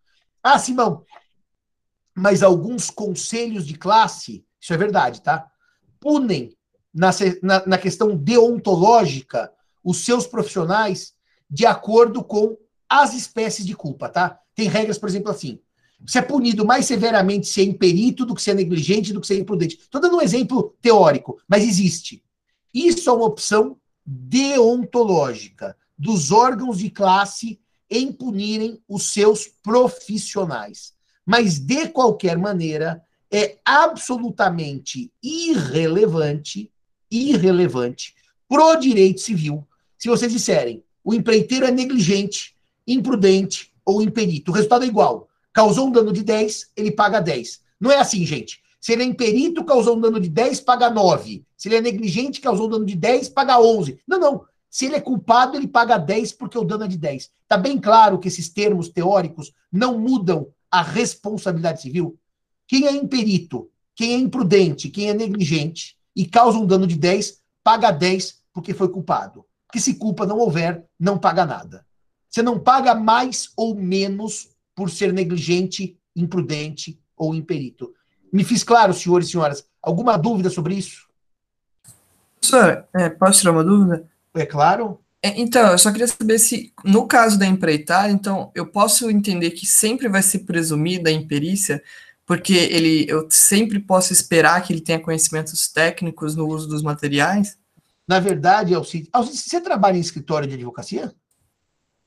Ah, 0.43 0.59
Simão, 0.59 1.05
mas 2.13 2.43
alguns 2.43 2.89
conselhos 2.89 3.65
de 3.65 3.75
classe, 3.75 4.45
isso 4.59 4.73
é 4.73 4.77
verdade, 4.77 5.21
tá? 5.21 5.49
Punem 6.01 6.53
na, 6.93 7.11
na, 7.41 7.65
na 7.65 7.77
questão 7.77 8.13
deontológica 8.13 9.49
os 9.81 10.03
seus 10.03 10.27
profissionais 10.27 11.13
de 11.49 11.65
acordo 11.65 12.21
com 12.21 12.57
as 12.89 13.13
espécies 13.13 13.65
de 13.65 13.73
culpa, 13.73 14.09
tá? 14.09 14.37
Tem 14.53 14.67
regras, 14.67 14.97
por 14.97 15.07
exemplo, 15.07 15.31
assim. 15.31 15.57
Você 16.05 16.19
é 16.19 16.21
punido 16.21 16.65
mais 16.65 16.85
severamente 16.85 17.47
se 17.47 17.61
é 17.61 17.63
imperito 17.63 18.25
do 18.25 18.35
que 18.35 18.41
se 18.41 18.51
é 18.51 18.53
negligente, 18.53 19.13
do 19.13 19.21
que 19.21 19.27
se 19.27 19.33
é 19.33 19.37
imprudente. 19.37 19.77
Estou 19.77 20.01
dando 20.01 20.17
um 20.17 20.21
exemplo 20.21 20.75
teórico, 20.81 21.39
mas 21.47 21.63
existe. 21.63 22.21
Isso 22.73 23.09
é 23.09 23.13
uma 23.13 23.27
opção 23.27 23.77
deontológica 24.05 25.77
dos 25.97 26.33
órgãos 26.33 26.79
de 26.79 26.89
classe 26.89 27.61
em 27.91 28.11
punirem 28.11 28.81
os 28.87 29.11
seus 29.11 29.47
profissionais. 29.61 30.93
Mas, 31.25 31.59
de 31.59 31.89
qualquer 31.89 32.37
maneira, 32.37 33.03
é 33.29 33.59
absolutamente 33.63 35.11
irrelevante, 35.21 36.71
irrelevante, 37.11 38.15
pro 38.47 38.75
direito 38.77 39.21
civil, 39.21 39.67
se 39.97 40.09
vocês 40.09 40.31
disserem 40.31 40.83
o 41.03 41.13
empreiteiro 41.13 41.65
é 41.65 41.71
negligente, 41.71 42.55
imprudente 42.87 43.71
ou 43.85 44.01
imperito. 44.01 44.51
O 44.51 44.53
resultado 44.53 44.85
é 44.85 44.87
igual. 44.87 45.27
Causou 45.53 45.87
um 45.87 45.91
dano 45.91 46.13
de 46.13 46.23
10, 46.23 46.71
ele 46.75 46.91
paga 46.91 47.19
10. 47.19 47.61
Não 47.79 47.91
é 47.91 47.97
assim, 47.97 48.25
gente. 48.25 48.61
Se 48.79 48.93
ele 48.93 49.03
é 49.03 49.05
imperito, 49.05 49.63
causou 49.63 49.97
um 49.97 50.01
dano 50.01 50.19
de 50.19 50.29
10, 50.29 50.61
paga 50.61 50.89
9. 50.89 51.43
Se 51.57 51.67
ele 51.67 51.75
é 51.75 51.81
negligente, 51.81 52.41
causou 52.41 52.67
um 52.67 52.69
dano 52.69 52.85
de 52.85 52.95
10, 52.95 53.29
paga 53.29 53.59
11. 53.59 53.99
Não, 54.07 54.19
não. 54.19 54.45
Se 54.71 54.85
ele 54.85 54.95
é 54.95 55.01
culpado, 55.01 55.57
ele 55.57 55.67
paga 55.67 55.97
10 55.97 56.31
porque 56.31 56.57
o 56.57 56.63
dano 56.63 56.85
é 56.85 56.87
de 56.87 56.97
10. 56.97 57.29
Está 57.43 57.57
bem 57.57 57.77
claro 57.77 58.17
que 58.17 58.29
esses 58.29 58.47
termos 58.47 58.87
teóricos 58.87 59.51
não 59.69 59.99
mudam 59.99 60.47
a 60.71 60.81
responsabilidade 60.81 61.81
civil. 61.81 62.17
Quem 62.65 62.87
é 62.87 62.91
imperito, 62.91 63.69
quem 63.93 64.13
é 64.13 64.17
imprudente, 64.17 64.89
quem 64.89 65.09
é 65.09 65.13
negligente 65.13 65.97
e 66.15 66.25
causa 66.25 66.57
um 66.57 66.65
dano 66.65 66.87
de 66.87 66.95
10, 66.95 67.41
paga 67.61 67.91
10 67.91 68.41
porque 68.53 68.73
foi 68.73 68.87
culpado. 68.87 69.45
Porque 69.67 69.81
se 69.81 69.95
culpa 69.95 70.25
não 70.25 70.37
houver, 70.37 70.85
não 70.97 71.17
paga 71.17 71.45
nada. 71.45 71.85
Você 72.29 72.41
não 72.41 72.57
paga 72.57 72.95
mais 72.95 73.51
ou 73.57 73.75
menos 73.75 74.55
por 74.73 74.89
ser 74.89 75.11
negligente, 75.11 75.99
imprudente 76.15 76.97
ou 77.17 77.35
imperito. 77.35 77.93
Me 78.31 78.45
fiz 78.45 78.63
claro, 78.63 78.93
senhores 78.93 79.27
e 79.27 79.31
senhoras. 79.31 79.65
Alguma 79.81 80.17
dúvida 80.17 80.49
sobre 80.49 80.75
isso? 80.75 81.09
Professor, 82.39 82.87
é, 82.93 83.09
posso 83.09 83.39
tirar 83.39 83.51
uma 83.51 83.65
dúvida? 83.65 84.09
É 84.33 84.45
claro. 84.45 84.99
É, 85.23 85.39
então, 85.39 85.71
eu 85.71 85.77
só 85.77 85.91
queria 85.91 86.07
saber 86.07 86.39
se, 86.39 86.73
no 86.83 87.07
caso 87.07 87.37
da 87.37 87.45
empreitada, 87.45 88.11
então, 88.11 88.51
eu 88.55 88.65
posso 88.65 89.09
entender 89.09 89.51
que 89.51 89.67
sempre 89.67 90.09
vai 90.09 90.23
ser 90.23 90.39
presumida 90.39 91.09
a 91.09 91.13
imperícia, 91.13 91.83
porque 92.25 92.53
ele, 92.53 93.05
eu 93.07 93.27
sempre 93.29 93.79
posso 93.79 94.11
esperar 94.13 94.61
que 94.63 94.73
ele 94.73 94.81
tenha 94.81 94.99
conhecimentos 94.99 95.67
técnicos 95.67 96.35
no 96.35 96.47
uso 96.47 96.67
dos 96.67 96.81
materiais? 96.81 97.57
Na 98.07 98.19
verdade, 98.19 98.73
Alcides, 98.73 99.09
Alcides 99.13 99.45
você 99.45 99.61
trabalha 99.61 99.97
em 99.97 100.01
escritório 100.01 100.47
de 100.47 100.55
advocacia? 100.55 101.13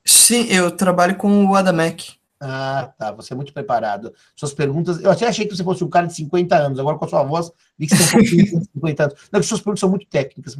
Sim, 0.03 0.45
eu 0.49 0.69
trabalho 0.69 1.15
com 1.15 1.45
o 1.45 1.55
Adamec. 1.55 2.19
Ah, 2.39 2.93
tá. 2.97 3.11
Você 3.13 3.33
é 3.33 3.35
muito 3.35 3.53
preparado. 3.53 4.13
Suas 4.35 4.53
perguntas. 4.53 5.01
Eu 5.01 5.09
até 5.09 5.27
achei 5.27 5.47
que 5.47 5.55
você 5.55 5.63
fosse 5.63 5.83
um 5.83 5.89
cara 5.89 6.05
de 6.05 6.13
50 6.13 6.55
anos. 6.55 6.79
Agora, 6.79 6.97
com 6.97 7.05
a 7.05 7.07
sua 7.07 7.23
voz, 7.23 7.51
vi 7.77 7.87
que 7.87 7.95
você 7.95 8.11
tem 8.11 8.19
um 8.19 8.23
pouquinho 8.23 8.59
de 8.61 8.65
50 8.73 9.03
anos. 9.03 9.15
Não, 9.31 9.41
suas 9.41 9.61
perguntas 9.61 9.79
são 9.79 9.89
muito 9.89 10.05
técnicas. 10.07 10.57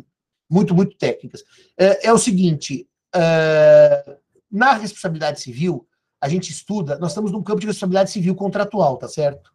Muito, 0.50 0.76
muito 0.76 0.98
técnicas. 0.98 1.44
É, 1.78 2.08
é 2.08 2.14
o 2.14 2.18
seguinte: 2.18 2.88
é, 3.14 4.18
na 4.52 4.74
responsabilidade 4.74 5.42
civil, 5.42 5.88
a 6.22 6.30
gente 6.30 6.52
estuda. 6.52 6.98
Nós 6.98 7.12
estamos 7.12 7.32
num 7.32 7.44
campo 7.44 7.60
de 7.60 7.68
responsabilidade 7.68 8.12
civil 8.12 8.36
contratual, 8.36 8.98
tá 8.98 9.08
certo? 9.08 9.52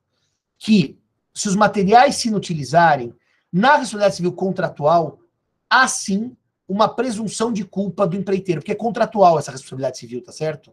Que, 0.58 0.98
se 1.34 1.48
os 1.48 1.56
materiais 1.56 2.16
se 2.16 2.28
inutilizarem, 2.28 3.14
na 3.52 3.72
responsabilidade 3.76 4.16
civil 4.16 4.32
contratual, 4.32 5.20
há 5.68 5.86
sim 5.88 6.36
uma 6.68 6.88
presunção 6.88 7.52
de 7.52 7.64
culpa 7.64 8.06
do 8.06 8.16
empreiteiro, 8.16 8.60
porque 8.60 8.72
é 8.72 8.76
contratual 8.76 9.38
essa 9.38 9.50
responsabilidade 9.50 9.98
civil, 9.98 10.22
tá 10.22 10.32
certo? 10.32 10.72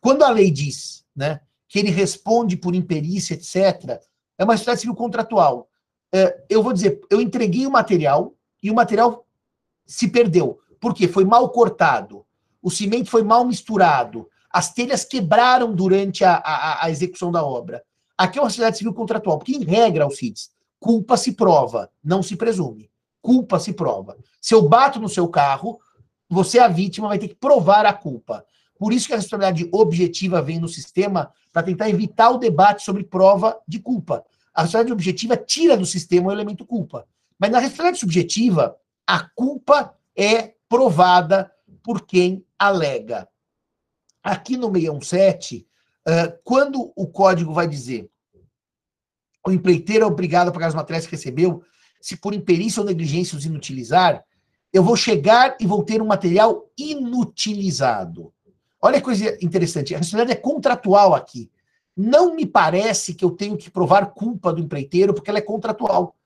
Quando 0.00 0.22
a 0.22 0.30
lei 0.30 0.50
diz 0.50 1.04
né, 1.14 1.40
que 1.68 1.78
ele 1.78 1.90
responde 1.90 2.56
por 2.56 2.74
imperícia, 2.74 3.34
etc., 3.34 4.00
é 4.38 4.44
uma 4.44 4.52
responsabilidade 4.52 4.80
civil 4.80 4.94
contratual. 4.94 5.68
É, 6.12 6.44
eu 6.48 6.62
vou 6.62 6.72
dizer, 6.72 7.00
eu 7.10 7.20
entreguei 7.20 7.66
o 7.66 7.70
material 7.70 8.34
e 8.62 8.70
o 8.70 8.74
material 8.74 9.25
se 9.86 10.08
perdeu. 10.08 10.58
Por 10.80 10.94
quê? 10.94 11.08
Foi 11.08 11.24
mal 11.24 11.48
cortado, 11.50 12.24
o 12.62 12.70
cimento 12.70 13.10
foi 13.10 13.22
mal 13.22 13.44
misturado, 13.44 14.28
as 14.50 14.72
telhas 14.72 15.04
quebraram 15.04 15.74
durante 15.74 16.24
a, 16.24 16.36
a, 16.36 16.84
a 16.84 16.90
execução 16.90 17.30
da 17.30 17.44
obra. 17.44 17.82
Aqui 18.16 18.38
é 18.38 18.40
uma 18.40 18.48
responsabilidade 18.48 18.78
civil 18.78 18.94
contratual, 18.94 19.38
porque, 19.38 19.52
em 19.52 19.64
regra, 19.64 20.04
Alcides, 20.04 20.50
culpa 20.80 21.16
se 21.16 21.32
prova, 21.32 21.90
não 22.02 22.22
se 22.22 22.36
presume. 22.36 22.90
Culpa 23.20 23.58
se 23.58 23.72
prova. 23.72 24.16
Se 24.40 24.54
eu 24.54 24.62
bato 24.66 24.98
no 24.98 25.08
seu 25.08 25.28
carro, 25.28 25.78
você, 26.28 26.58
a 26.58 26.68
vítima, 26.68 27.08
vai 27.08 27.18
ter 27.18 27.28
que 27.28 27.34
provar 27.34 27.84
a 27.84 27.92
culpa. 27.92 28.44
Por 28.78 28.92
isso 28.92 29.06
que 29.06 29.12
a 29.12 29.16
responsabilidade 29.16 29.68
objetiva 29.72 30.42
vem 30.42 30.58
no 30.58 30.68
sistema 30.68 31.30
para 31.52 31.62
tentar 31.62 31.88
evitar 31.88 32.30
o 32.30 32.38
debate 32.38 32.84
sobre 32.84 33.04
prova 33.04 33.58
de 33.66 33.78
culpa. 33.78 34.24
A 34.54 34.62
responsabilidade 34.62 34.92
objetiva 34.92 35.36
tira 35.36 35.76
do 35.76 35.86
sistema 35.86 36.28
o 36.28 36.32
elemento 36.32 36.64
culpa. 36.64 37.06
Mas 37.38 37.50
na 37.50 37.58
responsabilidade 37.58 38.00
subjetiva, 38.00 38.76
a 39.06 39.20
culpa 39.20 39.94
é 40.16 40.54
provada 40.68 41.52
por 41.82 42.06
quem 42.06 42.44
alega. 42.58 43.28
Aqui 44.22 44.56
no 44.56 44.66
617, 44.72 45.66
quando 46.42 46.92
o 46.96 47.06
código 47.06 47.52
vai 47.52 47.68
dizer 47.68 48.10
o 49.46 49.52
empreiteiro 49.52 50.02
é 50.02 50.06
obrigado 50.06 50.48
a 50.48 50.52
pagar 50.52 50.66
as 50.66 50.74
matérias 50.74 51.06
que 51.06 51.12
recebeu, 51.12 51.62
se 52.00 52.16
por 52.16 52.34
imperícia 52.34 52.80
ou 52.80 52.86
negligência 52.86 53.38
os 53.38 53.44
inutilizar, 53.44 54.24
eu 54.72 54.82
vou 54.82 54.96
chegar 54.96 55.56
e 55.60 55.66
vou 55.66 55.84
ter 55.84 56.02
um 56.02 56.06
material 56.06 56.68
inutilizado. 56.76 58.32
Olha 58.82 58.98
que 58.98 59.04
coisa 59.04 59.38
interessante, 59.40 59.94
a 59.94 59.98
responsabilidade 59.98 60.40
é 60.40 60.42
contratual 60.42 61.14
aqui. 61.14 61.48
Não 61.96 62.34
me 62.34 62.44
parece 62.44 63.14
que 63.14 63.24
eu 63.24 63.30
tenho 63.30 63.56
que 63.56 63.70
provar 63.70 64.06
culpa 64.06 64.52
do 64.52 64.60
empreiteiro, 64.60 65.14
porque 65.14 65.30
ela 65.30 65.38
é 65.38 65.42
contratual. 65.42 66.16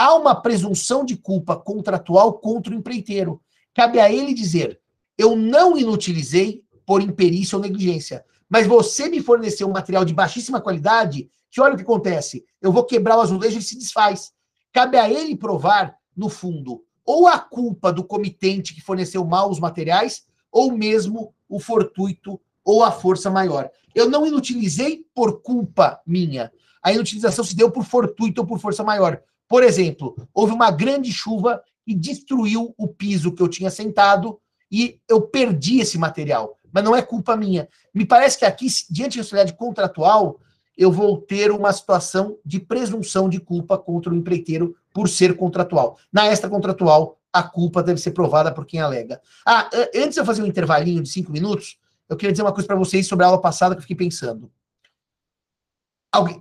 Há 0.00 0.14
uma 0.14 0.32
presunção 0.32 1.04
de 1.04 1.16
culpa 1.16 1.56
contratual 1.56 2.34
contra 2.34 2.72
o 2.72 2.76
empreiteiro. 2.76 3.42
Cabe 3.74 3.98
a 3.98 4.08
ele 4.08 4.32
dizer: 4.32 4.80
eu 5.18 5.34
não 5.34 5.76
inutilizei 5.76 6.62
por 6.86 7.02
imperícia 7.02 7.56
ou 7.56 7.62
negligência, 7.62 8.24
mas 8.48 8.64
você 8.64 9.08
me 9.08 9.20
forneceu 9.20 9.66
um 9.66 9.72
material 9.72 10.04
de 10.04 10.14
baixíssima 10.14 10.60
qualidade, 10.60 11.28
que 11.50 11.60
olha 11.60 11.74
o 11.74 11.76
que 11.76 11.82
acontece: 11.82 12.44
eu 12.62 12.70
vou 12.70 12.84
quebrar 12.84 13.16
o 13.18 13.20
azulejo 13.22 13.58
e 13.58 13.62
se 13.62 13.76
desfaz. 13.76 14.30
Cabe 14.72 14.96
a 14.96 15.10
ele 15.10 15.34
provar, 15.34 15.96
no 16.16 16.28
fundo, 16.28 16.84
ou 17.04 17.26
a 17.26 17.36
culpa 17.36 17.92
do 17.92 18.04
comitente 18.04 18.76
que 18.76 18.80
forneceu 18.80 19.24
mal 19.24 19.50
os 19.50 19.58
materiais, 19.58 20.22
ou 20.52 20.70
mesmo 20.70 21.34
o 21.48 21.58
fortuito 21.58 22.40
ou 22.64 22.84
a 22.84 22.92
força 22.92 23.32
maior. 23.32 23.68
Eu 23.92 24.08
não 24.08 24.24
inutilizei 24.24 25.04
por 25.12 25.42
culpa 25.42 26.00
minha. 26.06 26.52
A 26.80 26.92
inutilização 26.92 27.44
se 27.44 27.56
deu 27.56 27.68
por 27.68 27.82
fortuito 27.82 28.42
ou 28.42 28.46
por 28.46 28.60
força 28.60 28.84
maior. 28.84 29.20
Por 29.48 29.62
exemplo, 29.62 30.14
houve 30.34 30.52
uma 30.52 30.70
grande 30.70 31.12
chuva 31.12 31.62
e 31.86 31.94
destruiu 31.94 32.74
o 32.76 32.86
piso 32.86 33.32
que 33.32 33.42
eu 33.42 33.48
tinha 33.48 33.70
sentado 33.70 34.38
e 34.70 35.00
eu 35.08 35.22
perdi 35.22 35.80
esse 35.80 35.96
material. 35.96 36.56
Mas 36.70 36.84
não 36.84 36.94
é 36.94 37.00
culpa 37.00 37.34
minha. 37.34 37.66
Me 37.94 38.04
parece 38.04 38.38
que 38.38 38.44
aqui, 38.44 38.66
diante 38.90 39.16
da 39.16 39.24
sociedade 39.24 39.54
contratual, 39.54 40.38
eu 40.76 40.92
vou 40.92 41.16
ter 41.16 41.50
uma 41.50 41.72
situação 41.72 42.36
de 42.44 42.60
presunção 42.60 43.28
de 43.28 43.40
culpa 43.40 43.78
contra 43.78 44.12
o 44.12 44.16
empreiteiro 44.16 44.76
por 44.92 45.08
ser 45.08 45.34
contratual. 45.34 45.98
Na 46.12 46.26
extra 46.26 46.48
contratual, 46.48 47.18
a 47.32 47.42
culpa 47.42 47.82
deve 47.82 48.00
ser 48.00 48.12
provada 48.12 48.52
por 48.52 48.66
quem 48.66 48.80
alega. 48.80 49.20
Ah, 49.46 49.68
antes 49.94 50.14
de 50.14 50.20
eu 50.20 50.24
fazer 50.24 50.42
um 50.42 50.46
intervalinho 50.46 51.02
de 51.02 51.08
cinco 51.08 51.32
minutos, 51.32 51.78
eu 52.08 52.16
queria 52.16 52.32
dizer 52.32 52.42
uma 52.42 52.52
coisa 52.52 52.66
para 52.66 52.76
vocês 52.76 53.06
sobre 53.06 53.24
a 53.24 53.28
aula 53.28 53.40
passada 53.40 53.74
que 53.74 53.78
eu 53.78 53.82
fiquei 53.82 53.96
pensando. 53.96 54.50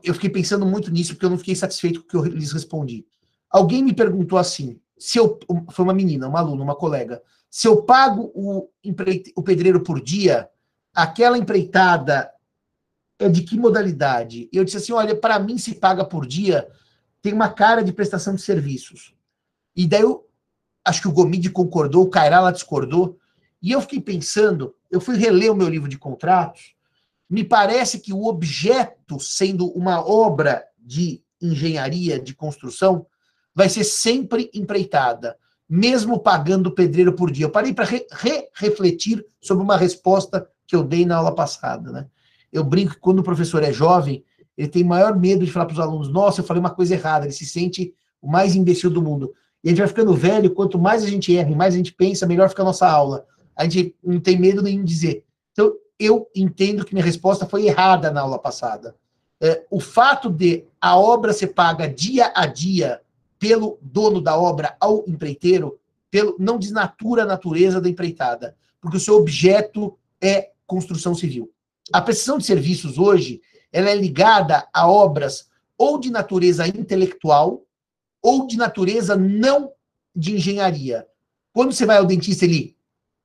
Eu 0.03 0.13
fiquei 0.13 0.29
pensando 0.29 0.65
muito 0.65 0.89
nisso 0.89 1.13
porque 1.13 1.25
eu 1.25 1.29
não 1.29 1.37
fiquei 1.37 1.55
satisfeito 1.55 2.01
com 2.01 2.05
o 2.05 2.09
que 2.09 2.29
eu 2.29 2.33
lhes 2.33 2.51
respondi. 2.51 3.05
Alguém 3.49 3.83
me 3.83 3.93
perguntou 3.93 4.37
assim, 4.37 4.79
se 4.97 5.17
eu 5.17 5.39
foi 5.71 5.83
uma 5.83 5.93
menina, 5.93 6.27
uma 6.27 6.39
aluna, 6.39 6.63
uma 6.63 6.75
colega, 6.75 7.21
se 7.49 7.67
eu 7.67 7.83
pago 7.83 8.31
o, 8.33 8.69
o 9.35 9.43
pedreiro 9.43 9.81
por 9.81 10.01
dia, 10.01 10.49
aquela 10.93 11.37
empreitada 11.37 12.31
é 13.19 13.27
de 13.27 13.41
que 13.41 13.57
modalidade? 13.57 14.49
Eu 14.53 14.63
disse 14.63 14.77
assim, 14.77 14.93
olha, 14.93 15.15
para 15.15 15.39
mim 15.39 15.57
se 15.57 15.75
paga 15.75 16.05
por 16.05 16.25
dia, 16.25 16.67
tem 17.21 17.33
uma 17.33 17.49
cara 17.49 17.83
de 17.83 17.91
prestação 17.91 18.35
de 18.35 18.41
serviços. 18.41 19.13
E 19.75 19.87
daí 19.87 20.01
eu 20.01 20.27
acho 20.85 21.01
que 21.01 21.07
o 21.07 21.11
Gomide 21.11 21.49
concordou, 21.49 22.03
o 22.03 22.09
Cairala 22.09 22.51
discordou, 22.51 23.17
e 23.61 23.71
eu 23.71 23.81
fiquei 23.81 23.99
pensando, 23.99 24.75
eu 24.89 25.01
fui 25.01 25.17
reler 25.17 25.51
o 25.51 25.55
meu 25.55 25.67
livro 25.67 25.89
de 25.89 25.97
contratos, 25.97 26.75
me 27.29 27.43
parece 27.43 27.99
que 27.99 28.13
o 28.13 28.25
objeto, 28.25 29.19
sendo 29.19 29.67
uma 29.71 30.05
obra 30.05 30.63
de 30.79 31.21
engenharia, 31.41 32.19
de 32.19 32.33
construção, 32.33 33.05
vai 33.53 33.69
ser 33.69 33.83
sempre 33.83 34.49
empreitada, 34.53 35.37
mesmo 35.69 36.19
pagando 36.19 36.67
o 36.67 36.71
pedreiro 36.71 37.13
por 37.13 37.31
dia. 37.31 37.45
Eu 37.45 37.51
parei 37.51 37.73
para 37.73 37.85
re 37.85 38.05
refletir 38.53 39.25
sobre 39.41 39.63
uma 39.63 39.75
resposta 39.75 40.47
que 40.65 40.75
eu 40.75 40.83
dei 40.83 41.05
na 41.05 41.17
aula 41.17 41.35
passada. 41.35 41.91
Né? 41.91 42.07
Eu 42.51 42.63
brinco 42.63 42.93
que 42.93 42.99
quando 42.99 43.19
o 43.19 43.23
professor 43.23 43.63
é 43.63 43.73
jovem, 43.73 44.23
ele 44.57 44.67
tem 44.67 44.83
maior 44.83 45.17
medo 45.17 45.45
de 45.45 45.51
falar 45.51 45.65
para 45.65 45.73
os 45.73 45.79
alunos: 45.79 46.09
nossa, 46.09 46.41
eu 46.41 46.45
falei 46.45 46.59
uma 46.59 46.69
coisa 46.69 46.93
errada, 46.93 47.25
ele 47.25 47.33
se 47.33 47.45
sente 47.45 47.93
o 48.21 48.27
mais 48.29 48.55
imbecil 48.55 48.89
do 48.89 49.01
mundo. 49.01 49.33
E 49.63 49.67
a 49.67 49.71
gente 49.71 49.79
vai 49.79 49.87
ficando 49.87 50.13
velho, 50.13 50.53
quanto 50.53 50.79
mais 50.79 51.03
a 51.03 51.07
gente 51.07 51.35
erra, 51.35 51.55
mais 51.55 51.73
a 51.73 51.77
gente 51.77 51.93
pensa, 51.93 52.25
melhor 52.25 52.49
fica 52.49 52.61
a 52.61 52.65
nossa 52.65 52.87
aula. 52.87 53.25
A 53.55 53.63
gente 53.63 53.95
não 54.03 54.19
tem 54.19 54.39
medo 54.39 54.61
nenhum 54.61 54.83
de 54.83 54.93
dizer. 54.93 55.25
Então, 55.51 55.73
eu 55.99 56.29
entendo 56.35 56.85
que 56.85 56.93
minha 56.93 57.05
resposta 57.05 57.45
foi 57.45 57.65
errada 57.65 58.11
na 58.11 58.21
aula 58.21 58.37
passada. 58.37 58.95
É, 59.39 59.65
o 59.69 59.79
fato 59.79 60.29
de 60.29 60.65
a 60.81 60.97
obra 60.97 61.33
ser 61.33 61.47
paga 61.47 61.87
dia 61.87 62.31
a 62.35 62.45
dia 62.45 63.01
pelo 63.39 63.77
dono 63.81 64.19
da 64.19 64.37
obra 64.37 64.75
ao 64.79 65.03
empreiteiro, 65.07 65.79
pelo, 66.09 66.35
não 66.39 66.57
desnatura 66.57 67.23
a 67.23 67.25
natureza 67.25 67.79
da 67.79 67.89
empreitada, 67.89 68.55
porque 68.81 68.97
o 68.97 68.99
seu 68.99 69.15
objeto 69.15 69.97
é 70.21 70.51
construção 70.65 71.13
civil. 71.13 71.51
A 71.93 72.01
prestação 72.01 72.37
de 72.37 72.45
serviços 72.45 72.97
hoje, 72.97 73.41
ela 73.71 73.89
é 73.89 73.95
ligada 73.95 74.67
a 74.73 74.89
obras 74.89 75.47
ou 75.77 75.99
de 75.99 76.09
natureza 76.09 76.67
intelectual, 76.67 77.63
ou 78.21 78.47
de 78.47 78.57
natureza 78.57 79.15
não 79.15 79.71
de 80.15 80.35
engenharia. 80.35 81.07
Quando 81.53 81.71
você 81.71 81.85
vai 81.85 81.97
ao 81.97 82.05
dentista, 82.05 82.45
ele 82.45 82.75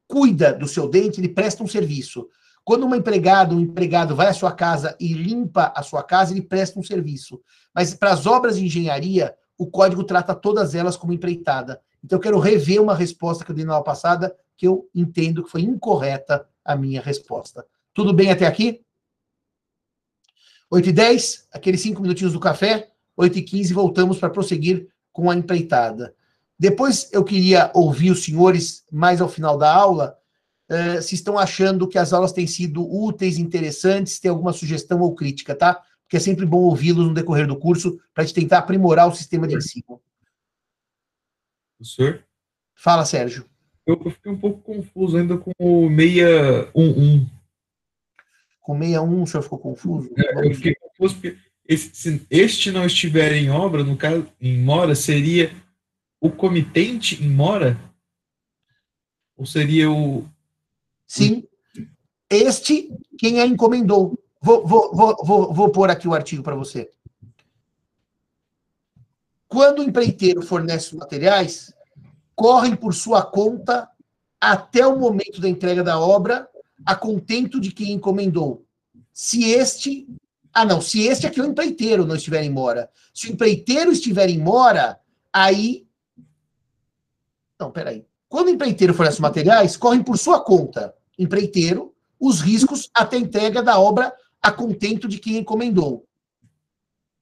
cuida 0.06 0.52
do 0.52 0.68
seu 0.68 0.88
dente, 0.88 1.20
ele 1.20 1.28
presta 1.28 1.64
um 1.64 1.66
serviço. 1.66 2.28
Quando 2.64 2.84
uma 2.84 2.96
empregada, 2.96 3.54
um 3.54 3.60
empregado 3.60 4.14
vai 4.14 4.28
à 4.28 4.32
sua 4.32 4.52
casa 4.52 4.96
e 5.00 5.12
limpa 5.12 5.72
a 5.74 5.82
sua 5.82 6.02
casa, 6.02 6.32
ele 6.32 6.42
presta 6.42 6.78
um 6.78 6.82
serviço. 6.82 7.40
Mas 7.74 7.94
para 7.94 8.12
as 8.12 8.26
obras 8.26 8.56
de 8.56 8.64
engenharia, 8.64 9.34
o 9.58 9.66
código 9.66 10.04
trata 10.04 10.34
todas 10.34 10.74
elas 10.74 10.96
como 10.96 11.12
empreitada. 11.12 11.80
Então 12.04 12.18
eu 12.18 12.22
quero 12.22 12.38
rever 12.38 12.80
uma 12.80 12.94
resposta 12.94 13.44
que 13.44 13.50
eu 13.50 13.54
dei 13.54 13.64
na 13.64 13.74
aula 13.74 13.84
passada, 13.84 14.36
porque 14.50 14.66
eu 14.66 14.88
entendo 14.94 15.42
que 15.42 15.50
foi 15.50 15.62
incorreta 15.62 16.46
a 16.64 16.76
minha 16.76 17.00
resposta. 17.00 17.66
Tudo 17.92 18.12
bem 18.12 18.30
até 18.30 18.46
aqui? 18.46 18.84
8 20.70 20.88
e 20.88 20.92
10, 20.92 21.48
aqueles 21.52 21.82
cinco 21.82 22.00
minutinhos 22.00 22.32
do 22.32 22.40
café. 22.40 22.88
8 23.16 23.38
e 23.38 23.42
15, 23.42 23.74
voltamos 23.74 24.18
para 24.18 24.30
prosseguir 24.30 24.88
com 25.12 25.30
a 25.30 25.36
empreitada. 25.36 26.14
Depois 26.58 27.10
eu 27.12 27.22
queria 27.22 27.70
ouvir 27.74 28.10
os 28.10 28.24
senhores, 28.24 28.84
mais 28.90 29.20
ao 29.20 29.28
final 29.28 29.58
da 29.58 29.72
aula, 29.72 30.16
uh, 30.72 31.02
se 31.02 31.14
estão 31.14 31.38
achando 31.38 31.86
que 31.86 31.98
as 31.98 32.12
aulas 32.12 32.32
têm 32.32 32.46
sido 32.46 32.82
úteis, 32.82 33.38
interessantes, 33.38 34.18
tem 34.18 34.30
alguma 34.30 34.52
sugestão 34.52 35.00
ou 35.00 35.14
crítica, 35.14 35.54
tá? 35.54 35.74
Porque 36.02 36.16
é 36.16 36.20
sempre 36.20 36.44
bom 36.44 36.58
ouvi-los 36.58 37.06
no 37.06 37.14
decorrer 37.14 37.46
do 37.46 37.58
curso 37.58 38.00
para 38.14 38.22
a 38.22 38.26
gente 38.26 38.34
tentar 38.34 38.58
aprimorar 38.58 39.08
o 39.08 39.14
sistema 39.14 39.46
de 39.46 39.56
ensino. 39.56 40.00
Professor? 41.78 42.24
Fala, 42.74 43.04
Sérgio. 43.04 43.46
Eu, 43.86 44.00
eu 44.04 44.10
fiquei 44.10 44.30
um 44.30 44.38
pouco 44.38 44.60
confuso 44.60 45.16
ainda 45.16 45.36
com 45.36 45.52
o 45.58 45.88
611. 45.88 47.30
Com 48.60 48.78
61, 48.78 49.22
o 49.22 49.26
senhor 49.26 49.42
ficou 49.42 49.58
confuso? 49.58 50.10
É, 50.16 50.48
eu 50.48 50.54
fiquei 50.54 50.74
confuso 50.76 51.14
porque 51.14 51.36
esse, 51.66 51.94
se 51.94 52.26
este 52.30 52.70
não 52.70 52.86
estiver 52.86 53.32
em 53.32 53.50
obra, 53.50 53.82
no 53.82 53.96
caso, 53.96 54.26
em 54.40 54.58
mora, 54.58 54.94
seria 54.94 55.52
o 56.20 56.30
comitente 56.30 57.22
em 57.22 57.28
mora? 57.28 57.78
Ou 59.36 59.46
seria 59.46 59.90
o. 59.90 60.28
Sim. 61.12 61.46
Este, 62.30 62.90
quem 63.18 63.38
a 63.38 63.46
encomendou. 63.46 64.18
Vou, 64.40 64.66
vou, 64.66 64.94
vou, 64.94 65.16
vou, 65.22 65.52
vou 65.52 65.68
pôr 65.68 65.90
aqui 65.90 66.08
o 66.08 66.14
artigo 66.14 66.42
para 66.42 66.56
você. 66.56 66.90
Quando 69.46 69.80
o 69.80 69.82
empreiteiro 69.82 70.40
fornece 70.40 70.86
os 70.86 70.92
materiais, 70.94 71.74
correm 72.34 72.74
por 72.74 72.94
sua 72.94 73.22
conta 73.22 73.86
até 74.40 74.86
o 74.86 74.98
momento 74.98 75.38
da 75.38 75.50
entrega 75.50 75.84
da 75.84 76.00
obra, 76.00 76.48
a 76.86 76.96
contento 76.96 77.60
de 77.60 77.72
quem 77.72 77.92
encomendou. 77.92 78.64
Se 79.12 79.44
este. 79.50 80.08
Ah, 80.50 80.64
não, 80.64 80.80
se 80.80 81.06
este 81.06 81.26
aqui 81.26 81.40
é 81.40 81.42
o 81.42 81.46
empreiteiro 81.46 82.06
não 82.06 82.16
estiver 82.16 82.42
em 82.42 82.50
mora. 82.50 82.90
Se 83.12 83.28
o 83.28 83.32
empreiteiro 83.32 83.92
estiver 83.92 84.30
em 84.30 84.38
mora, 84.38 84.98
aí. 85.30 85.86
Não, 87.60 87.70
peraí. 87.70 88.06
Quando 88.30 88.46
o 88.46 88.52
empreiteiro 88.52 88.94
fornece 88.94 89.20
materiais, 89.20 89.76
correm 89.76 90.02
por 90.02 90.16
sua 90.16 90.42
conta, 90.42 90.94
empreiteiro, 91.18 91.94
os 92.18 92.40
riscos 92.40 92.90
até 92.94 93.16
entrega 93.16 93.62
da 93.62 93.78
obra 93.78 94.12
a 94.40 94.50
contento 94.50 95.08
de 95.08 95.18
quem 95.18 95.38
encomendou. 95.38 96.06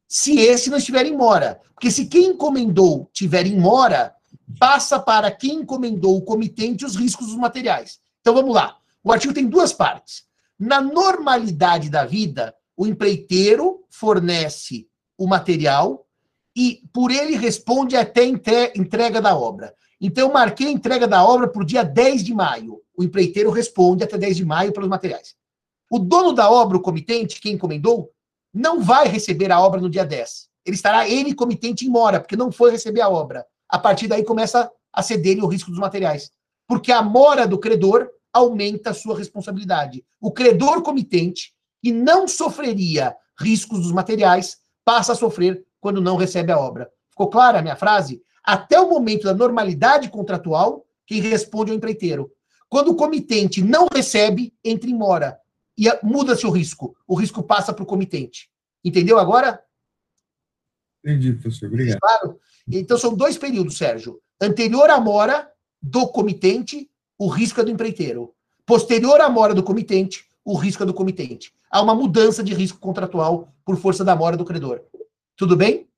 Se 0.09 0.39
esse 0.41 0.71
não 0.71 0.79
estiver 0.79 1.07
em 1.07 1.17
mora. 1.17 1.61
Porque 1.75 1.91
se 1.91 2.07
quem 2.07 2.31
encomendou 2.31 3.09
tiver 3.13 3.47
em 3.47 3.59
mora, 3.59 4.15
passa 4.59 4.99
para 4.99 5.31
quem 5.31 5.61
encomendou 5.61 6.17
o 6.17 6.23
comitente 6.23 6.85
os 6.85 6.97
riscos 6.97 7.29
dos 7.29 7.37
materiais. 7.37 8.01
Então 8.21 8.35
vamos 8.35 8.55
lá. 8.55 8.77
O 9.03 9.13
artigo 9.13 9.33
tem 9.33 9.47
duas 9.47 9.73
partes. 9.73 10.25
Na 10.59 10.81
normalidade 10.81 11.89
da 11.89 12.05
vida, 12.05 12.55
o 12.77 12.87
empreiteiro 12.87 13.85
fornece 13.89 14.87
o 15.17 15.27
material 15.27 16.07
e 16.55 16.83
por 16.93 17.11
ele 17.11 17.37
responde 17.37 17.97
até 17.97 18.25
entrega 18.25 19.21
da 19.21 19.37
obra. 19.37 19.75
Então 20.01 20.29
eu 20.29 20.35
marquei 20.35 20.67
a 20.67 20.73
entrega 20.73 21.07
da 21.07 21.25
obra 21.25 21.49
para 21.49 21.63
o 21.63 21.65
dia 21.65 21.83
10 21.83 22.25
de 22.25 22.35
maio. 22.35 22.81
O 23.01 23.03
empreiteiro 23.03 23.51
responde 23.51 24.05
até 24.05 24.19
10 24.19 24.37
de 24.37 24.45
maio 24.45 24.75
pelos 24.75 24.91
materiais. 24.91 25.35
O 25.91 25.99
dono 25.99 26.35
da 26.35 26.51
obra, 26.51 26.77
o 26.77 26.83
comitente, 26.83 27.41
quem 27.41 27.55
encomendou, 27.55 28.11
não 28.53 28.83
vai 28.83 29.09
receber 29.09 29.51
a 29.51 29.59
obra 29.59 29.81
no 29.81 29.89
dia 29.89 30.05
10. 30.05 30.51
Ele 30.67 30.77
estará, 30.77 31.09
ele, 31.09 31.35
comitente, 31.35 31.87
em 31.87 31.89
mora, 31.89 32.21
porque 32.21 32.37
não 32.37 32.53
foi 32.53 32.71
receber 32.71 33.01
a 33.01 33.09
obra 33.09 33.47
a 33.67 33.79
partir 33.79 34.07
daí 34.07 34.23
começa 34.23 34.71
a 34.93 35.03
ceder 35.03 35.43
o 35.43 35.47
risco 35.47 35.71
dos 35.71 35.81
materiais. 35.81 36.31
Porque 36.69 36.93
a 36.93 37.01
mora 37.01 37.47
do 37.47 37.59
credor 37.59 38.07
aumenta 38.31 38.91
a 38.91 38.95
sua 38.95 39.17
responsabilidade. 39.17 40.05
O 40.21 40.31
credor 40.31 40.83
comitente, 40.83 41.55
que 41.83 41.91
não 41.91 42.29
sofreria 42.29 43.17
riscos 43.39 43.81
dos 43.81 43.93
materiais, 43.93 44.59
passa 44.85 45.13
a 45.13 45.17
sofrer 45.17 45.65
quando 45.81 46.03
não 46.03 46.17
recebe 46.17 46.53
a 46.53 46.59
obra. 46.59 46.91
Ficou 47.09 47.31
clara 47.31 47.61
a 47.61 47.63
minha 47.63 47.77
frase? 47.77 48.21
Até 48.45 48.79
o 48.79 48.91
momento 48.91 49.25
da 49.25 49.33
normalidade 49.33 50.11
contratual, 50.11 50.85
quem 51.07 51.21
responde 51.23 51.71
é 51.71 51.75
o 51.75 51.77
empreiteiro. 51.77 52.31
Quando 52.71 52.93
o 52.93 52.97
comitente 52.97 53.63
não 53.63 53.89
recebe, 53.93 54.55
entra 54.65 54.89
em 54.89 54.95
mora. 54.95 55.41
E 55.77 55.87
muda-se 56.05 56.47
o 56.47 56.51
risco. 56.51 56.97
O 57.07 57.17
risco 57.17 57.43
passa 57.43 57.75
para 57.75 57.83
o 57.83 57.87
comitente. 57.87 58.49
Entendeu 58.85 59.19
agora? 59.19 59.61
Entendi, 61.05 61.33
professor. 61.33 61.67
Obrigado. 61.67 61.99
Claro. 61.99 62.41
Então, 62.71 62.97
são 62.97 63.13
dois 63.13 63.37
períodos, 63.37 63.77
Sérgio. 63.77 64.23
Anterior 64.41 64.89
à 64.89 65.01
mora 65.01 65.51
do 65.83 66.07
comitente, 66.07 66.89
o 67.19 67.27
risco 67.27 67.61
é 67.61 67.65
do 67.65 67.73
empreiteiro. 67.73 68.33
Posterior 68.65 69.21
à 69.21 69.29
mora 69.29 69.53
do 69.53 69.65
comitente, 69.65 70.25
o 70.45 70.55
risco 70.55 70.85
é 70.85 70.87
do 70.87 70.95
comitente. 70.95 71.53
Há 71.69 71.83
uma 71.83 71.95
mudança 71.95 72.43
de 72.43 72.55
risco 72.55 72.79
contratual 72.79 73.53
por 73.65 73.77
força 73.77 74.05
da 74.05 74.15
mora 74.15 74.37
do 74.37 74.45
credor. 74.45 74.83
Tudo 75.37 75.57
bem? 75.57 75.89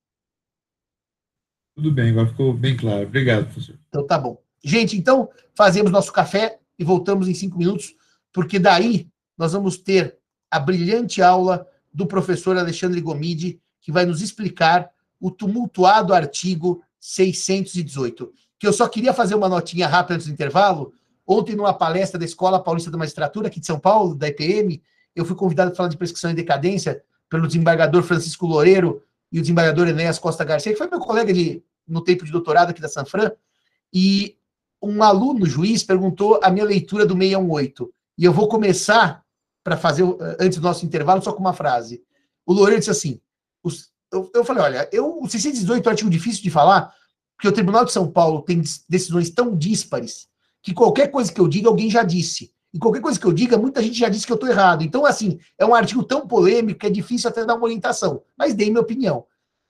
Tudo 1.75 1.93
bem, 1.93 2.11
agora 2.11 2.29
ficou 2.29 2.55
bem 2.55 2.77
claro. 2.77 3.03
Obrigado, 3.03 3.45
professor. 3.45 3.79
Então 3.89 4.07
tá 4.07 4.19
bom. 4.19 4.41
Gente, 4.65 4.97
então 4.97 5.29
fazemos 5.55 5.91
nosso 5.91 6.13
café 6.13 6.61
e 6.79 6.85
voltamos 6.85 7.29
em 7.29 7.35
cinco 7.35 7.59
minutos, 7.59 7.95
porque 8.33 8.59
daí 8.59 9.09
nós 9.37 9.53
vamos 9.53 9.77
ter 9.77 10.19
a 10.51 10.59
brilhante 10.59 11.23
aula 11.23 11.67
do 11.93 12.07
professor 12.07 12.57
Alexandre 12.57 13.01
Gomide, 13.01 13.61
que 13.81 13.93
vai 13.93 14.07
nos 14.07 14.23
explicar 14.23 14.91
o 15.21 15.31
tumultuado 15.31 16.15
artigo 16.15 16.83
618. 16.99 18.33
Que 18.59 18.67
eu 18.67 18.73
só 18.73 18.89
queria 18.89 19.13
fazer 19.13 19.35
uma 19.35 19.49
notinha 19.49 19.87
rápida 19.87 20.15
antes 20.15 20.27
do 20.27 20.33
intervalo. 20.33 20.93
Ontem, 21.27 21.55
numa 21.55 21.75
palestra 21.75 22.19
da 22.19 22.25
Escola 22.25 22.63
Paulista 22.63 22.91
da 22.91 22.99
Magistratura, 22.99 23.49
aqui 23.49 23.61
de 23.61 23.67
São 23.67 23.79
Paulo, 23.79 24.15
da 24.15 24.29
EPM, 24.29 24.83
eu 25.15 25.25
fui 25.25 25.37
convidado 25.37 25.71
para 25.71 25.77
falar 25.77 25.89
de 25.89 25.97
prescrição 25.97 26.31
e 26.31 26.35
decadência 26.35 27.03
pelo 27.29 27.47
desembargador 27.47 28.03
Francisco 28.03 28.47
Loureiro 28.47 29.03
e 29.31 29.39
o 29.39 29.41
desembargador 29.41 29.89
Enéas 29.89 30.19
Costa 30.19 30.45
Garcia, 30.45 30.73
que 30.73 30.79
foi 30.79 30.89
meu 30.89 31.01
colega 31.01 31.33
de, 31.33 31.63
no 31.87 32.03
tempo 32.03 32.25
de 32.25 32.33
doutorado 32.33 32.71
aqui 32.71 32.81
da 32.81 32.89
Sanfran, 32.89 33.33
e 33.93 34.37
um 34.83 35.03
aluno 35.03 35.47
juiz 35.47 35.83
perguntou 35.83 36.41
a 36.43 36.51
minha 36.51 36.65
leitura 36.65 37.07
do 37.07 37.15
618. 37.15 37.93
E 38.19 38.25
eu 38.25 38.33
vou 38.33 38.49
começar 38.49 39.23
para 39.63 39.77
fazer, 39.77 40.05
antes 40.41 40.59
do 40.59 40.65
nosso 40.65 40.85
intervalo, 40.85 41.23
só 41.23 41.33
com 41.33 41.41
uma 41.41 41.53
frase. 41.53 42.03
O 42.45 42.53
Loureiro 42.53 42.81
disse 42.81 42.91
assim: 42.91 43.21
os, 43.63 43.91
eu, 44.13 44.31
eu 44.35 44.45
falei, 44.45 44.63
olha, 44.63 44.89
eu, 44.93 45.21
o 45.21 45.29
618 45.29 45.87
é 45.87 45.89
um 45.89 45.93
artigo 45.93 46.11
difícil 46.11 46.43
de 46.43 46.51
falar, 46.51 46.93
porque 47.37 47.49
o 47.49 47.53
Tribunal 47.53 47.85
de 47.85 47.93
São 47.93 48.11
Paulo 48.11 48.43
tem 48.43 48.63
decisões 48.89 49.31
tão 49.31 49.57
díspares 49.57 50.29
que 50.63 50.75
qualquer 50.75 51.09
coisa 51.09 51.33
que 51.33 51.41
eu 51.41 51.49
diga, 51.49 51.69
alguém 51.69 51.91
já 51.91 52.03
disse. 52.03 52.53
E 52.75 52.79
qualquer 52.79 53.01
coisa 53.01 53.19
que 53.19 53.27
eu 53.27 53.33
diga, 53.33 53.59
muita 53.59 53.83
gente 53.83 53.99
já 53.99 54.09
disse 54.09 54.25
que 54.25 54.33
eu 54.33 54.37
estou 54.37 54.49
errado. 54.49 54.83
Então, 54.83 55.05
assim, 55.05 55.39
é 55.59 55.67
um 55.67 55.75
artigo 55.75 56.03
tão 56.03 56.27
polêmico 56.27 56.81
que 56.81 56.87
é 56.87 56.91
difícil 56.91 57.29
até 57.29 57.45
dar 57.45 57.55
uma 57.55 57.65
orientação. 57.65 58.23
Mas 58.37 58.55
dei 58.55 58.71
minha 58.71 58.81
opinião. 58.81 59.27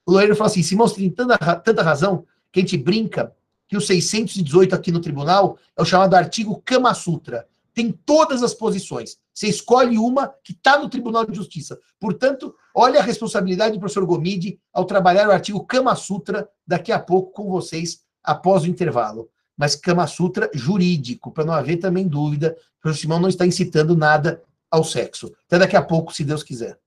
O 0.06 0.12
Loureiro 0.12 0.36
falou 0.36 0.50
assim: 0.50 0.62
Simão, 0.62 0.86
você 0.86 0.96
tem 0.96 1.10
tanta, 1.10 1.36
tanta 1.56 1.82
razão 1.82 2.24
que 2.52 2.60
a 2.60 2.62
gente 2.62 2.76
brinca 2.76 3.34
que 3.72 3.76
o 3.78 3.80
618 3.80 4.74
aqui 4.74 4.92
no 4.92 5.00
tribunal 5.00 5.56
é 5.74 5.80
o 5.80 5.84
chamado 5.86 6.12
artigo 6.12 6.60
Kama 6.62 6.92
Sutra 6.92 7.48
tem 7.72 7.90
todas 7.90 8.42
as 8.42 8.52
posições. 8.52 9.16
Você 9.32 9.46
escolhe 9.46 9.96
uma 9.96 10.28
que 10.44 10.52
está 10.52 10.78
no 10.78 10.90
Tribunal 10.90 11.24
de 11.24 11.34
Justiça. 11.34 11.80
Portanto, 11.98 12.54
olha 12.74 13.00
a 13.00 13.02
responsabilidade 13.02 13.72
do 13.72 13.80
professor 13.80 14.04
Gomide 14.04 14.60
ao 14.74 14.84
trabalhar 14.84 15.26
o 15.26 15.32
artigo 15.32 15.64
Kama 15.64 15.96
Sutra 15.96 16.46
daqui 16.66 16.92
a 16.92 16.98
pouco 16.98 17.32
com 17.32 17.50
vocês, 17.50 18.02
após 18.22 18.64
o 18.64 18.68
intervalo. 18.68 19.30
Mas 19.56 19.74
Kama 19.74 20.06
Sutra 20.06 20.50
jurídico, 20.52 21.32
para 21.32 21.46
não 21.46 21.54
haver 21.54 21.78
também 21.78 22.06
dúvida, 22.06 22.54
o 22.78 22.82
professor 22.82 23.00
Simão 23.00 23.20
não 23.20 23.30
está 23.30 23.46
incitando 23.46 23.96
nada 23.96 24.42
ao 24.70 24.84
sexo. 24.84 25.32
Até 25.46 25.60
daqui 25.60 25.76
a 25.76 25.82
pouco, 25.82 26.12
se 26.12 26.24
Deus 26.24 26.42
quiser. 26.42 26.78